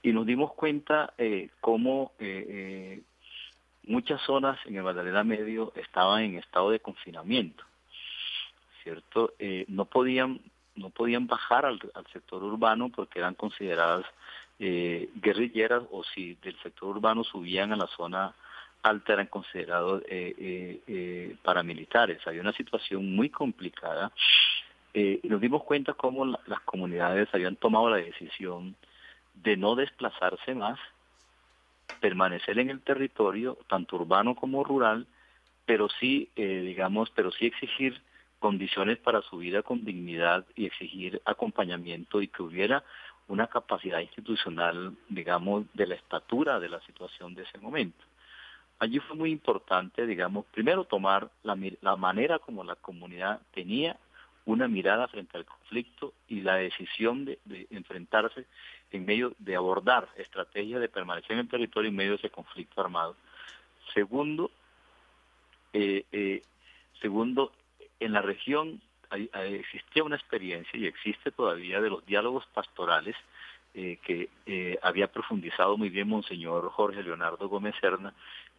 y 0.01 0.11
nos 0.11 0.25
dimos 0.25 0.53
cuenta 0.53 1.13
eh, 1.17 1.49
cómo 1.59 2.11
eh, 2.19 3.01
muchas 3.83 4.21
zonas 4.21 4.59
en 4.65 4.75
el 4.75 4.83
Magdalena 4.83 5.23
Medio 5.23 5.73
estaban 5.75 6.23
en 6.23 6.35
estado 6.35 6.71
de 6.71 6.79
confinamiento, 6.79 7.63
¿cierto? 8.87 9.33
Eh, 9.37 9.65
no 9.67 9.83
podían 9.83 10.39
no 10.75 10.91
podían 10.91 11.27
bajar 11.27 11.65
al, 11.65 11.79
sector 12.13 12.41
urbano 12.43 12.89
porque 12.89 13.19
eran 13.19 13.33
consideradas 13.33 14.05
eh, 14.59 15.09
guerrilleras 15.15 15.83
o 15.91 16.03
si 16.03 16.35
del 16.35 16.55
sector 16.61 16.89
urbano 16.89 17.23
subían 17.23 17.73
a 17.73 17.75
la 17.75 17.87
zona 17.87 18.33
alta 18.83 19.13
eran 19.13 19.25
considerados 19.25 20.03
eh, 20.07 21.35
paramilitares. 21.41 22.25
Había 22.27 22.41
una 22.41 22.53
situación 22.53 23.13
muy 23.13 23.29
complicada 23.29 24.11
y 24.93 25.27
nos 25.27 25.41
dimos 25.41 25.63
cuenta 25.63 25.93
cómo 25.93 26.25
las 26.25 26.61
comunidades 26.61 27.27
habían 27.33 27.55
tomado 27.55 27.89
la 27.89 27.97
decisión 27.97 28.75
de 29.33 29.57
no 29.57 29.75
desplazarse 29.75 30.55
más 30.55 30.79
permanecer 31.99 32.59
en 32.59 32.69
el 32.69 32.81
territorio, 32.81 33.57
tanto 33.67 33.95
urbano 33.95 34.35
como 34.35 34.63
rural, 34.63 35.07
pero 35.67 35.89
sí, 35.99 36.29
eh, 36.35 36.61
digamos, 36.65 37.11
pero 37.11 37.31
sí 37.31 37.45
exigir 37.45 38.01
condiciones 38.39 38.97
para 38.97 39.21
su 39.21 39.37
vida 39.37 39.63
con 39.63 39.83
dignidad 39.83 40.45
y 40.55 40.65
exigir 40.65 41.21
acompañamiento 41.25 42.21
y 42.21 42.27
que 42.27 42.43
hubiera 42.43 42.83
una 43.27 43.47
capacidad 43.47 43.99
institucional, 43.99 44.95
digamos, 45.09 45.65
de 45.73 45.87
la 45.87 45.95
estatura 45.95 46.59
de 46.59 46.69
la 46.69 46.79
situación 46.81 47.33
de 47.33 47.43
ese 47.43 47.57
momento. 47.57 48.03
Allí 48.79 48.99
fue 48.99 49.17
muy 49.17 49.31
importante, 49.31 50.05
digamos, 50.05 50.45
primero 50.45 50.85
tomar 50.85 51.29
la, 51.43 51.57
la 51.81 51.95
manera 51.95 52.39
como 52.39 52.63
la 52.63 52.75
comunidad 52.75 53.41
tenía 53.53 53.97
una 54.47 54.67
mirada 54.69 55.07
frente 55.09 55.37
al 55.37 55.45
conflicto 55.45 56.13
y 56.29 56.39
la 56.41 56.55
decisión 56.55 57.25
de, 57.25 57.37
enfrentarse 57.69 58.45
en 58.91 59.05
medio 59.05 59.33
de 59.39 59.57
abordar 59.57 60.07
estrategias 60.15 60.79
de 60.79 60.87
permanecer 60.87 61.33
en 61.33 61.39
el 61.39 61.49
territorio 61.49 61.89
en 61.89 61.95
medio 61.95 62.11
de 62.11 62.17
ese 62.17 62.29
conflicto 62.29 62.79
armado. 62.79 63.15
Segundo, 63.93 64.49
eh, 65.73 66.05
eh, 66.13 66.43
segundo, 67.01 67.51
en 67.99 68.13
la 68.13 68.21
región 68.21 68.81
existía 69.33 70.03
una 70.03 70.17
experiencia 70.17 70.77
y 70.77 70.85
existe 70.85 71.31
todavía 71.31 71.79
de 71.79 71.89
los 71.89 72.05
diálogos 72.05 72.45
pastorales 72.53 73.15
eh, 73.73 73.97
que 74.03 74.29
había 74.81 75.11
profundizado 75.11 75.77
muy 75.77 75.89
bien 75.89 76.09
Monseñor 76.09 76.69
Jorge 76.71 77.03
Leonardo 77.03 77.47
Gómez 77.47 77.75
Serna 77.79 78.13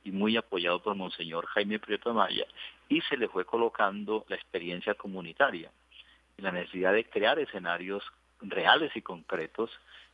y 0.04 0.10
muy 0.10 0.36
apoyado 0.36 0.80
por 0.82 0.94
Monseñor 0.94 1.46
Jaime 1.46 1.78
Prieto 1.78 2.10
Amaya, 2.10 2.46
y 2.88 3.00
se 3.02 3.16
le 3.16 3.28
fue 3.28 3.44
colocando 3.44 4.24
la 4.28 4.36
experiencia 4.36 4.94
comunitaria 4.94 5.70
y 6.36 6.42
la 6.42 6.52
necesidad 6.52 6.92
de 6.92 7.04
crear 7.04 7.38
escenarios 7.38 8.02
reales 8.40 8.94
y 8.94 9.02
concretos 9.02 9.70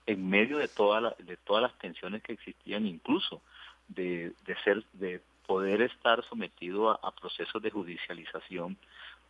en 0.06 0.28
medio 0.28 0.58
de, 0.58 0.68
toda 0.68 1.14
de 1.18 1.36
todas 1.36 1.62
las 1.62 1.78
tensiones 1.78 2.22
que 2.22 2.32
existían, 2.32 2.86
incluso 2.86 3.40
de, 3.88 4.32
ser, 4.64 4.84
de 4.94 5.20
poder 5.46 5.82
estar 5.82 6.24
sometido 6.24 6.90
a, 6.90 7.10
procesos 7.12 7.62
de 7.62 7.70
judicialización 7.70 8.76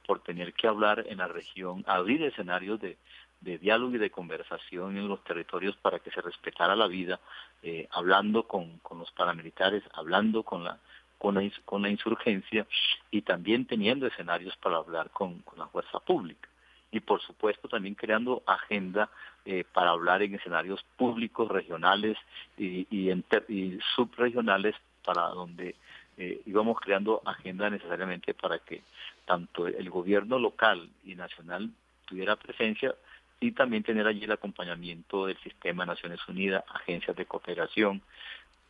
por 0.06 0.20
tener 0.22 0.52
que 0.54 0.66
hablar 0.66 1.04
en 1.08 1.18
la 1.18 1.28
región, 1.28 1.84
abrir 1.86 2.22
escenarios 2.22 2.80
de, 2.80 2.96
diálogo 3.40 3.94
y 3.94 3.98
de 3.98 4.10
conversación 4.10 4.96
en 4.96 5.06
los 5.06 5.22
territorios 5.22 5.76
para 5.76 5.98
que 5.98 6.10
se 6.10 6.22
respetara 6.22 6.74
la 6.74 6.86
vida, 6.86 7.20
eh, 7.62 7.86
hablando 7.90 8.46
con, 8.46 8.80
los 8.98 9.10
paramilitares, 9.12 9.82
hablando 9.92 10.42
con 10.42 10.64
la, 10.64 10.78
con 11.18 11.34
la, 11.34 11.50
con 11.66 11.82
la 11.82 11.90
insurgencia 11.90 12.66
y 13.10 13.22
también 13.22 13.66
teniendo 13.66 14.06
escenarios 14.06 14.56
para 14.56 14.78
hablar 14.78 15.10
con 15.10 15.44
la 15.56 15.66
fuerza 15.66 16.00
pública. 16.00 16.48
Y 16.94 17.00
por 17.00 17.20
supuesto 17.20 17.68
también 17.68 17.96
creando 17.96 18.44
agenda 18.46 19.10
eh, 19.44 19.64
para 19.72 19.90
hablar 19.90 20.22
en 20.22 20.36
escenarios 20.36 20.80
públicos, 20.96 21.48
regionales 21.48 22.16
y, 22.56 22.86
y, 22.88 23.78
subregionales 23.96 24.76
para 25.04 25.22
donde 25.30 25.74
eh, 26.16 26.40
íbamos 26.46 26.78
creando 26.80 27.22
agenda 27.24 27.70
necesariamente 27.70 28.34
para 28.34 28.58
que 28.58 28.82
tanto 29.24 29.66
el 29.66 29.90
gobierno 29.90 30.38
local 30.38 30.88
y 31.04 31.14
nacional 31.14 31.70
tuviera 32.06 32.36
presencia 32.36 32.94
y 33.40 33.52
también 33.52 33.82
tener 33.82 34.06
allí 34.06 34.24
el 34.24 34.32
acompañamiento 34.32 35.26
del 35.26 35.38
sistema 35.38 35.84
de 35.84 35.88
Naciones 35.88 36.20
Unidas, 36.28 36.64
agencias 36.72 37.16
de 37.16 37.26
cooperación. 37.26 38.02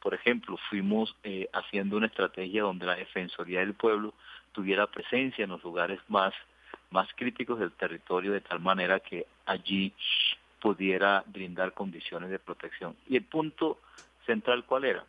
Por 0.01 0.15
ejemplo, 0.15 0.59
fuimos 0.69 1.17
eh, 1.23 1.49
haciendo 1.53 1.97
una 1.97 2.07
estrategia 2.07 2.63
donde 2.63 2.87
la 2.87 2.97
Defensoría 2.97 3.61
del 3.61 3.75
Pueblo 3.75 4.15
tuviera 4.53 4.87
presencia 4.87 5.45
en 5.45 5.51
los 5.51 5.63
lugares 5.63 6.01
más 6.09 6.35
más 6.91 7.09
críticos 7.17 7.59
del 7.59 7.73
territorio 7.73 8.33
de 8.33 8.41
tal 8.41 8.61
manera 8.61 9.01
que 9.01 9.27
allí 9.47 9.93
pudiera 10.61 11.25
brindar 11.27 11.73
condiciones 11.73 12.31
de 12.31 12.39
protección. 12.39 12.97
Y 13.09 13.17
el 13.17 13.25
punto 13.25 13.81
central 14.25 14.65
cuál 14.65 14.85
era? 14.85 15.05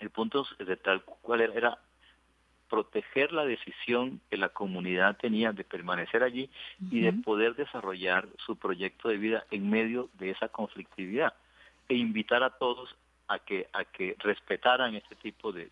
El 0.00 0.10
punto 0.10 0.44
central 0.44 1.02
cuál 1.04 1.40
era 1.40 1.54
era 1.54 1.78
proteger 2.68 3.32
la 3.32 3.44
decisión 3.44 4.20
que 4.30 4.36
la 4.36 4.48
comunidad 4.48 5.16
tenía 5.16 5.52
de 5.52 5.64
permanecer 5.64 6.22
allí 6.22 6.50
y 6.90 7.00
de 7.00 7.12
poder 7.12 7.54
desarrollar 7.54 8.26
su 8.44 8.56
proyecto 8.56 9.08
de 9.08 9.16
vida 9.16 9.44
en 9.50 9.70
medio 9.70 10.08
de 10.14 10.30
esa 10.30 10.48
conflictividad 10.48 11.34
e 11.88 11.94
invitar 11.94 12.42
a 12.42 12.50
todos 12.50 12.96
a 13.28 13.38
que 13.38 13.68
a 13.72 13.84
que 13.84 14.16
respetaran 14.18 14.94
este 14.94 15.14
tipo 15.16 15.52
de, 15.52 15.70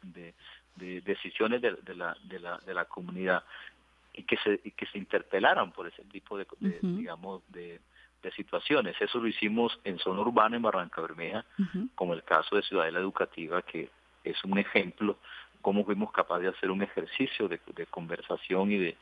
decisiones 0.76 1.60
de, 1.60 1.72
la, 1.96 2.16
de, 2.24 2.40
la, 2.40 2.58
de 2.58 2.74
la 2.74 2.84
comunidad 2.84 3.42
y 4.14 4.24
que 4.24 4.36
se, 4.38 4.60
y 4.64 4.70
que 4.72 4.86
se 4.86 4.98
interpelaran 4.98 5.72
por 5.72 5.86
ese 5.86 6.04
tipo 6.04 6.36
de, 6.36 6.46
digamos, 6.82 7.42
de, 7.48 7.80
situaciones. 8.36 8.94
Eso 9.00 9.18
lo 9.18 9.26
hicimos 9.26 9.76
en 9.82 9.98
zona 9.98 10.20
urbana, 10.20 10.54
en 10.54 10.62
Barranca 10.62 11.00
Bermeja, 11.00 11.44
como 11.96 12.14
el 12.14 12.22
caso 12.22 12.54
de 12.54 12.62
Ciudadela 12.62 13.00
Educativa, 13.00 13.62
que 13.62 13.90
es 14.24 14.42
un 14.44 14.58
ejemplo 14.58 15.16
cómo 15.62 15.84
fuimos 15.84 16.12
capaces 16.12 16.42
de 16.42 16.48
hacer 16.50 16.70
un 16.70 16.82
ejercicio 16.82 17.48
de, 17.48 17.58
conversación 17.86 18.72
y 18.72 18.78
de, 18.78 18.96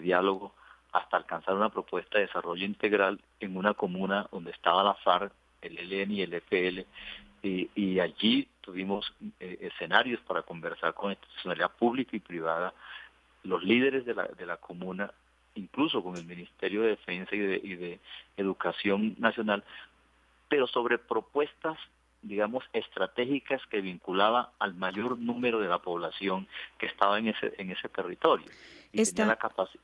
diálogo 0.00 0.54
hasta 0.92 1.16
alcanzar 1.16 1.54
una 1.54 1.68
propuesta 1.68 2.18
de 2.18 2.26
desarrollo 2.26 2.64
integral 2.64 3.20
en 3.40 3.56
una 3.56 3.74
comuna 3.74 4.28
donde 4.30 4.52
estaba 4.52 4.84
la 4.84 4.94
FARC, 4.94 5.32
el 5.60 5.76
ELN 5.78 6.12
y 6.12 6.22
el 6.22 6.34
EPL, 6.34 6.86
y, 7.42 8.00
allí 8.00 8.48
tuvimos 8.62 9.12
eh, 9.38 9.58
escenarios 9.60 10.20
para 10.22 10.42
conversar 10.42 10.94
con 10.94 11.10
institucionalidad 11.10 11.72
pública 11.72 12.16
y 12.16 12.20
privada 12.20 12.72
los 13.42 13.62
líderes 13.62 14.06
de 14.06 14.14
la, 14.14 14.24
de 14.24 14.46
la 14.46 14.56
comuna, 14.56 15.12
incluso 15.54 16.02
con 16.02 16.16
el 16.16 16.24
Ministerio 16.24 16.82
de 16.82 16.90
Defensa 16.90 17.36
y 17.36 17.40
de, 17.40 17.60
y 17.62 17.74
de 17.74 18.00
Educación 18.38 19.14
Nacional, 19.18 19.62
pero 20.48 20.66
sobre 20.66 20.96
propuestas 20.96 21.76
digamos, 22.24 22.64
estratégicas 22.72 23.60
que 23.66 23.80
vinculaba 23.80 24.52
al 24.58 24.74
mayor 24.74 25.18
número 25.18 25.60
de 25.60 25.68
la 25.68 25.78
población 25.78 26.48
que 26.78 26.86
estaba 26.86 27.18
en 27.18 27.28
ese, 27.28 27.52
en 27.58 27.70
ese 27.70 27.88
territorio. 27.88 28.46
Y 28.92 29.02
la 29.16 29.36
capacidad. 29.36 29.80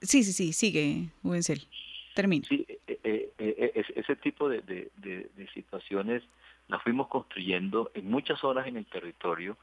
Sí, 0.00 0.24
sí, 0.24 0.32
sí, 0.32 0.52
sigue, 0.52 1.08
Ubencel. 1.22 1.66
Termina. 2.14 2.46
Sí, 2.48 2.66
eh, 2.68 2.98
eh, 3.04 3.32
eh, 3.38 3.84
ese 3.94 4.16
tipo 4.16 4.48
de, 4.48 4.62
de, 4.62 4.90
de, 4.96 5.48
situaciones 5.54 6.22
las 6.68 6.82
fuimos 6.82 7.08
construyendo 7.08 7.90
en 7.94 8.10
muchas 8.10 8.42
horas 8.44 8.66
en 8.66 8.76
el 8.76 8.86
territorio 8.86 9.56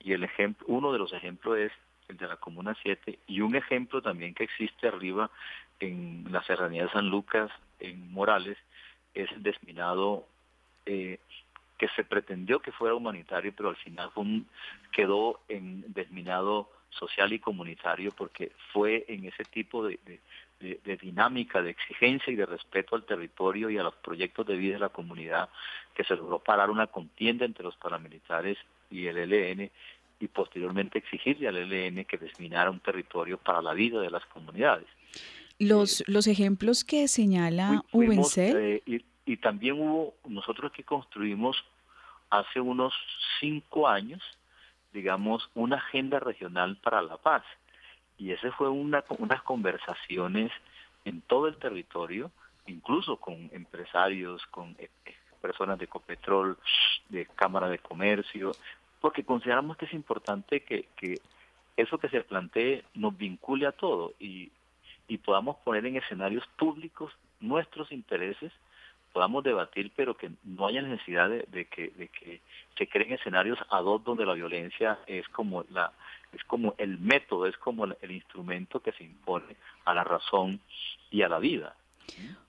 y 0.00 0.12
el 0.12 0.24
ejemplo, 0.24 0.66
uno 0.68 0.92
de 0.92 0.98
los 0.98 1.12
ejemplos 1.12 1.58
es 1.58 1.72
el 2.08 2.16
de 2.16 2.26
la 2.26 2.36
Comuna 2.36 2.76
7, 2.82 3.18
y 3.26 3.40
un 3.40 3.54
ejemplo 3.54 4.02
también 4.02 4.34
que 4.34 4.44
existe 4.44 4.88
arriba 4.88 5.30
en 5.80 6.26
la 6.30 6.42
Serranía 6.42 6.84
de 6.84 6.92
San 6.92 7.08
Lucas, 7.08 7.50
en 7.78 8.12
Morales, 8.12 8.58
es 9.14 9.30
el 9.32 9.42
desminado 9.42 10.26
eh, 10.86 11.18
que 11.82 11.88
se 11.96 12.04
pretendió 12.04 12.60
que 12.60 12.70
fuera 12.70 12.94
humanitario, 12.94 13.52
pero 13.56 13.70
al 13.70 13.76
final 13.76 14.12
quedó 14.92 15.40
en 15.48 15.92
desminado 15.92 16.70
social 16.90 17.32
y 17.32 17.40
comunitario 17.40 18.12
porque 18.12 18.52
fue 18.72 19.04
en 19.08 19.24
ese 19.24 19.42
tipo 19.42 19.84
de, 19.84 19.98
de, 20.60 20.96
dinámica, 20.96 21.60
de 21.60 21.70
exigencia 21.70 22.32
y 22.32 22.36
de 22.36 22.46
respeto 22.46 22.94
al 22.94 23.04
territorio 23.04 23.68
y 23.68 23.78
a 23.78 23.82
los 23.82 23.96
proyectos 23.96 24.46
de 24.46 24.54
vida 24.54 24.74
de 24.74 24.78
la 24.78 24.90
comunidad 24.90 25.48
que 25.92 26.04
se 26.04 26.14
logró 26.14 26.38
parar 26.38 26.70
una 26.70 26.86
contienda 26.86 27.44
entre 27.44 27.64
los 27.64 27.74
paramilitares 27.74 28.58
y 28.88 29.08
el 29.08 29.16
ELN 29.16 29.68
y 30.20 30.28
posteriormente 30.28 30.98
exigirle 30.98 31.48
al 31.48 31.56
ELN 31.56 32.04
que 32.04 32.16
desminara 32.16 32.70
un 32.70 32.78
territorio 32.78 33.38
para 33.38 33.60
la 33.60 33.74
vida 33.74 34.00
de 34.00 34.10
las 34.10 34.24
comunidades. 34.26 34.86
Los, 35.58 36.02
eh, 36.02 36.04
los 36.06 36.28
ejemplos 36.28 36.84
que 36.84 37.08
señala 37.08 37.82
Ubencel. 37.90 38.82
Eh, 38.86 39.02
y, 39.24 39.36
también 39.36 39.80
hubo, 39.80 40.14
nosotros 40.26 40.72
que 40.72 40.84
construimos 40.84 41.62
hace 42.30 42.60
unos 42.60 42.94
cinco 43.40 43.88
años, 43.88 44.22
digamos, 44.92 45.48
una 45.54 45.76
agenda 45.76 46.18
regional 46.20 46.76
para 46.82 47.02
la 47.02 47.16
paz. 47.16 47.42
Y 48.18 48.32
ese 48.32 48.50
fue 48.52 48.68
una, 48.68 49.04
unas 49.18 49.42
conversaciones 49.42 50.50
en 51.04 51.20
todo 51.22 51.48
el 51.48 51.56
territorio, 51.56 52.30
incluso 52.66 53.16
con 53.16 53.50
empresarios, 53.52 54.44
con 54.46 54.76
eh, 54.78 54.88
personas 55.40 55.78
de 55.78 55.88
Copetrol, 55.88 56.56
de 57.08 57.26
Cámara 57.26 57.68
de 57.68 57.78
Comercio, 57.78 58.52
porque 59.00 59.24
consideramos 59.24 59.76
que 59.76 59.86
es 59.86 59.92
importante 59.92 60.60
que, 60.60 60.86
eso 61.76 61.98
que 61.98 62.08
se 62.08 62.22
plantee 62.22 62.84
nos 62.94 63.16
vincule 63.16 63.66
a 63.66 63.72
todo 63.72 64.14
y, 64.18 64.50
podamos 65.26 65.56
poner 65.58 65.84
en 65.84 65.96
escenarios 65.96 66.46
públicos 66.56 67.12
nuestros 67.38 67.92
intereses 67.92 68.50
podamos 69.12 69.44
debatir, 69.44 69.92
pero 69.94 70.16
que 70.16 70.30
no 70.44 70.66
haya 70.66 70.82
necesidad 70.82 71.28
de, 71.28 71.64
que, 71.66 71.90
de 71.90 72.08
que 72.08 72.40
se 72.76 72.88
creen 72.88 73.12
escenarios 73.12 73.58
ad 73.70 73.84
hoc 73.84 74.04
donde 74.04 74.26
la 74.26 74.34
violencia 74.34 74.98
es 75.06 75.28
como 75.28 75.64
la 75.70 75.92
es 76.32 76.42
como 76.44 76.74
el 76.78 76.98
método, 76.98 77.46
es 77.46 77.56
como 77.58 77.84
el 77.84 78.10
instrumento 78.10 78.80
que 78.80 78.92
se 78.92 79.04
impone 79.04 79.54
a 79.84 79.92
la 79.92 80.02
razón 80.02 80.60
y 81.10 81.20
a 81.20 81.28
la 81.28 81.38
vida. 81.38 81.76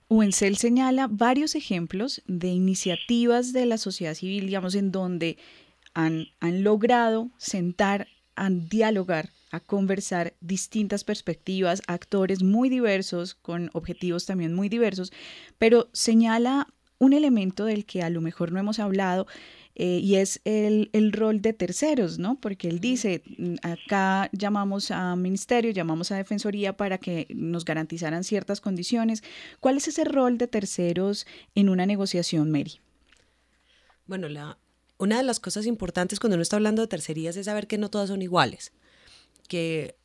Uencel 0.08 0.56
señala 0.56 1.06
varios 1.10 1.54
ejemplos 1.54 2.22
de 2.26 2.48
iniciativas 2.48 3.52
de 3.52 3.66
la 3.66 3.76
sociedad 3.76 4.14
civil, 4.14 4.46
digamos, 4.46 4.74
en 4.74 4.90
donde 4.90 5.36
han, 5.92 6.28
han 6.40 6.64
logrado 6.64 7.28
sentar 7.36 8.08
a 8.36 8.50
dialogar, 8.50 9.30
a 9.50 9.60
conversar 9.60 10.34
distintas 10.40 11.04
perspectivas, 11.04 11.82
actores 11.86 12.42
muy 12.42 12.68
diversos, 12.68 13.34
con 13.34 13.70
objetivos 13.72 14.26
también 14.26 14.54
muy 14.54 14.68
diversos, 14.68 15.12
pero 15.58 15.88
señala 15.92 16.68
un 16.98 17.12
elemento 17.12 17.64
del 17.64 17.84
que 17.84 18.02
a 18.02 18.10
lo 18.10 18.20
mejor 18.20 18.52
no 18.52 18.58
hemos 18.58 18.78
hablado 18.78 19.26
eh, 19.76 19.98
y 19.98 20.16
es 20.16 20.40
el, 20.44 20.88
rol 21.12 21.40
de 21.40 21.52
terceros, 21.52 22.18
¿no? 22.18 22.36
Porque 22.40 22.68
él 22.68 22.78
dice, 22.78 23.22
mm, 23.38 23.54
acá 23.62 24.30
llamamos 24.32 24.92
a 24.92 25.16
ministerio, 25.16 25.72
llamamos 25.72 26.12
a 26.12 26.16
defensoría 26.16 26.76
para 26.76 26.98
que 26.98 27.26
nos 27.34 27.64
garantizaran 27.64 28.22
ciertas 28.22 28.60
condiciones. 28.60 29.24
¿Cuál 29.58 29.78
es 29.78 29.88
ese 29.88 30.04
rol 30.04 30.38
de 30.38 30.46
terceros 30.46 31.26
en 31.56 31.68
una 31.68 31.86
negociación, 31.86 32.52
Mary? 32.52 32.80
Bueno, 34.06 34.28
la, 34.28 34.58
una 35.04 35.18
de 35.18 35.22
las 35.22 35.38
cosas 35.38 35.66
importantes 35.66 36.18
cuando 36.18 36.34
uno 36.34 36.42
está 36.42 36.56
hablando 36.56 36.82
de 36.82 36.88
tercerías 36.88 37.36
es 37.36 37.44
saber 37.46 37.66
que 37.66 37.78
no 37.78 37.90
todas 37.90 38.08
son 38.08 38.22
iguales, 38.22 38.72
que 39.48 39.96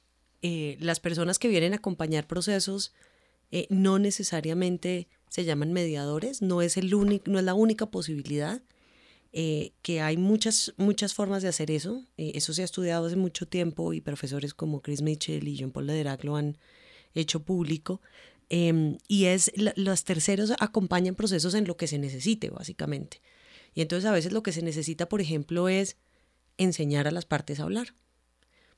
eh, 0.41 0.78
las 0.80 1.00
personas 1.00 1.39
que 1.39 1.47
vienen 1.47 1.74
a 1.74 1.78
acompañar 1.78 2.28
procesos 2.28 2.93
eh, 3.52 3.66
no 3.70 3.97
necesariamente 3.97 5.08
se 5.30 5.45
llaman 5.45 5.72
mediadores, 5.72 6.41
no 6.41 6.62
es, 6.62 6.76
el 6.76 6.93
único, 6.93 7.32
no 7.32 7.39
es 7.39 7.45
la 7.45 7.54
única 7.54 7.89
posibilidad 7.89 8.62
eh, 9.32 9.72
que 9.82 10.02
hay 10.02 10.18
muchas, 10.18 10.74
muchas 10.76 11.14
formas 11.14 11.43
de 11.43 11.50
hacer 11.50 11.72
eso. 11.72 12.04
Eso 12.18 12.54
se 12.54 12.64
ha 12.64 12.66
estudiado 12.66 13.06
hace 13.06 13.16
mucho 13.16 13.47
tiempo 13.47 13.93
y 13.93 14.02
profesores 14.02 14.54
como 14.54 14.82
Chris 14.82 15.02
Mitchell 15.02 15.47
y 15.47 15.58
John 15.60 15.72
Paul 15.72 15.88
Lederach 15.88 16.24
lo 16.26 16.36
han 16.36 16.58
hecho 17.14 17.43
público. 17.43 18.02
Em, 18.50 18.97
y 19.08 19.26
es, 19.26 19.52
los 19.56 20.04
terceros 20.04 20.52
acompañan 20.60 21.16
procesos 21.16 21.54
en 21.54 21.66
lo 21.68 21.78
que 21.78 21.88
se 21.88 22.00
necesite, 22.00 22.50
básicamente. 22.50 23.22
Y 23.74 23.82
entonces 23.82 24.10
a 24.10 24.12
veces 24.12 24.32
lo 24.32 24.44
que 24.44 24.52
se 24.52 24.62
necesita, 24.62 25.08
por 25.10 25.22
ejemplo, 25.22 25.70
es 25.70 25.98
enseñar 26.58 27.08
a 27.08 27.12
las 27.12 27.26
partes 27.26 27.60
a 27.60 27.64
hablar. 27.64 27.96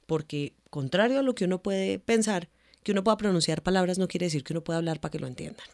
Porque 0.05 0.55
contrario 0.69 1.19
a 1.19 1.23
lo 1.23 1.35
que 1.35 1.45
uno 1.45 1.61
puede 1.61 1.99
pensar, 1.99 2.49
que 2.83 2.91
uno 2.91 3.03
pueda 3.03 3.17
pronunciar 3.17 3.63
palabras 3.63 3.97
no 3.97 4.07
quiere 4.07 4.25
decir 4.25 4.43
que 4.43 4.53
uno 4.53 4.63
pueda 4.63 4.77
hablar 4.77 4.99
para 4.99 5.11
que 5.11 5.19
lo 5.19 5.27
entiendan 5.27 5.65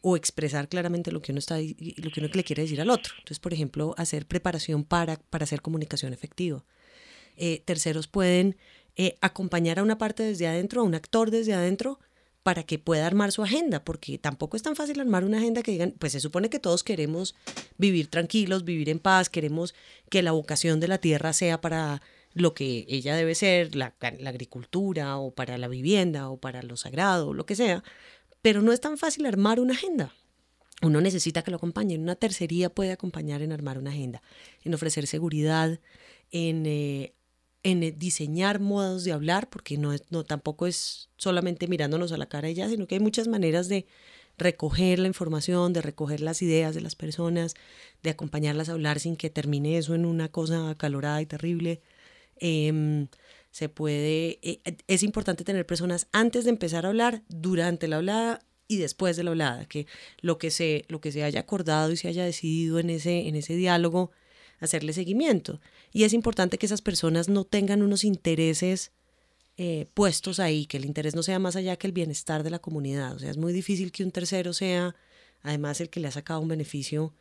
o 0.00 0.16
expresar 0.16 0.68
claramente 0.68 1.12
lo 1.12 1.20
que 1.20 1.32
uno 1.32 1.38
está 1.38 1.58
lo 1.58 2.10
que 2.10 2.20
uno 2.20 2.28
le 2.32 2.44
quiere 2.44 2.62
decir 2.62 2.80
al 2.80 2.90
otro. 2.90 3.14
Entonces, 3.18 3.40
por 3.40 3.52
ejemplo, 3.52 3.94
hacer 3.96 4.26
preparación 4.26 4.84
para, 4.84 5.16
para 5.16 5.44
hacer 5.44 5.60
comunicación 5.60 6.12
efectiva. 6.12 6.64
Eh, 7.36 7.62
terceros 7.64 8.08
pueden 8.08 8.56
eh, 8.96 9.16
acompañar 9.20 9.78
a 9.78 9.82
una 9.82 9.98
parte 9.98 10.22
desde 10.22 10.46
adentro, 10.46 10.80
a 10.80 10.84
un 10.84 10.94
actor 10.94 11.30
desde 11.30 11.54
adentro, 11.54 11.98
para 12.42 12.62
que 12.62 12.78
pueda 12.78 13.06
armar 13.06 13.32
su 13.32 13.42
agenda, 13.42 13.84
porque 13.84 14.18
tampoco 14.18 14.56
es 14.56 14.62
tan 14.62 14.76
fácil 14.76 15.00
armar 15.00 15.24
una 15.24 15.38
agenda 15.38 15.62
que 15.62 15.72
digan, 15.72 15.94
pues 15.98 16.12
se 16.12 16.20
supone 16.20 16.48
que 16.48 16.58
todos 16.58 16.82
queremos 16.82 17.34
vivir 17.76 18.08
tranquilos, 18.08 18.64
vivir 18.64 18.88
en 18.88 18.98
paz, 18.98 19.28
queremos 19.28 19.74
que 20.10 20.22
la 20.22 20.32
vocación 20.32 20.80
de 20.80 20.88
la 20.88 20.98
tierra 20.98 21.32
sea 21.32 21.60
para 21.60 22.00
lo 22.34 22.54
que 22.54 22.86
ella 22.88 23.16
debe 23.16 23.34
ser, 23.34 23.74
la, 23.74 23.94
agricultura 24.00 25.18
o 25.18 25.32
para 25.32 25.58
la 25.58 25.68
vivienda 25.68 26.30
o 26.30 26.38
para 26.38 26.62
lo 26.62 26.76
sagrado 26.76 27.28
o 27.28 27.34
lo 27.34 27.46
que 27.46 27.56
sea, 27.56 27.82
pero 28.42 28.62
no 28.62 28.72
es 28.72 28.80
tan 28.80 28.98
fácil 28.98 29.26
armar 29.26 29.60
una 29.60 29.74
agenda. 29.74 30.14
Uno 30.80 31.00
necesita 31.00 31.42
que 31.42 31.50
lo 31.50 31.56
acompañen. 31.56 32.02
Una 32.02 32.14
tercería 32.14 32.70
puede 32.70 32.92
acompañar 32.92 33.42
en 33.42 33.50
armar 33.50 33.78
una 33.78 33.90
agenda, 33.90 34.22
en 34.64 34.74
ofrecer 34.74 35.08
seguridad, 35.08 35.80
en, 36.30 36.66
eh, 36.66 37.14
en 37.62 37.82
eh, 37.82 37.92
diseñar 37.92 38.60
modos 38.60 39.04
de 39.04 39.12
hablar, 39.12 39.48
porque 39.50 39.76
no, 39.78 39.94
no 40.10 40.24
tampoco 40.24 40.66
es 40.66 41.08
solamente 41.16 41.68
mirándonos 41.68 42.12
a 42.12 42.18
la 42.18 42.26
cara 42.26 42.50
y 42.50 42.54
ya, 42.54 42.68
sino 42.68 42.86
que 42.86 42.96
hay 42.96 43.00
muchas 43.00 43.28
maneras 43.28 43.68
de 43.68 43.86
recoger 44.38 45.00
la 45.00 45.08
información, 45.08 45.72
de 45.72 45.82
recoger 45.82 46.20
las 46.20 46.42
ideas 46.42 46.74
de 46.74 46.80
las 46.80 46.94
personas, 46.94 47.54
de 48.02 48.10
acompañarlas 48.10 48.68
a 48.68 48.72
hablar 48.72 49.00
sin 49.00 49.16
que 49.16 49.30
termine 49.30 49.78
eso 49.78 49.94
en 49.94 50.06
una 50.06 50.28
cosa 50.30 50.70
acalorada 50.70 51.20
y 51.20 51.26
terrible. 51.26 51.82
Em, 52.36 53.08
se 53.50 53.68
puede, 53.68 54.38
eh, 54.42 54.60
eh, 54.64 54.76
es 54.86 55.02
importante 55.02 55.44
tener 55.44 55.66
personas 55.66 56.08
antes 56.12 56.44
de 56.44 56.50
empezar 56.50 56.86
a 56.86 56.90
hablar, 56.90 57.22
durante 57.28 57.88
la 57.88 57.96
hablada 57.96 58.40
y 58.68 58.76
después 58.78 59.16
de 59.16 59.24
la 59.24 59.30
hablada, 59.30 59.66
que 59.66 59.86
lo 60.20 60.38
que 60.38 60.50
se, 60.50 60.84
lo 60.88 61.00
que 61.00 61.10
se 61.12 61.24
haya 61.24 61.40
acordado 61.40 61.90
y 61.90 61.96
se 61.96 62.08
haya 62.08 62.24
decidido 62.24 62.78
en 62.78 62.90
ese, 62.90 63.28
en 63.28 63.34
ese 63.34 63.56
diálogo, 63.56 64.12
hacerle 64.60 64.92
seguimiento. 64.92 65.60
Y 65.92 66.04
es 66.04 66.12
importante 66.12 66.58
que 66.58 66.66
esas 66.66 66.82
personas 66.82 67.28
no 67.28 67.44
tengan 67.44 67.82
unos 67.82 68.04
intereses 68.04 68.92
eh, 69.60 69.86
puestos 69.94 70.38
ahí, 70.38 70.66
que 70.66 70.76
el 70.76 70.84
interés 70.84 71.16
no 71.16 71.24
sea 71.24 71.40
más 71.40 71.56
allá 71.56 71.76
que 71.76 71.88
el 71.88 71.92
bienestar 71.92 72.44
de 72.44 72.50
la 72.50 72.60
comunidad. 72.60 73.16
O 73.16 73.18
sea, 73.18 73.30
es 73.30 73.36
muy 73.36 73.52
difícil 73.52 73.90
que 73.90 74.04
un 74.04 74.12
tercero 74.12 74.52
sea, 74.52 74.94
además, 75.42 75.80
el 75.80 75.90
que 75.90 75.98
le 75.98 76.06
ha 76.06 76.12
sacado 76.12 76.40
un 76.40 76.46
beneficio 76.46 77.12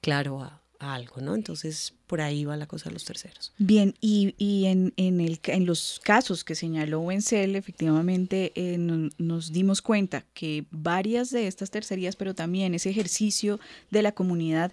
claro 0.00 0.42
a, 0.42 0.60
algo, 0.80 1.20
¿no? 1.20 1.34
Entonces, 1.34 1.94
por 2.06 2.20
ahí 2.20 2.44
va 2.44 2.56
la 2.56 2.66
cosa 2.66 2.90
de 2.90 2.94
los 2.94 3.04
terceros. 3.04 3.52
Bien, 3.58 3.94
y, 4.00 4.34
y 4.38 4.66
en, 4.66 4.92
en, 4.96 5.66
los 5.66 6.00
casos 6.02 6.44
que 6.44 6.54
señaló 6.54 7.00
Wenzel, 7.00 7.56
efectivamente 7.56 8.52
eh, 8.54 8.76
nos 8.76 9.52
dimos 9.52 9.80
cuenta 9.80 10.24
que 10.34 10.66
varias 10.70 11.30
de 11.30 11.46
estas 11.46 11.70
tercerías, 11.70 12.16
pero 12.16 12.34
también 12.34 12.74
ese 12.74 12.90
ejercicio 12.90 13.60
de 13.90 14.02
la 14.02 14.12
comunidad 14.12 14.72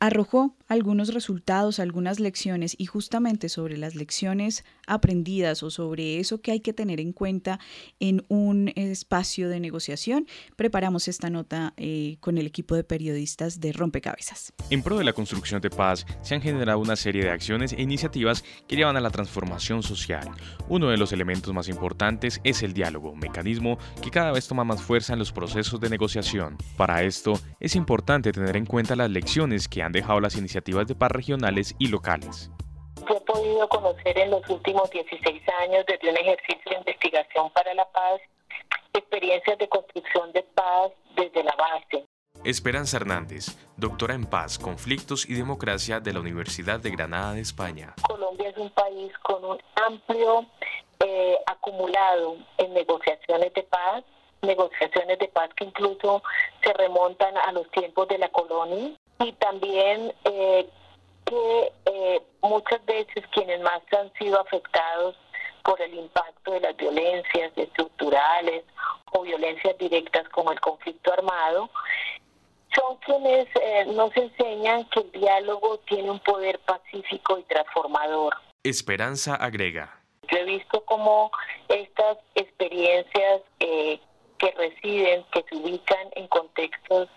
arrojó 0.00 0.54
algunos 0.72 1.12
resultados, 1.12 1.78
algunas 1.78 2.18
lecciones 2.18 2.74
y 2.78 2.86
justamente 2.86 3.50
sobre 3.50 3.76
las 3.76 3.94
lecciones 3.94 4.64
aprendidas 4.86 5.62
o 5.62 5.70
sobre 5.70 6.18
eso 6.18 6.40
que 6.40 6.50
hay 6.50 6.60
que 6.60 6.72
tener 6.72 6.98
en 6.98 7.12
cuenta 7.12 7.60
en 8.00 8.24
un 8.28 8.72
espacio 8.74 9.50
de 9.50 9.60
negociación, 9.60 10.26
preparamos 10.56 11.08
esta 11.08 11.28
nota 11.28 11.74
eh, 11.76 12.16
con 12.20 12.38
el 12.38 12.46
equipo 12.46 12.74
de 12.74 12.84
periodistas 12.84 13.60
de 13.60 13.72
Rompecabezas. 13.72 14.54
En 14.70 14.82
pro 14.82 14.96
de 14.96 15.04
la 15.04 15.12
construcción 15.12 15.60
de 15.60 15.68
paz 15.68 16.06
se 16.22 16.34
han 16.34 16.40
generado 16.40 16.78
una 16.78 16.96
serie 16.96 17.22
de 17.22 17.30
acciones 17.30 17.74
e 17.74 17.82
iniciativas 17.82 18.42
que 18.66 18.76
llevan 18.76 18.96
a 18.96 19.00
la 19.00 19.10
transformación 19.10 19.82
social. 19.82 20.30
Uno 20.68 20.88
de 20.88 20.96
los 20.96 21.12
elementos 21.12 21.52
más 21.52 21.68
importantes 21.68 22.40
es 22.44 22.62
el 22.62 22.72
diálogo, 22.72 23.14
mecanismo 23.14 23.76
que 24.02 24.10
cada 24.10 24.32
vez 24.32 24.48
toma 24.48 24.64
más 24.64 24.80
fuerza 24.80 25.12
en 25.12 25.18
los 25.18 25.32
procesos 25.32 25.78
de 25.80 25.90
negociación. 25.90 26.56
Para 26.78 27.02
esto 27.02 27.38
es 27.60 27.76
importante 27.76 28.32
tener 28.32 28.56
en 28.56 28.64
cuenta 28.64 28.96
las 28.96 29.10
lecciones 29.10 29.68
que 29.68 29.82
han 29.82 29.92
dejado 29.92 30.18
las 30.20 30.36
iniciativas 30.36 30.61
de 30.64 30.94
paz 30.94 31.10
regionales 31.10 31.74
y 31.78 31.88
locales. 31.88 32.50
Yo 33.08 33.16
he 33.16 33.20
podido 33.20 33.68
conocer 33.68 34.16
en 34.16 34.30
los 34.30 34.48
últimos 34.48 34.88
16 34.90 35.42
años 35.60 35.84
desde 35.86 36.10
un 36.10 36.16
ejercicio 36.16 36.70
de 36.70 36.76
investigación 36.76 37.50
para 37.50 37.74
la 37.74 37.84
paz 37.90 38.20
experiencias 38.94 39.58
de 39.58 39.68
construcción 39.68 40.32
de 40.32 40.42
paz 40.54 40.92
desde 41.16 41.42
la 41.42 41.54
base. 41.56 42.06
Esperanza 42.44 42.96
Hernández, 42.96 43.56
doctora 43.76 44.14
en 44.14 44.24
paz, 44.24 44.58
conflictos 44.58 45.28
y 45.28 45.34
democracia 45.34 46.00
de 46.00 46.12
la 46.12 46.20
Universidad 46.20 46.80
de 46.80 46.90
Granada 46.90 47.32
de 47.34 47.40
España. 47.40 47.94
Colombia 48.06 48.50
es 48.50 48.56
un 48.56 48.70
país 48.70 49.12
con 49.22 49.44
un 49.44 49.58
amplio 49.86 50.46
eh, 51.00 51.36
acumulado 51.46 52.36
en 52.58 52.74
negociaciones 52.74 53.52
de 53.54 53.62
paz, 53.64 54.04
negociaciones 54.42 55.18
de 55.18 55.28
paz 55.28 55.50
que 55.56 55.64
incluso 55.64 56.22
se 56.62 56.72
remontan 56.72 57.36
a 57.36 57.52
los 57.52 57.68
tiempos 57.70 58.08
de 58.08 58.18
la 58.18 58.28
colonia 58.28 58.92
y 59.24 59.32
también 59.32 60.12
eh, 60.24 60.68
que 61.24 61.72
eh, 61.86 62.22
muchas 62.42 62.84
veces 62.84 63.24
quienes 63.32 63.60
más 63.60 63.80
han 63.98 64.12
sido 64.14 64.40
afectados 64.40 65.16
por 65.62 65.80
el 65.80 65.94
impacto 65.94 66.52
de 66.52 66.60
las 66.60 66.76
violencias 66.76 67.52
estructurales 67.56 68.64
o 69.12 69.22
violencias 69.22 69.76
directas 69.78 70.28
como 70.30 70.50
el 70.52 70.60
conflicto 70.60 71.12
armado, 71.12 71.70
son 72.74 72.96
quienes 72.98 73.46
eh, 73.60 73.84
nos 73.86 74.16
enseñan 74.16 74.84
que 74.86 75.00
el 75.00 75.12
diálogo 75.12 75.78
tiene 75.80 76.10
un 76.10 76.20
poder 76.20 76.58
pacífico 76.60 77.38
y 77.38 77.42
transformador. 77.44 78.34
Esperanza 78.64 79.34
agrega. 79.36 80.00
Yo 80.28 80.38
he 80.38 80.44
visto 80.44 80.84
cómo 80.84 81.30
estas 81.68 82.16
experiencias 82.34 83.42
que 83.58 84.50
residen, 84.56 85.24
que 85.32 85.44
se 85.48 85.56
ubican 85.56 86.08
en 86.16 86.26
contextos 86.28 87.08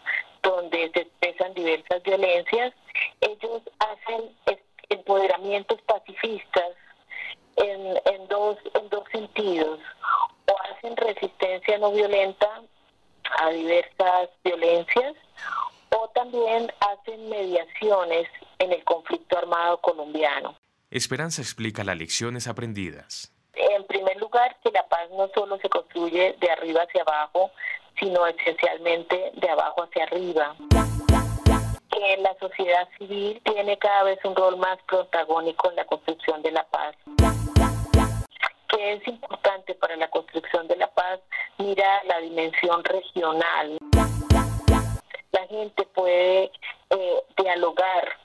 donde 0.46 0.92
se 0.94 1.02
expresan 1.02 1.54
diversas 1.56 2.04
violencias, 2.04 2.74
ellos 3.20 3.62
hacen 3.80 4.30
empoderamientos 4.90 5.82
pacifistas 5.82 6.72
en, 7.56 7.98
en, 8.06 8.28
dos, 8.28 8.58
en 8.76 8.90
dos 8.90 9.04
sentidos, 9.12 9.80
o 10.48 10.56
hacen 10.72 10.96
resistencia 10.96 11.78
no 11.80 11.92
violenta 11.92 12.62
a 13.42 13.50
diversas 13.50 14.30
violencias, 14.44 15.16
o 15.90 16.10
también 16.10 16.72
hacen 16.80 17.30
mediaciones 17.30 18.28
en 18.60 18.72
el 18.72 18.84
conflicto 18.84 19.38
armado 19.38 19.80
colombiano. 19.82 20.56
Esperanza 20.92 21.42
explica 21.42 21.84
las 21.84 21.98
lecciones 21.98 22.48
aprendidas. 22.48 23.35
En 23.56 23.86
primer 23.86 24.18
lugar, 24.18 24.56
que 24.64 24.72
la 24.72 24.86
paz 24.88 25.10
no 25.12 25.30
solo 25.34 25.58
se 25.60 25.70
construye 25.70 26.36
de 26.40 26.52
arriba 26.52 26.82
hacia 26.82 27.02
abajo, 27.02 27.52
sino 28.00 28.28
esencialmente 28.28 29.32
de 29.34 29.50
abajo 29.50 29.84
hacia 29.84 30.04
arriba. 30.04 30.56
que 31.90 32.18
la 32.18 32.36
sociedad 32.40 32.90
civil 32.98 33.42
tiene 33.46 33.78
cada 33.78 34.04
vez 34.04 34.20
un 34.26 34.36
rol 34.36 34.58
más 34.58 34.78
protagónico 34.86 35.70
en 35.70 35.78
la 35.78 35.86
construcción 35.86 36.42
de 36.42 36.52
la 36.52 36.66
paz. 36.66 36.94
Que 38.68 38.94
es 38.94 39.08
importante 39.08 39.76
para 39.76 39.96
la 39.96 40.10
construcción 40.10 40.68
de 40.68 40.76
la 40.76 40.88
paz 40.88 41.22
mirar 41.58 42.06
la 42.06 42.20
dimensión 42.20 42.84
regional. 42.84 43.78
La 45.32 45.48
gente 45.48 45.86
puede 45.86 46.52
eh, 46.90 47.24
dialogar 47.38 48.18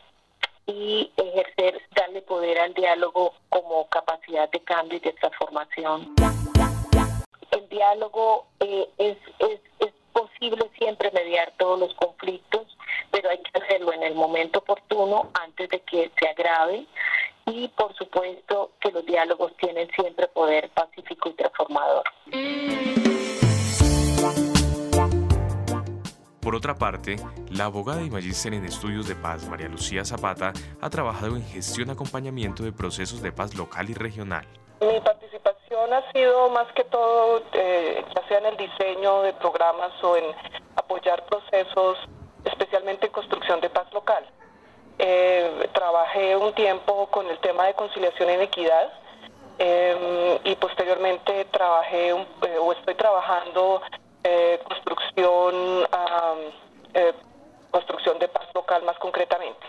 y 0.70 1.10
ejercer, 1.16 1.80
darle 1.94 2.22
poder 2.22 2.58
al 2.58 2.74
diálogo 2.74 3.34
como 3.48 3.88
capacidad 3.88 4.48
de 4.50 4.60
cambio 4.60 4.98
y 4.98 5.00
de 5.00 5.12
transformación. 5.14 6.14
El 7.50 7.68
diálogo 7.68 8.46
eh, 8.60 8.88
es, 8.98 9.16
es, 9.40 9.60
es 9.80 9.92
posible 10.12 10.70
siempre 10.78 11.10
mediar 11.10 11.52
todos 11.58 11.78
los 11.78 11.94
conflictos, 11.94 12.66
pero 13.10 13.30
hay 13.30 13.38
que 13.38 13.58
hacerlo 13.60 13.92
en 13.92 14.02
el 14.02 14.14
momento 14.14 14.60
oportuno 14.60 15.30
antes 15.34 15.68
de 15.70 15.80
que 15.80 16.10
se 16.18 16.28
agrave 16.28 16.86
y 17.46 17.68
por 17.68 17.94
supuesto 17.96 18.70
que 18.80 18.92
los 18.92 19.04
diálogos 19.04 19.56
tienen 19.56 19.88
siempre 19.90 20.28
poder 20.28 20.70
pacífico 20.70 21.30
y 21.30 21.32
transformador. 21.32 22.04
Por 26.41 26.55
otra 26.55 26.74
parte, 26.74 27.16
la 27.51 27.66
abogada 27.66 28.01
y 28.01 28.09
magíster 28.09 28.55
en 28.55 28.64
estudios 28.64 29.07
de 29.07 29.14
paz 29.14 29.47
María 29.47 29.68
Lucía 29.68 30.07
Zapata 30.07 30.55
ha 30.80 30.88
trabajado 30.88 31.36
en 31.36 31.45
gestión 31.45 31.88
y 31.88 31.93
acompañamiento 31.93 32.62
de 32.62 32.72
procesos 32.72 33.20
de 33.20 33.30
paz 33.30 33.55
local 33.55 33.91
y 33.91 33.95
regional. 33.95 34.47
Mi 34.80 34.99
participación 35.01 35.93
ha 35.93 36.11
sido 36.12 36.49
más 36.49 36.66
que 36.72 36.84
todo, 36.84 37.43
eh, 37.53 38.03
ya 38.14 38.26
sea 38.26 38.38
en 38.38 38.47
el 38.47 38.57
diseño 38.57 39.20
de 39.20 39.34
programas 39.34 39.93
o 40.03 40.16
en 40.16 40.24
apoyar 40.76 41.26
procesos, 41.26 41.99
especialmente 42.47 43.07
en 43.07 43.12
construcción 43.12 43.61
de 43.61 43.68
paz 43.68 43.93
local. 43.93 44.24
Eh, 44.99 45.68
trabajé 45.74 46.36
un 46.36 46.55
tiempo 46.55 47.07
con 47.11 47.26
el 47.28 47.38
tema 47.41 47.66
de 47.66 47.74
conciliación 47.74 48.30
en 48.30 48.41
equidad 48.41 48.93
eh, 49.59 50.41
y 50.45 50.55
posteriormente 50.57 51.47
trabajé 51.47 52.11
eh, 52.11 52.59
o 52.59 52.72
estoy 52.72 52.95
trabajando 52.95 53.82
eh, 55.16 55.22
construcción, 55.22 56.38
eh, 56.94 57.12
construcción 57.70 58.18
de 58.18 58.28
paz 58.28 58.48
local 58.54 58.82
más 58.84 58.98
concretamente. 58.98 59.66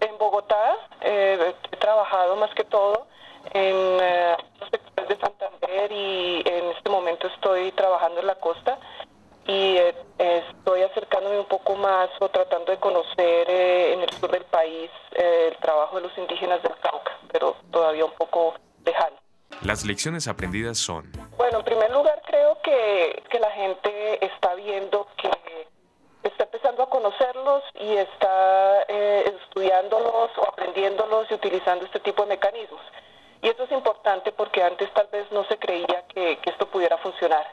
En 0.00 0.16
Bogotá 0.18 0.76
eh, 1.00 1.54
he 1.70 1.76
trabajado 1.76 2.36
más 2.36 2.54
que 2.54 2.64
todo 2.64 3.06
en 3.52 3.74
los 4.58 4.70
sectores 4.70 5.08
de 5.08 5.18
Santander 5.18 5.92
y 5.92 6.42
en 6.46 6.70
este 6.70 6.90
momento 6.90 7.26
estoy 7.26 7.72
trabajando 7.72 8.20
en 8.20 8.26
la 8.26 8.34
costa 8.36 8.78
y 9.46 9.78
estoy 10.18 10.82
acercándome 10.82 11.40
un 11.40 11.46
poco 11.46 11.74
más 11.74 12.10
o 12.20 12.28
tratando 12.28 12.70
de 12.70 12.78
conocer 12.78 13.50
en 13.50 14.02
el 14.02 14.10
sur 14.10 14.30
del 14.30 14.44
país 14.44 14.90
el 15.12 15.56
trabajo 15.56 15.96
de 15.96 16.02
los 16.02 16.18
indígenas 16.18 16.62
del 16.62 16.76
Cauca, 16.76 17.18
pero 17.32 17.56
todavía 17.70 18.04
un 18.04 18.12
poco 18.12 18.54
lejano. 18.84 19.19
Las 19.62 19.84
lecciones 19.84 20.26
aprendidas 20.26 20.78
son 20.78 21.10
bueno, 21.36 21.58
en 21.58 21.64
primer 21.64 21.90
lugar 21.90 22.22
creo 22.26 22.58
que, 22.62 23.22
la 23.38 23.50
gente 23.52 24.24
está 24.24 24.54
viendo 24.54 25.06
que 25.16 25.30
está 26.22 26.44
empezando 26.44 26.82
a 26.82 26.90
conocerlos 26.90 27.62
y 27.74 27.96
está 27.96 28.82
eh, 28.88 29.34
estudiándolos 29.42 30.30
o 30.36 30.48
aprendiéndolos 30.48 31.30
y 31.30 31.34
utilizando 31.34 31.86
este 31.86 32.00
tipo 32.00 32.22
de 32.22 32.28
mecanismos. 32.28 32.80
Y 33.40 33.48
eso 33.48 33.64
es 33.64 33.72
importante 33.72 34.32
porque 34.32 34.62
antes 34.62 34.92
tal 34.92 35.08
vez 35.10 35.30
no 35.32 35.44
se 35.44 35.58
creía 35.58 36.04
que, 36.14 36.38
que 36.38 36.50
esto 36.50 36.66
pudiera 36.66 36.98
funcionar. 36.98 37.46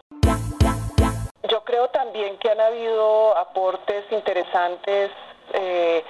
Yo 1.50 1.64
creo 1.64 1.88
también 1.90 2.38
que 2.40 2.52
han 2.52 2.60
habido 2.60 3.38
aportes 3.38 4.04
interesantes 4.12 5.12
eh, 5.54 6.04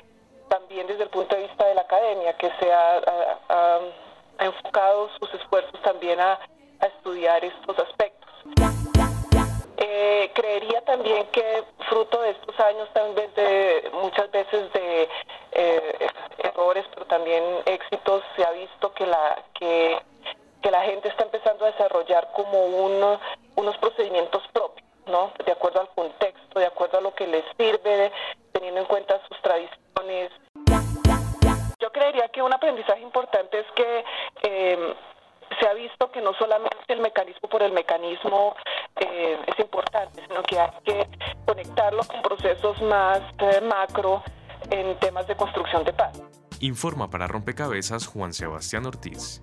también 0.49 0.87
desde 0.87 1.03
el 1.03 1.09
punto 1.09 1.35
de 1.35 1.43
vista 1.43 1.65
de 1.65 1.75
la 1.75 1.81
academia, 1.81 2.35
que 2.37 2.51
se 2.59 2.73
ha 2.73 3.79
enfocado 4.39 5.09
sus 5.19 5.33
esfuerzos 5.33 5.81
también 5.81 6.19
a 6.19 6.39
estudiar 6.81 7.43
estos 7.43 7.77
aspectos. 7.79 8.17
Eh, 9.79 10.31
creería 10.33 10.81
también 10.81 11.27
que 11.27 11.63
fruto 11.87 12.19
de 12.21 12.31
estos 12.31 12.59
años 12.59 12.89
también 12.93 13.31
de 13.35 13.91
muchas 13.93 14.29
veces 14.31 14.73
de 14.73 15.07
eh, 15.51 16.07
errores 16.39 16.83
pero 16.95 17.05
también 17.05 17.43
éxitos 17.65 18.23
se 18.35 18.43
ha 18.43 18.51
visto 18.51 18.91
que 18.93 19.05
la 19.05 19.43
que, 19.53 19.99
que 20.63 20.71
la 20.71 20.81
gente 20.81 21.09
está 21.09 21.25
empezando 21.25 21.65
a 21.65 21.71
desarrollar 21.71 22.31
como 22.35 22.65
uno, 22.65 23.19
unos 23.55 23.77
procedimientos 23.77 24.41
propios 24.51 24.87
no 25.05 25.31
de 25.45 25.51
acuerdo 25.51 25.81
al 25.81 25.89
contexto 25.89 26.59
de 26.59 26.65
acuerdo 26.65 26.97
a 26.97 27.01
lo 27.01 27.13
que 27.13 27.27
les 27.27 27.45
sirve 27.55 28.11
teniendo 28.53 28.81
en 28.81 28.87
cuenta 28.87 29.21
sus 29.27 29.39
tradiciones 29.41 30.31
yo 31.79 31.91
creería 31.91 32.27
que 32.29 32.41
un 32.41 32.53
aprendizaje 32.53 33.01
importante 33.01 33.59
es 33.59 33.65
que 33.75 34.03
eh, 34.43 34.95
se 35.59 35.67
ha 35.67 35.73
visto 35.73 36.11
que 36.11 36.21
no 36.21 36.33
solamente 36.33 36.77
el 36.87 36.99
mecanismo 36.99 37.49
por 37.49 37.61
el 37.63 37.71
mecanismo 37.71 38.55
eh, 38.95 39.39
es 39.47 39.59
importante, 39.59 40.21
sino 40.27 40.43
que 40.43 40.59
hay 40.59 40.69
que 40.83 41.07
conectarlo 41.45 42.03
con 42.03 42.21
procesos 42.21 42.81
más 42.81 43.21
eh, 43.39 43.61
macro 43.61 44.23
en 44.69 44.97
temas 44.99 45.27
de 45.27 45.35
construcción 45.35 45.83
de 45.83 45.93
paz. 45.93 46.21
Informa 46.59 47.09
para 47.09 47.27
Rompecabezas 47.27 48.07
Juan 48.07 48.33
Sebastián 48.33 48.85
Ortiz. 48.85 49.41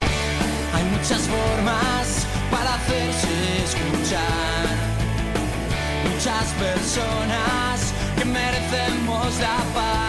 Hay 0.00 0.84
muchas 0.84 1.28
formas 1.28 2.26
para 2.50 2.74
hacerse 2.74 3.64
escuchar. 3.64 4.66
Muchas 6.10 6.52
personas 6.54 7.94
que 8.18 8.24
merecemos 8.24 9.40
la 9.40 9.56
paz. 9.74 10.07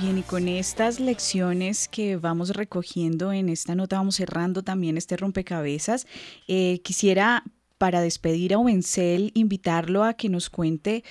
Bien, 0.00 0.16
y 0.16 0.22
con 0.22 0.48
estas 0.48 0.98
lecciones 0.98 1.86
que 1.86 2.16
vamos 2.16 2.56
recogiendo 2.56 3.34
en 3.34 3.50
esta 3.50 3.74
nota, 3.74 3.96
vamos 3.98 4.16
cerrando 4.16 4.62
también 4.62 4.96
este 4.96 5.14
rompecabezas. 5.18 6.06
Eh, 6.48 6.80
quisiera, 6.82 7.44
para 7.76 8.00
despedir 8.00 8.54
a 8.54 8.58
Ovencel, 8.58 9.30
invitarlo 9.34 10.02
a 10.02 10.14
que 10.14 10.30
nos 10.30 10.48
cuente 10.48 11.04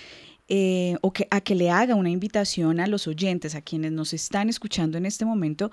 eh, 0.47 0.95
o 1.01 1.13
que, 1.13 1.27
a 1.29 1.41
que 1.41 1.53
le 1.53 1.69
haga 1.69 1.93
una 1.93 2.09
invitación 2.09 2.79
a 2.79 2.87
los 2.87 3.07
oyentes, 3.07 3.53
a 3.53 3.61
quienes 3.61 3.91
nos 3.91 4.11
están 4.11 4.49
escuchando 4.49 4.97
en 4.97 5.05
este 5.05 5.23
momento, 5.23 5.69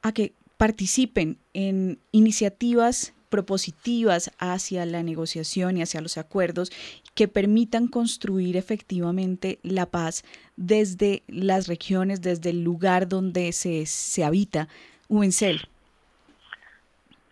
a 0.00 0.12
que 0.12 0.32
participen 0.56 1.36
en 1.52 1.98
iniciativas 2.10 3.12
propositivas 3.28 4.30
hacia 4.38 4.86
la 4.86 5.02
negociación 5.02 5.76
y 5.76 5.82
hacia 5.82 6.00
los 6.00 6.18
acuerdos 6.18 6.70
que 7.14 7.28
permitan 7.28 7.88
construir 7.88 8.56
efectivamente 8.56 9.58
la 9.62 9.86
paz 9.86 10.24
desde 10.56 11.22
las 11.28 11.68
regiones, 11.68 12.22
desde 12.22 12.50
el 12.50 12.62
lugar 12.62 13.08
donde 13.08 13.52
se, 13.52 13.86
se 13.86 14.24
habita. 14.24 14.68
Ubencel. 15.08 15.68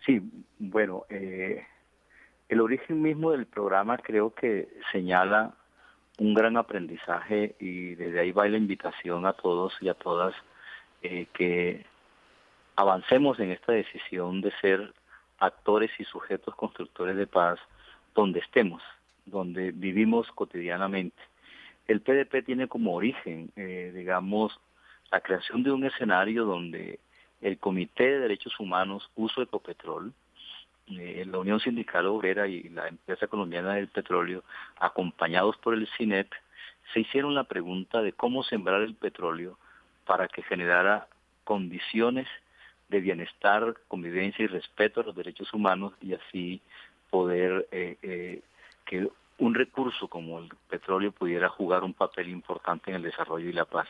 Sí, 0.05 0.21
bueno, 0.59 1.05
eh, 1.09 1.65
el 2.49 2.61
origen 2.61 3.01
mismo 3.01 3.31
del 3.31 3.45
programa 3.45 3.97
creo 3.97 4.33
que 4.33 4.69
señala 4.91 5.55
un 6.19 6.33
gran 6.33 6.57
aprendizaje 6.57 7.55
y 7.59 7.95
desde 7.95 8.19
ahí 8.19 8.31
va 8.31 8.47
la 8.47 8.57
invitación 8.57 9.25
a 9.25 9.33
todos 9.33 9.73
y 9.81 9.89
a 9.89 9.93
todas 9.95 10.33
eh, 11.01 11.27
que 11.33 11.85
avancemos 12.75 13.39
en 13.39 13.51
esta 13.51 13.73
decisión 13.73 14.41
de 14.41 14.51
ser 14.61 14.93
actores 15.45 15.91
y 15.99 16.03
sujetos 16.05 16.55
constructores 16.55 17.15
de 17.15 17.27
paz 17.27 17.59
donde 18.13 18.39
estemos, 18.39 18.81
donde 19.25 19.71
vivimos 19.71 20.31
cotidianamente. 20.31 21.21
El 21.87 22.01
PDP 22.01 22.45
tiene 22.45 22.67
como 22.67 22.95
origen, 22.95 23.51
eh, 23.55 23.91
digamos, 23.93 24.59
la 25.11 25.21
creación 25.21 25.63
de 25.63 25.71
un 25.71 25.85
escenario 25.85 26.45
donde 26.45 26.99
el 27.41 27.57
Comité 27.59 28.03
de 28.05 28.19
Derechos 28.19 28.59
Humanos 28.59 29.09
Uso 29.15 29.41
Ecopetrol, 29.41 30.13
eh, 30.87 31.25
la 31.27 31.39
Unión 31.39 31.59
Sindical 31.59 32.05
Obrera 32.07 32.47
y 32.47 32.69
la 32.69 32.87
Empresa 32.87 33.27
Colombiana 33.27 33.75
del 33.75 33.87
Petróleo, 33.87 34.43
acompañados 34.79 35.57
por 35.57 35.73
el 35.73 35.87
CINEP, 35.97 36.31
se 36.93 37.01
hicieron 37.01 37.35
la 37.35 37.43
pregunta 37.43 38.01
de 38.01 38.13
cómo 38.13 38.43
sembrar 38.43 38.81
el 38.81 38.95
petróleo 38.95 39.57
para 40.05 40.27
que 40.27 40.43
generara 40.43 41.07
condiciones 41.43 42.27
de 42.89 42.99
bienestar, 42.99 43.75
convivencia 43.87 44.43
y 44.43 44.47
respeto 44.47 45.01
a 45.01 45.03
los 45.03 45.15
derechos 45.15 45.53
humanos 45.53 45.93
y 46.01 46.13
así 46.13 46.61
poder 47.09 47.67
eh, 47.71 47.97
eh, 48.01 48.41
que 48.85 49.09
un 49.37 49.53
recurso 49.53 50.07
como 50.07 50.39
el 50.39 50.49
petróleo 50.69 51.11
pudiera 51.11 51.49
jugar 51.49 51.83
un 51.83 51.93
papel 51.93 52.29
importante 52.29 52.89
en 52.89 52.97
el 52.97 53.03
desarrollo 53.03 53.49
y 53.49 53.53
la 53.53 53.65
paz. 53.65 53.87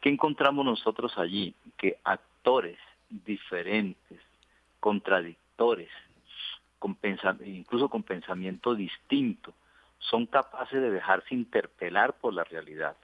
¿Qué 0.00 0.10
encontramos 0.10 0.64
nosotros 0.64 1.16
allí? 1.16 1.54
Que 1.76 1.98
actores 2.04 2.78
diferentes, 3.08 4.20
contradictores, 4.80 5.88
con 6.78 6.98
incluso 7.46 7.88
con 7.88 8.02
pensamiento 8.02 8.74
distinto, 8.74 9.54
son 9.98 10.26
capaces 10.26 10.80
de 10.82 10.90
dejarse 10.90 11.34
interpelar 11.34 12.12
por 12.14 12.34
la 12.34 12.44
realidad, 12.44 12.96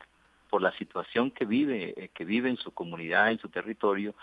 por 0.50 0.60
la 0.60 0.72
situación 0.72 1.30
que 1.30 1.46
vive, 1.46 1.94
eh, 1.96 2.10
que 2.12 2.26
vive 2.26 2.50
en 2.50 2.58
su 2.58 2.72
comunidad, 2.72 3.30
en 3.30 3.38
su 3.38 3.48
territorio, 3.48 4.14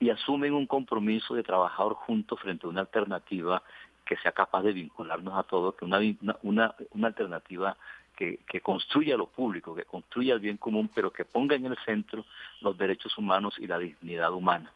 y 0.00 0.10
asumen 0.10 0.54
un 0.54 0.66
compromiso 0.66 1.34
de 1.34 1.42
trabajar 1.42 1.88
juntos 1.92 2.40
frente 2.40 2.66
a 2.66 2.70
una 2.70 2.82
alternativa 2.82 3.62
que 4.04 4.16
sea 4.16 4.32
capaz 4.32 4.62
de 4.62 4.72
vincularnos 4.72 5.36
a 5.36 5.42
todos, 5.42 5.74
que 5.74 5.84
una, 5.84 6.00
una, 6.42 6.74
una 6.92 7.06
alternativa 7.08 7.76
que, 8.16 8.38
que, 8.48 8.60
construya 8.60 9.16
lo 9.16 9.26
público, 9.26 9.74
que 9.74 9.84
construya 9.84 10.34
el 10.34 10.40
bien 10.40 10.56
común, 10.56 10.90
pero 10.94 11.12
que 11.12 11.24
ponga 11.24 11.56
en 11.56 11.66
el 11.66 11.76
centro 11.84 12.24
los 12.60 12.76
derechos 12.78 13.16
humanos 13.18 13.54
y 13.58 13.66
la 13.66 13.78
dignidad 13.78 14.32
humana. 14.32 14.72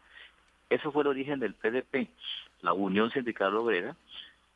Eso 0.69 0.93
fue 0.93 1.03
el 1.03 1.09
origen 1.09 1.41
del 1.41 1.55
PDP, 1.55 2.09
la 2.61 2.73
Unión 2.73 3.11
Sindical 3.11 3.57
Obrera, 3.57 3.97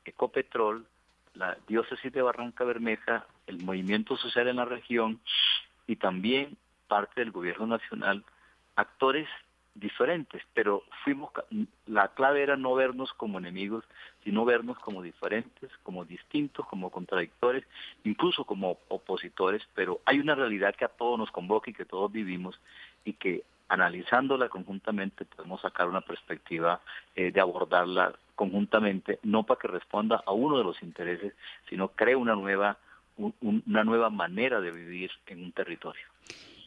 Ecopetrol, 0.05 0.87
la 1.35 1.57
Diócesis 1.67 2.13
de 2.13 2.23
Barranca 2.23 2.65
Bermeja, 2.65 3.27
el 3.47 3.63
movimiento 3.63 4.17
social 4.17 4.49
en 4.49 4.57
la 4.57 4.65
región 4.65 5.21
y 5.87 5.97
también 5.97 6.57
parte 6.89 7.21
del 7.21 7.33
gobierno 7.33 7.67
nacional, 7.67 8.25
actores 8.77 9.29
diferentes, 9.79 10.43
pero 10.55 10.83
fuimos, 11.05 11.31
la 11.87 12.09
clave 12.09 12.43
era 12.43 12.57
no 12.57 12.75
vernos 12.75 13.13
como 13.13 13.39
enemigos, 13.39 13.85
sino 14.25 14.45
vernos 14.45 14.79
como 14.79 15.03
diferentes, 15.03 15.71
como 15.83 16.05
distintos, 16.05 16.67
como 16.67 16.91
contradictores, 16.91 17.65
incluso 18.05 18.45
como 18.45 18.79
opositores, 18.89 19.63
pero 19.75 20.01
hay 20.05 20.19
una 20.19 20.35
realidad 20.35 20.75
que 20.75 20.85
a 20.85 20.89
todos 20.89 21.19
nos 21.19 21.31
convoca 21.31 21.71
y 21.71 21.75
que 21.75 21.85
todos 21.85 22.11
vivimos 22.11 22.59
y 23.05 23.15
que 23.15 23.45
analizándola 23.69 24.49
conjuntamente 24.49 25.25
podemos 25.25 25.61
sacar 25.61 25.89
una 25.89 26.01
perspectiva 26.01 26.81
eh, 27.15 27.33
de 27.33 27.41
abordarla 27.41 28.15
conjuntamente, 28.35 29.19
no 29.23 29.45
para 29.45 29.61
que 29.61 29.69
responda 29.69 30.23
a 30.25 30.33
uno 30.33 30.59
de 30.59 30.65
los 30.65 30.83
intereses, 30.83 31.35
sino 31.69 31.89
cree 31.89 32.17
una 32.17 32.35
nueva, 32.35 32.79
una 33.17 33.85
nueva 33.85 34.11
manera 34.11 34.61
de 34.61 34.71
vivir 34.71 35.11
en 35.27 35.43
un 35.43 35.53
territorio. 35.53 36.07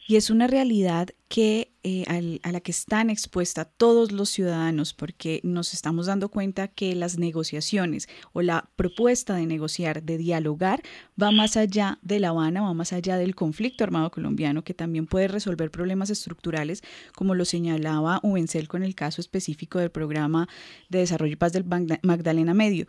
Y 0.06 0.16
es 0.16 0.28
una 0.28 0.48
realidad 0.48 1.10
que, 1.28 1.69
eh, 1.82 2.04
a 2.42 2.52
la 2.52 2.60
que 2.60 2.72
están 2.72 3.08
expuestas 3.08 3.66
todos 3.76 4.12
los 4.12 4.28
ciudadanos, 4.28 4.92
porque 4.92 5.40
nos 5.42 5.72
estamos 5.72 6.06
dando 6.06 6.28
cuenta 6.28 6.68
que 6.68 6.94
las 6.94 7.18
negociaciones 7.18 8.08
o 8.32 8.42
la 8.42 8.68
propuesta 8.76 9.34
de 9.34 9.46
negociar, 9.46 10.02
de 10.02 10.18
dialogar, 10.18 10.82
va 11.20 11.30
más 11.30 11.56
allá 11.56 11.98
de 12.02 12.20
La 12.20 12.28
Habana, 12.28 12.62
va 12.62 12.74
más 12.74 12.92
allá 12.92 13.16
del 13.16 13.34
conflicto 13.34 13.82
armado 13.82 14.10
colombiano, 14.10 14.62
que 14.62 14.74
también 14.74 15.06
puede 15.06 15.28
resolver 15.28 15.70
problemas 15.70 16.10
estructurales, 16.10 16.82
como 17.14 17.34
lo 17.34 17.44
señalaba 17.44 18.20
Ubencel 18.22 18.68
con 18.68 18.82
el 18.82 18.94
caso 18.94 19.20
específico 19.20 19.78
del 19.78 19.90
programa 19.90 20.48
de 20.90 20.98
desarrollo 20.98 21.32
y 21.32 21.36
paz 21.36 21.52
del 21.52 21.64
Magdalena 22.02 22.52
Medio. 22.52 22.86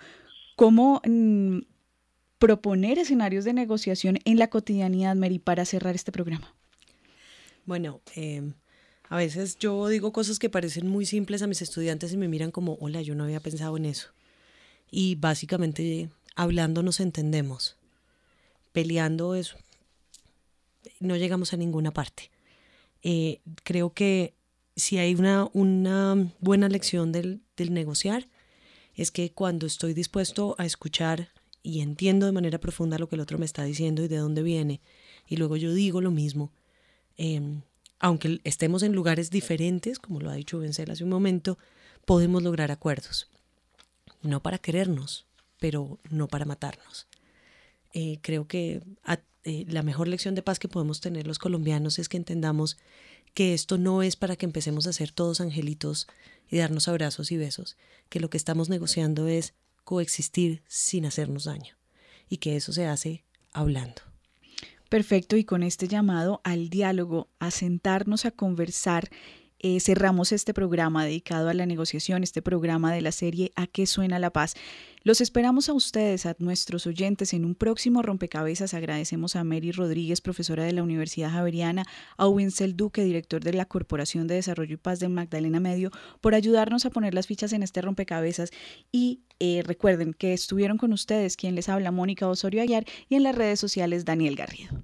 ¿Cómo 0.55 1.01
mm, 1.05 1.59
proponer 2.39 2.97
escenarios 2.97 3.45
de 3.45 3.53
negociación 3.53 4.19
en 4.25 4.37
la 4.37 4.49
cotidianidad, 4.49 5.15
Mary, 5.15 5.39
para 5.39 5.63
cerrar 5.63 5.95
este 5.95 6.11
programa? 6.11 6.53
Bueno, 7.65 8.01
em, 8.15 8.53
a 9.11 9.17
veces 9.17 9.57
yo 9.59 9.89
digo 9.89 10.13
cosas 10.13 10.39
que 10.39 10.49
parecen 10.49 10.87
muy 10.87 11.05
simples 11.05 11.41
a 11.41 11.47
mis 11.47 11.61
estudiantes 11.61 12.13
y 12.13 12.17
me 12.17 12.29
miran 12.29 12.49
como, 12.49 12.77
hola, 12.79 13.01
yo 13.01 13.13
no 13.13 13.25
había 13.25 13.41
pensado 13.41 13.75
en 13.75 13.83
eso. 13.83 14.07
Y 14.89 15.15
básicamente 15.15 16.07
hablando 16.33 16.81
nos 16.81 17.01
entendemos. 17.01 17.75
Peleando 18.71 19.35
eso, 19.35 19.57
no 21.01 21.17
llegamos 21.17 21.51
a 21.51 21.57
ninguna 21.57 21.91
parte. 21.91 22.31
Eh, 23.03 23.41
creo 23.65 23.93
que 23.93 24.33
si 24.77 24.97
hay 24.97 25.13
una, 25.13 25.49
una 25.51 26.31
buena 26.39 26.69
lección 26.69 27.11
del, 27.11 27.41
del 27.57 27.73
negociar, 27.73 28.29
es 28.95 29.11
que 29.11 29.33
cuando 29.33 29.67
estoy 29.67 29.93
dispuesto 29.93 30.55
a 30.57 30.65
escuchar 30.65 31.27
y 31.63 31.81
entiendo 31.81 32.27
de 32.27 32.31
manera 32.31 32.61
profunda 32.61 32.97
lo 32.97 33.09
que 33.09 33.15
el 33.15 33.21
otro 33.21 33.37
me 33.37 33.45
está 33.45 33.65
diciendo 33.65 34.05
y 34.05 34.07
de 34.07 34.15
dónde 34.15 34.41
viene, 34.41 34.79
y 35.27 35.35
luego 35.35 35.57
yo 35.57 35.73
digo 35.73 35.99
lo 35.99 36.11
mismo, 36.11 36.53
Em, 37.23 37.61
aunque 38.01 38.41
estemos 38.43 38.81
en 38.81 38.93
lugares 38.93 39.29
diferentes, 39.29 39.99
como 39.99 40.19
lo 40.19 40.31
ha 40.31 40.35
dicho 40.35 40.57
Vencel 40.57 40.89
hace 40.89 41.03
un 41.03 41.11
momento, 41.11 41.59
podemos 42.03 42.41
lograr 42.41 42.71
acuerdos. 42.71 43.29
No 44.23 44.41
para 44.41 44.57
querernos, 44.57 45.27
pero 45.59 45.99
no 46.09 46.27
para 46.27 46.45
matarnos. 46.45 47.07
Eh, 47.93 48.17
creo 48.23 48.47
que 48.47 48.81
eh, 49.43 49.65
la 49.67 49.83
mejor 49.83 50.07
lección 50.07 50.33
de 50.33 50.41
paz 50.41 50.57
que 50.57 50.67
podemos 50.67 50.99
tener 50.99 51.27
los 51.27 51.37
colombianos 51.37 51.99
es 51.99 52.09
que 52.09 52.17
entendamos 52.17 52.77
que 53.35 53.53
esto 53.53 53.77
no 53.77 54.01
es 54.01 54.15
para 54.15 54.35
que 54.35 54.47
empecemos 54.47 54.87
a 54.87 54.93
ser 54.93 55.11
todos 55.11 55.39
angelitos 55.39 56.07
y 56.49 56.57
darnos 56.57 56.87
abrazos 56.87 57.31
y 57.31 57.37
besos, 57.37 57.77
que 58.09 58.19
lo 58.19 58.31
que 58.31 58.37
estamos 58.37 58.67
negociando 58.67 59.27
es 59.27 59.53
coexistir 59.83 60.63
sin 60.67 61.05
hacernos 61.05 61.43
daño 61.43 61.75
y 62.29 62.37
que 62.37 62.55
eso 62.55 62.73
se 62.73 62.87
hace 62.87 63.23
hablando. 63.53 64.10
Perfecto, 64.91 65.37
y 65.37 65.45
con 65.45 65.63
este 65.63 65.87
llamado 65.87 66.41
al 66.43 66.67
diálogo, 66.67 67.29
a 67.39 67.49
sentarnos 67.49 68.25
a 68.25 68.31
conversar, 68.31 69.07
eh, 69.63 69.79
cerramos 69.79 70.31
este 70.31 70.53
programa 70.53 71.05
dedicado 71.05 71.49
a 71.49 71.53
la 71.53 71.65
negociación, 71.65 72.23
este 72.23 72.41
programa 72.41 72.91
de 72.91 73.01
la 73.01 73.11
serie 73.11 73.51
¿A 73.55 73.67
qué 73.67 73.85
suena 73.85 74.17
la 74.17 74.31
paz? 74.31 74.55
Los 75.03 75.21
esperamos 75.21 75.69
a 75.69 75.73
ustedes, 75.73 76.25
a 76.25 76.35
nuestros 76.39 76.87
oyentes, 76.87 77.33
en 77.33 77.45
un 77.45 77.55
próximo 77.55 78.01
rompecabezas. 78.01 78.73
Agradecemos 78.73 79.35
a 79.35 79.43
Mary 79.43 79.71
Rodríguez, 79.71 80.21
profesora 80.21 80.63
de 80.63 80.73
la 80.73 80.83
Universidad 80.83 81.31
Javeriana, 81.31 81.85
a 82.17 82.27
Winsel 82.27 82.75
Duque, 82.75 83.03
director 83.03 83.43
de 83.43 83.53
la 83.53 83.65
Corporación 83.65 84.27
de 84.27 84.35
Desarrollo 84.35 84.75
y 84.75 84.77
Paz 84.77 84.99
de 84.99 85.09
Magdalena 85.09 85.59
Medio, 85.59 85.91
por 86.21 86.35
ayudarnos 86.35 86.85
a 86.85 86.89
poner 86.89 87.13
las 87.13 87.27
fichas 87.27 87.53
en 87.53 87.63
este 87.63 87.81
rompecabezas. 87.81 88.51
Y 88.91 89.21
eh, 89.39 89.63
recuerden 89.65 90.13
que 90.13 90.33
estuvieron 90.33 90.77
con 90.77 90.93
ustedes 90.93 91.37
quien 91.37 91.55
les 91.55 91.69
habla, 91.69 91.91
Mónica 91.91 92.27
Osorio 92.27 92.61
Aguiar, 92.61 92.85
y 93.09 93.15
en 93.15 93.23
las 93.23 93.35
redes 93.35 93.59
sociales, 93.59 94.05
Daniel 94.05 94.35
Garrido. 94.35 94.83